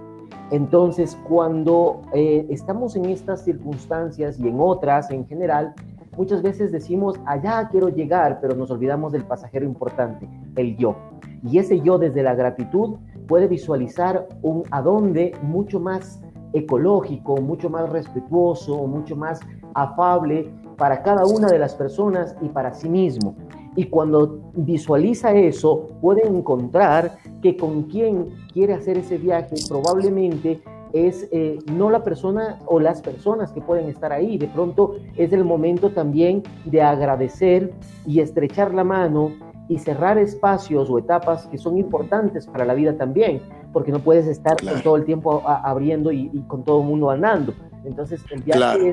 Entonces, 0.51 1.19
cuando 1.27 2.03
eh, 2.12 2.47
estamos 2.51 2.95
en 2.97 3.07
estas 3.07 3.45
circunstancias 3.45 4.39
y 4.39 4.47
en 4.47 4.61
otras 4.61 5.11
en 5.11 5.27
general, 5.27 5.75
muchas 6.17 6.43
veces 6.43 6.71
decimos, 6.71 7.19
allá 7.27 7.69
quiero 7.71 7.89
llegar, 7.89 8.39
pero 8.41 8.55
nos 8.55 8.71
olvidamos 8.71 9.12
del 9.12 9.25
pasajero 9.25 9.65
importante, 9.65 10.29
el 10.57 10.77
yo. 10.77 10.97
Y 11.43 11.59
ese 11.59 11.81
yo 11.81 11.99
desde 11.99 12.23
la 12.23 12.35
gratitud 12.35 12.97
puede 13.27 13.49
visualizar 13.49 14.29
un 14.43 14.64
adonde 14.70 15.33
mucho 15.43 15.81
más 15.81 16.20
ecológico, 16.53 17.37
mucho 17.41 17.68
más 17.68 17.89
respetuoso, 17.91 18.87
mucho 18.87 19.16
más 19.16 19.41
afable 19.75 20.49
para 20.77 21.03
cada 21.03 21.27
una 21.27 21.49
de 21.49 21.59
las 21.59 21.75
personas 21.75 22.37
y 22.41 22.49
para 22.49 22.72
sí 22.72 22.89
mismo. 22.89 23.35
Y 23.77 23.87
cuando 23.87 24.41
visualiza 24.55 25.33
eso, 25.33 25.89
puede 26.01 26.27
encontrar 26.27 27.16
que 27.43 27.57
con 27.57 27.85
quien 27.85 28.31
quiere 28.53 28.75
hacer 28.75 28.99
ese 28.99 29.18
viaje 29.18 29.57
probablemente 29.68 30.62
es 30.93 31.29
eh, 31.33 31.59
no 31.72 31.91
la 31.91 32.05
persona 32.05 32.61
o 32.66 32.79
las 32.79 33.03
personas 33.03 33.51
que 33.51 33.61
pueden 33.61 33.89
estar 33.89 34.12
ahí. 34.12 34.39
De 34.39 34.47
pronto 34.47 34.95
es 35.16 35.33
el 35.33 35.45
momento 35.45 35.91
también 35.91 36.45
de 36.64 36.83
agradecer 36.83 37.72
y 38.07 38.20
estrechar 38.20 38.72
la 38.72 38.85
mano 38.85 39.33
y 39.69 39.79
cerrar 39.79 40.19
espacios 40.19 40.91
o 40.91 40.99
etapas 40.99 41.47
que 41.47 41.59
son 41.59 41.79
importantes 41.79 42.47
para 42.47 42.65
la 42.65 42.75
vida 42.75 42.97
también, 42.97 43.43
porque 43.73 43.93
no 43.93 43.99
puedes 43.99 44.27
estar 44.27 44.57
todo 44.83 44.97
el 44.97 45.05
tiempo 45.05 45.43
abriendo 45.47 46.12
y, 46.12 46.29
con 46.49 46.65
todo 46.65 46.81
el 46.81 46.87
mundo 46.87 47.11
andando. 47.11 47.55
Entonces 47.85 48.23
el 48.31 48.43
viaje 48.43 48.93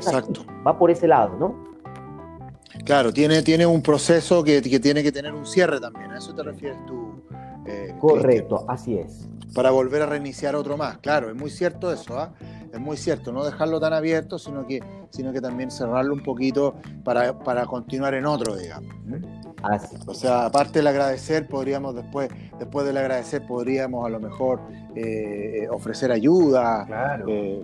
va 0.65 0.77
por 0.77 0.91
ese 0.91 1.07
lado, 1.07 1.37
¿no? 1.37 1.71
Claro, 2.85 3.13
tiene, 3.13 3.41
tiene 3.41 3.65
un 3.65 3.81
proceso 3.81 4.43
que, 4.43 4.61
que, 4.61 4.79
tiene 4.79 5.03
que 5.03 5.11
tener 5.11 5.33
un 5.33 5.45
cierre 5.45 5.79
también, 5.79 6.11
a 6.11 6.17
eso 6.17 6.33
te 6.33 6.41
refieres 6.41 6.77
tú. 6.85 7.21
Eh, 7.65 7.93
Correcto, 7.99 8.65
así 8.67 8.97
es. 8.97 9.29
Para 9.53 9.71
volver 9.71 10.01
a 10.01 10.05
reiniciar 10.05 10.55
otro 10.55 10.77
más, 10.77 10.97
claro, 10.97 11.29
es 11.29 11.35
muy 11.35 11.49
cierto 11.49 11.91
eso, 11.91 12.17
¿ah? 12.17 12.33
es 12.73 12.79
muy 12.79 12.97
cierto, 12.97 13.31
no 13.31 13.43
dejarlo 13.43 13.79
tan 13.79 13.93
abierto, 13.93 14.39
sino 14.39 14.65
que, 14.65 14.81
sino 15.09 15.33
que 15.33 15.41
también 15.41 15.69
cerrarlo 15.69 16.13
un 16.13 16.23
poquito 16.23 16.75
para, 17.03 17.37
para 17.37 17.65
continuar 17.65 18.13
en 18.13 18.25
otro, 18.25 18.55
digamos. 18.55 18.95
O 20.07 20.13
sea, 20.13 20.45
aparte 20.45 20.79
del 20.79 20.87
agradecer, 20.87 21.47
podríamos 21.47 21.95
después, 21.95 22.29
después 22.57 22.85
del 22.85 22.97
agradecer, 22.97 23.45
podríamos 23.45 24.05
a 24.05 24.09
lo 24.09 24.19
mejor 24.19 24.59
eh, 24.95 25.67
ofrecer 25.69 26.11
ayuda. 26.11 26.85
Claro. 26.85 27.25
Eh, 27.27 27.63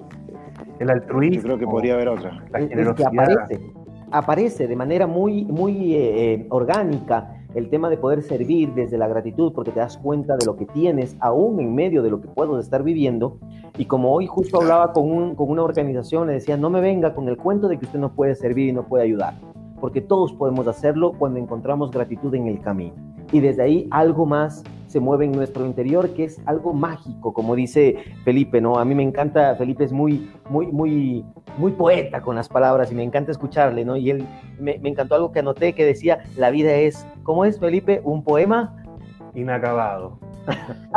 el 0.79 0.89
altruismo. 0.89 1.35
Yo 1.35 1.43
creo 1.43 1.57
que 1.57 1.65
podría 1.65 1.93
haber 1.95 2.09
otra. 2.09 2.43
La 2.51 2.59
generosidad. 2.59 3.11
que 3.11 3.19
aparece, 3.19 3.73
aparece 4.11 4.67
de 4.67 4.75
manera 4.75 5.07
muy, 5.07 5.45
muy 5.45 5.95
eh, 5.95 6.45
orgánica 6.49 7.33
el 7.55 7.69
tema 7.69 7.89
de 7.89 7.97
poder 7.97 8.21
servir 8.21 8.73
desde 8.75 8.97
la 8.99 9.07
gratitud, 9.07 9.51
porque 9.53 9.71
te 9.71 9.79
das 9.79 9.97
cuenta 9.97 10.37
de 10.37 10.45
lo 10.45 10.55
que 10.57 10.65
tienes, 10.65 11.17
aún 11.19 11.59
en 11.59 11.73
medio 11.73 12.03
de 12.03 12.11
lo 12.11 12.21
que 12.21 12.27
puedo 12.27 12.59
estar 12.59 12.83
viviendo. 12.83 13.39
Y 13.79 13.85
como 13.85 14.13
hoy 14.13 14.27
justo 14.27 14.61
hablaba 14.61 14.93
con, 14.93 15.11
un, 15.11 15.33
con 15.33 15.49
una 15.49 15.63
organización, 15.63 16.27
le 16.27 16.33
decía, 16.33 16.55
no 16.57 16.69
me 16.69 16.81
venga 16.81 17.15
con 17.15 17.27
el 17.27 17.37
cuento 17.37 17.67
de 17.67 17.79
que 17.79 17.85
usted 17.85 17.99
no 17.99 18.13
puede 18.13 18.35
servir 18.35 18.69
y 18.69 18.73
no 18.73 18.87
puede 18.87 19.05
ayudar 19.05 19.35
porque 19.79 20.01
todos 20.01 20.33
podemos 20.33 20.67
hacerlo 20.67 21.13
cuando 21.17 21.39
encontramos 21.39 21.91
gratitud 21.91 22.33
en 22.35 22.47
el 22.47 22.59
camino. 22.61 22.95
Y 23.31 23.39
desde 23.39 23.63
ahí 23.63 23.87
algo 23.91 24.25
más 24.25 24.63
se 24.87 24.99
mueve 24.99 25.25
en 25.25 25.33
nuestro 25.33 25.65
interior, 25.65 26.09
que 26.13 26.23
es 26.23 26.41
algo 26.45 26.73
mágico, 26.73 27.33
como 27.33 27.55
dice 27.55 27.97
Felipe, 28.23 28.61
¿no? 28.61 28.79
A 28.79 28.85
mí 28.85 28.95
me 28.95 29.03
encanta, 29.03 29.55
Felipe 29.55 29.83
es 29.83 29.91
muy, 29.91 30.31
muy, 30.49 30.67
muy, 30.67 31.25
muy 31.57 31.73
poeta 31.73 32.21
con 32.21 32.35
las 32.35 32.47
palabras 32.47 32.91
y 32.91 32.95
me 32.95 33.03
encanta 33.03 33.31
escucharle, 33.31 33.83
¿no? 33.83 33.97
Y 33.97 34.11
él, 34.11 34.25
me, 34.59 34.79
me 34.79 34.89
encantó 34.89 35.15
algo 35.15 35.31
que 35.31 35.39
anoté 35.39 35.73
que 35.73 35.85
decía, 35.85 36.23
la 36.37 36.51
vida 36.51 36.71
es, 36.71 37.05
¿cómo 37.23 37.43
es, 37.43 37.59
Felipe? 37.59 37.99
¿Un 38.03 38.23
poema? 38.23 38.75
Inacabado. 39.35 40.19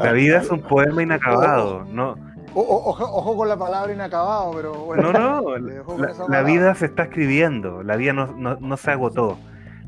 la 0.00 0.12
vida 0.14 0.38
es 0.38 0.50
un 0.50 0.60
poema 0.60 1.02
inacabado, 1.02 1.84
¿no? 1.84 2.14
Ojo, 2.54 3.36
con 3.36 3.48
la 3.48 3.56
palabra 3.56 3.92
inacabado, 3.92 4.52
pero 4.54 4.72
bueno. 4.74 5.12
No, 5.12 5.40
no, 5.40 5.58
la, 6.28 6.42
vida 6.42 6.74
se 6.74 6.86
está 6.86 7.04
escribiendo, 7.04 7.82
la 7.82 7.96
vida 7.96 8.12
no, 8.12 8.76
se 8.76 8.90
agotó. 8.90 9.38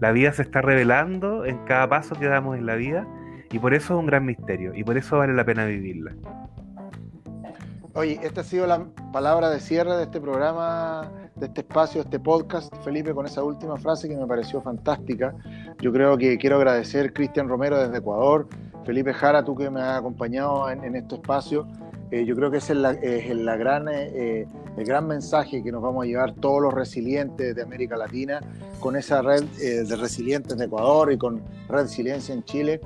La 0.00 0.12
vida 0.12 0.32
se 0.32 0.42
está 0.42 0.60
revelando 0.60 1.46
en 1.46 1.56
cada 1.64 1.88
paso 1.88 2.14
que 2.16 2.26
damos 2.26 2.58
en 2.58 2.66
la 2.66 2.74
vida 2.74 3.06
y 3.50 3.58
por 3.58 3.72
eso 3.72 3.94
es 3.94 4.00
un 4.00 4.06
gran 4.06 4.26
misterio 4.26 4.74
y 4.74 4.84
por 4.84 4.98
eso 4.98 5.16
vale 5.16 5.32
la 5.32 5.44
pena 5.44 5.64
vivirla. 5.64 6.12
Oye, 7.94 8.20
esta 8.22 8.42
ha 8.42 8.44
sido 8.44 8.66
la 8.66 8.84
palabra 9.10 9.48
de 9.48 9.58
cierre 9.58 9.96
de 9.96 10.02
este 10.02 10.20
programa, 10.20 11.10
de 11.34 11.46
este 11.46 11.62
espacio, 11.62 12.02
de 12.02 12.08
este 12.08 12.20
podcast, 12.20 12.70
Felipe, 12.84 13.14
con 13.14 13.24
esa 13.24 13.42
última 13.42 13.78
frase 13.78 14.06
que 14.06 14.16
me 14.18 14.26
pareció 14.26 14.60
fantástica. 14.60 15.34
Yo 15.80 15.90
creo 15.94 16.18
que 16.18 16.36
quiero 16.36 16.56
agradecer 16.56 17.06
a 17.06 17.12
Cristian 17.14 17.48
Romero 17.48 17.78
desde 17.78 17.96
Ecuador, 17.96 18.48
Felipe 18.84 19.14
Jara, 19.14 19.42
tú 19.42 19.56
que 19.56 19.70
me 19.70 19.80
has 19.80 19.98
acompañado 19.98 20.68
en, 20.68 20.84
en 20.84 20.94
este 20.94 21.14
espacio. 21.14 21.66
Eh, 22.10 22.24
yo 22.24 22.36
creo 22.36 22.50
que 22.50 22.58
ese 22.58 22.72
es, 22.72 22.78
la, 22.78 22.92
la 22.92 23.56
gran, 23.56 23.88
eh, 23.88 24.46
el 24.76 24.84
gran 24.84 25.06
mensaje 25.06 25.62
que 25.62 25.72
nos 25.72 25.82
vamos 25.82 26.04
a 26.04 26.06
llevar 26.06 26.34
todos 26.34 26.62
los 26.62 26.72
resilientes 26.72 27.54
de 27.54 27.62
América 27.62 27.96
Latina 27.96 28.40
con 28.78 28.96
esa 28.96 29.22
red 29.22 29.44
eh, 29.60 29.84
de 29.84 29.96
resilientes 29.96 30.56
de 30.56 30.66
Ecuador 30.66 31.12
y 31.12 31.18
con 31.18 31.42
Resiliencia 31.68 32.34
en 32.34 32.44
Chile. 32.44 32.80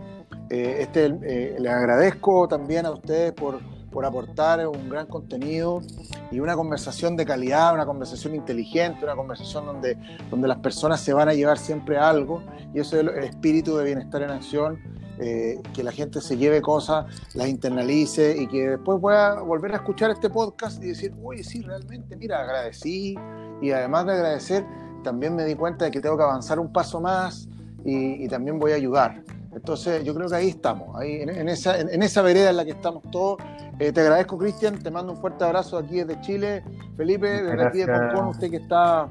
este, 0.48 1.10
les 1.58 1.72
agradezco 1.72 2.48
también 2.48 2.86
a 2.86 2.92
ustedes 2.92 3.32
por, 3.32 3.60
por 3.92 4.06
aportar 4.06 4.66
un 4.66 4.88
gran 4.88 5.06
contenido 5.06 5.82
y 6.30 6.40
una 6.40 6.56
conversación 6.56 7.16
de 7.16 7.26
calidad, 7.26 7.74
una 7.74 7.84
conversación 7.84 8.34
inteligente, 8.34 9.04
una 9.04 9.16
conversación 9.16 9.66
donde, 9.66 9.98
donde 10.30 10.48
las 10.48 10.58
personas 10.58 11.00
se 11.00 11.12
van 11.12 11.28
a 11.28 11.34
llevar 11.34 11.58
siempre 11.58 11.98
algo 11.98 12.42
y 12.72 12.80
eso 12.80 12.96
es 12.96 13.02
el 13.02 13.24
espíritu 13.24 13.76
de 13.76 13.84
bienestar 13.84 14.22
en 14.22 14.30
acción 14.30 14.78
eh, 15.22 15.60
que 15.74 15.82
la 15.82 15.92
gente 15.92 16.20
se 16.20 16.36
lleve 16.36 16.62
cosas, 16.62 17.04
las 17.34 17.48
internalice 17.48 18.36
y 18.40 18.46
que 18.46 18.70
después 18.70 18.98
pueda 19.00 19.40
volver 19.40 19.72
a 19.72 19.76
escuchar 19.76 20.10
este 20.10 20.30
podcast 20.30 20.82
y 20.82 20.88
decir, 20.88 21.12
uy, 21.20 21.44
sí, 21.44 21.60
realmente, 21.60 22.16
mira, 22.16 22.40
agradecí 22.40 23.16
y 23.60 23.70
además 23.70 24.06
de 24.06 24.12
agradecer, 24.12 24.64
también 25.04 25.36
me 25.36 25.44
di 25.44 25.54
cuenta 25.54 25.84
de 25.84 25.90
que 25.90 26.00
tengo 26.00 26.16
que 26.16 26.22
avanzar 26.22 26.58
un 26.58 26.72
paso 26.72 27.00
más 27.00 27.48
y, 27.84 28.26
también 28.28 28.58
voy 28.58 28.72
a 28.72 28.76
ayudar. 28.76 29.22
Entonces 29.52 30.04
yo 30.04 30.14
creo 30.14 30.28
que 30.28 30.36
ahí 30.36 30.48
estamos, 30.48 30.96
ahí 30.98 31.20
en, 31.20 31.48
esa, 31.48 31.78
en, 31.78 32.02
esa 32.02 32.22
vereda 32.22 32.50
en 32.50 32.56
la 32.56 32.64
que 32.64 32.70
estamos 32.70 33.02
todos. 33.10 33.42
Eh, 33.78 33.92
te 33.92 34.00
agradezco, 34.00 34.38
Cristian, 34.38 34.78
te 34.78 34.90
mando 34.90 35.12
un 35.12 35.18
fuerte 35.18 35.44
abrazo 35.44 35.76
aquí 35.76 36.02
desde 36.02 36.20
Chile. 36.22 36.64
Felipe, 36.96 37.42
desde 37.42 37.66
aquí 37.66 37.78
de 37.78 37.86
Concón, 37.86 38.28
usted 38.28 38.50
que 38.50 38.56
está 38.56 39.08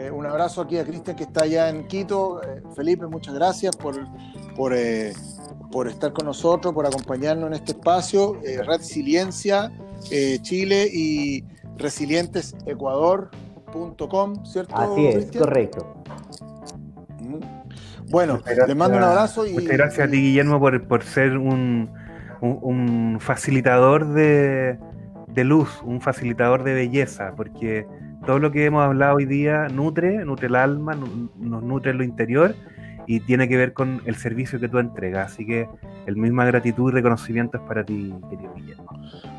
eh, 0.00 0.10
un 0.10 0.26
abrazo 0.26 0.62
aquí 0.62 0.78
a 0.78 0.84
Cristian 0.84 1.14
que 1.16 1.22
está 1.24 1.44
allá 1.44 1.68
en 1.68 1.86
Quito. 1.86 2.42
Eh, 2.42 2.62
Felipe, 2.74 3.06
muchas 3.06 3.34
gracias 3.34 3.76
por, 3.76 3.94
por, 4.56 4.74
por, 5.70 5.86
estar 5.88 6.12
con 6.12 6.26
nosotros, 6.26 6.74
por 6.74 6.86
acompañarnos 6.86 7.46
en 7.48 7.54
este 7.54 7.72
espacio. 7.72 8.40
Resiliencia 8.64 9.72
Chile 10.42 10.88
y 10.92 11.44
resilientesecuador.com, 11.76 14.44
¿cierto? 14.44 14.76
Así 14.76 15.06
es, 15.06 15.30
correcto. 15.32 16.00
Bueno, 18.10 18.40
le 18.66 18.74
mando 18.74 18.98
un 18.98 19.04
abrazo 19.04 19.46
y. 19.46 19.52
Muchas 19.52 19.70
gracias 19.70 20.08
a 20.08 20.10
ti, 20.10 20.20
Guillermo, 20.20 20.60
por, 20.60 21.02
ser 21.04 21.38
un, 21.38 21.88
un, 22.40 23.18
facilitador 23.20 24.12
de, 24.12 24.78
luz, 25.36 25.80
un 25.84 26.00
facilitador 26.00 26.64
de 26.64 26.74
belleza, 26.74 27.34
porque 27.36 27.86
todo 28.26 28.38
lo 28.38 28.50
que 28.50 28.64
hemos 28.64 28.84
hablado 28.84 29.16
hoy 29.16 29.26
día 29.26 29.68
nutre, 29.68 30.24
nutre 30.24 30.48
el 30.48 30.56
alma, 30.56 30.94
nos 30.94 31.62
nutre 31.62 31.94
lo 31.94 32.04
interior 32.04 32.54
y 33.06 33.20
tiene 33.20 33.48
que 33.48 33.56
ver 33.56 33.72
con 33.72 34.02
el 34.04 34.14
servicio 34.14 34.60
que 34.60 34.68
tú 34.68 34.78
entregas. 34.78 35.32
Así 35.32 35.46
que 35.46 35.68
el 36.06 36.16
misma 36.16 36.44
gratitud 36.44 36.90
y 36.90 36.94
reconocimiento 36.94 37.58
es 37.58 37.64
para 37.64 37.84
ti, 37.84 38.14
querido 38.28 38.54
Guillermo. 38.54 38.90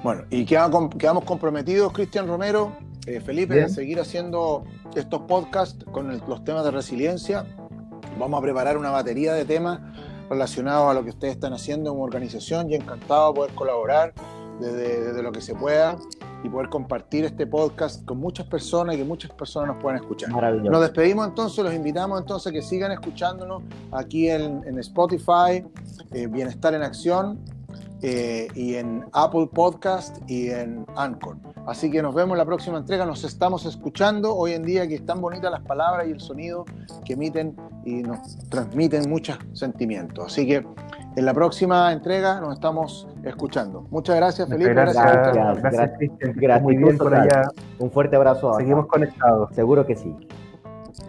Bueno, 0.04 0.24
y 0.30 0.46
quedamos 0.46 1.24
comprometidos, 1.26 1.94
Cristian 1.94 2.28
Romero, 2.28 2.76
eh, 3.08 3.22
Felipe, 3.22 3.64
a 3.64 3.70
seguir 3.70 4.00
haciendo 4.00 4.66
estos 4.96 5.22
podcasts 5.22 5.86
con 5.86 6.08
los 6.28 6.44
temas 6.44 6.64
de 6.66 6.72
resiliencia 6.72 7.46
Vamos 8.20 8.38
a 8.38 8.42
preparar 8.42 8.78
una 8.78 8.92
batería 8.92 9.34
de 9.34 9.46
temas 9.46 9.80
relacionados 10.30 10.92
a 10.92 10.94
lo 10.94 11.04
que 11.04 11.10
ustedes 11.10 11.34
están 11.34 11.54
haciendo 11.54 11.92
como 11.92 12.04
organización 12.04 12.70
y 12.70 12.76
encantado 12.76 13.30
de 13.30 13.36
poder 13.36 13.56
colaborar 13.56 14.14
desde, 14.60 15.22
lo 15.24 15.32
que 15.32 15.42
se 15.42 15.56
pueda 15.56 15.98
y 16.44 16.50
poder 16.50 16.70
compartir 16.70 17.26
este 17.26 17.46
podcast 17.48 18.06
con 18.06 18.18
muchas 18.18 18.46
personas 18.48 18.96
y 18.96 19.00
que 19.00 19.04
muchas 19.04 19.32
personas 19.32 19.74
nos 19.74 19.82
puedan 19.82 20.00
escuchar. 20.02 20.30
Nos 20.30 20.82
despedimos 20.82 21.28
entonces, 21.28 21.64
los 21.64 21.74
invitamos 21.74 22.20
entonces 22.20 22.48
a 22.48 22.52
que 22.52 22.62
sigan 22.62 22.92
escuchándonos 22.92 23.64
aquí 23.92 24.30
en, 24.30 24.78
Spotify, 24.80 25.64
eh, 26.12 26.28
Bienestar 26.28 26.74
en 26.74 26.84
Acción, 26.84 27.40
eh, 28.02 28.48
y 28.56 28.76
en 28.76 29.06
Apple 29.14 29.48
Podcast 29.54 30.18
y 30.28 30.50
en 30.50 30.86
Anchor. 30.96 31.38
Así 31.68 31.92
que 31.92 32.02
nos 32.02 32.16
vemos 32.16 32.34
en 32.34 32.40
la 32.40 32.46
próxima 32.46 32.78
entrega. 32.78 33.06
Nos 33.06 33.24
estamos 33.24 33.66
escuchando 33.66 34.36
hoy 34.36 34.54
en 34.54 34.64
día 34.64 34.88
que 34.88 34.96
están 34.96 35.22
bonitas 35.22 35.52
las 35.52 35.62
palabras 35.62 36.08
y 36.08 36.12
el 36.12 36.20
sonido 36.20 36.66
que 37.06 37.14
emiten 37.14 37.56
y 37.86 38.02
nos 38.02 38.38
transmiten 38.50 39.10
muchos 39.10 39.38
sentimientos. 39.54 40.26
Así 40.26 40.48
que 40.48 40.66
en 41.16 41.26
la 41.26 41.34
próxima 41.34 41.92
entrega 41.92 42.40
nos 42.40 42.54
estamos 42.54 43.08
escuchando. 43.24 43.86
Muchas 43.92 44.16
gracias, 44.16 44.50
Felipe. 44.50 44.74
Gracias, 44.74 45.04
gracias, 45.04 45.62
gracias, 45.62 46.36
gracias 46.36 46.62
Muy 46.64 46.78
bien 46.78 46.98
por 46.98 47.14
allá. 47.14 47.44
Un 47.80 47.92
fuerte 47.92 48.16
abrazo. 48.16 48.54
Seguimos 48.56 48.88
conectados. 48.88 49.54
Seguro 49.54 49.86
que 49.86 49.96
sí. 49.96 50.16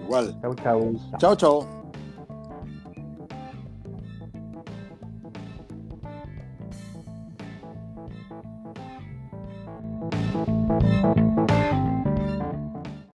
Igual. 0.04 0.38
Chau, 0.42 0.54
chau. 0.54 0.92
Chau, 1.18 1.36
chau. 1.36 1.81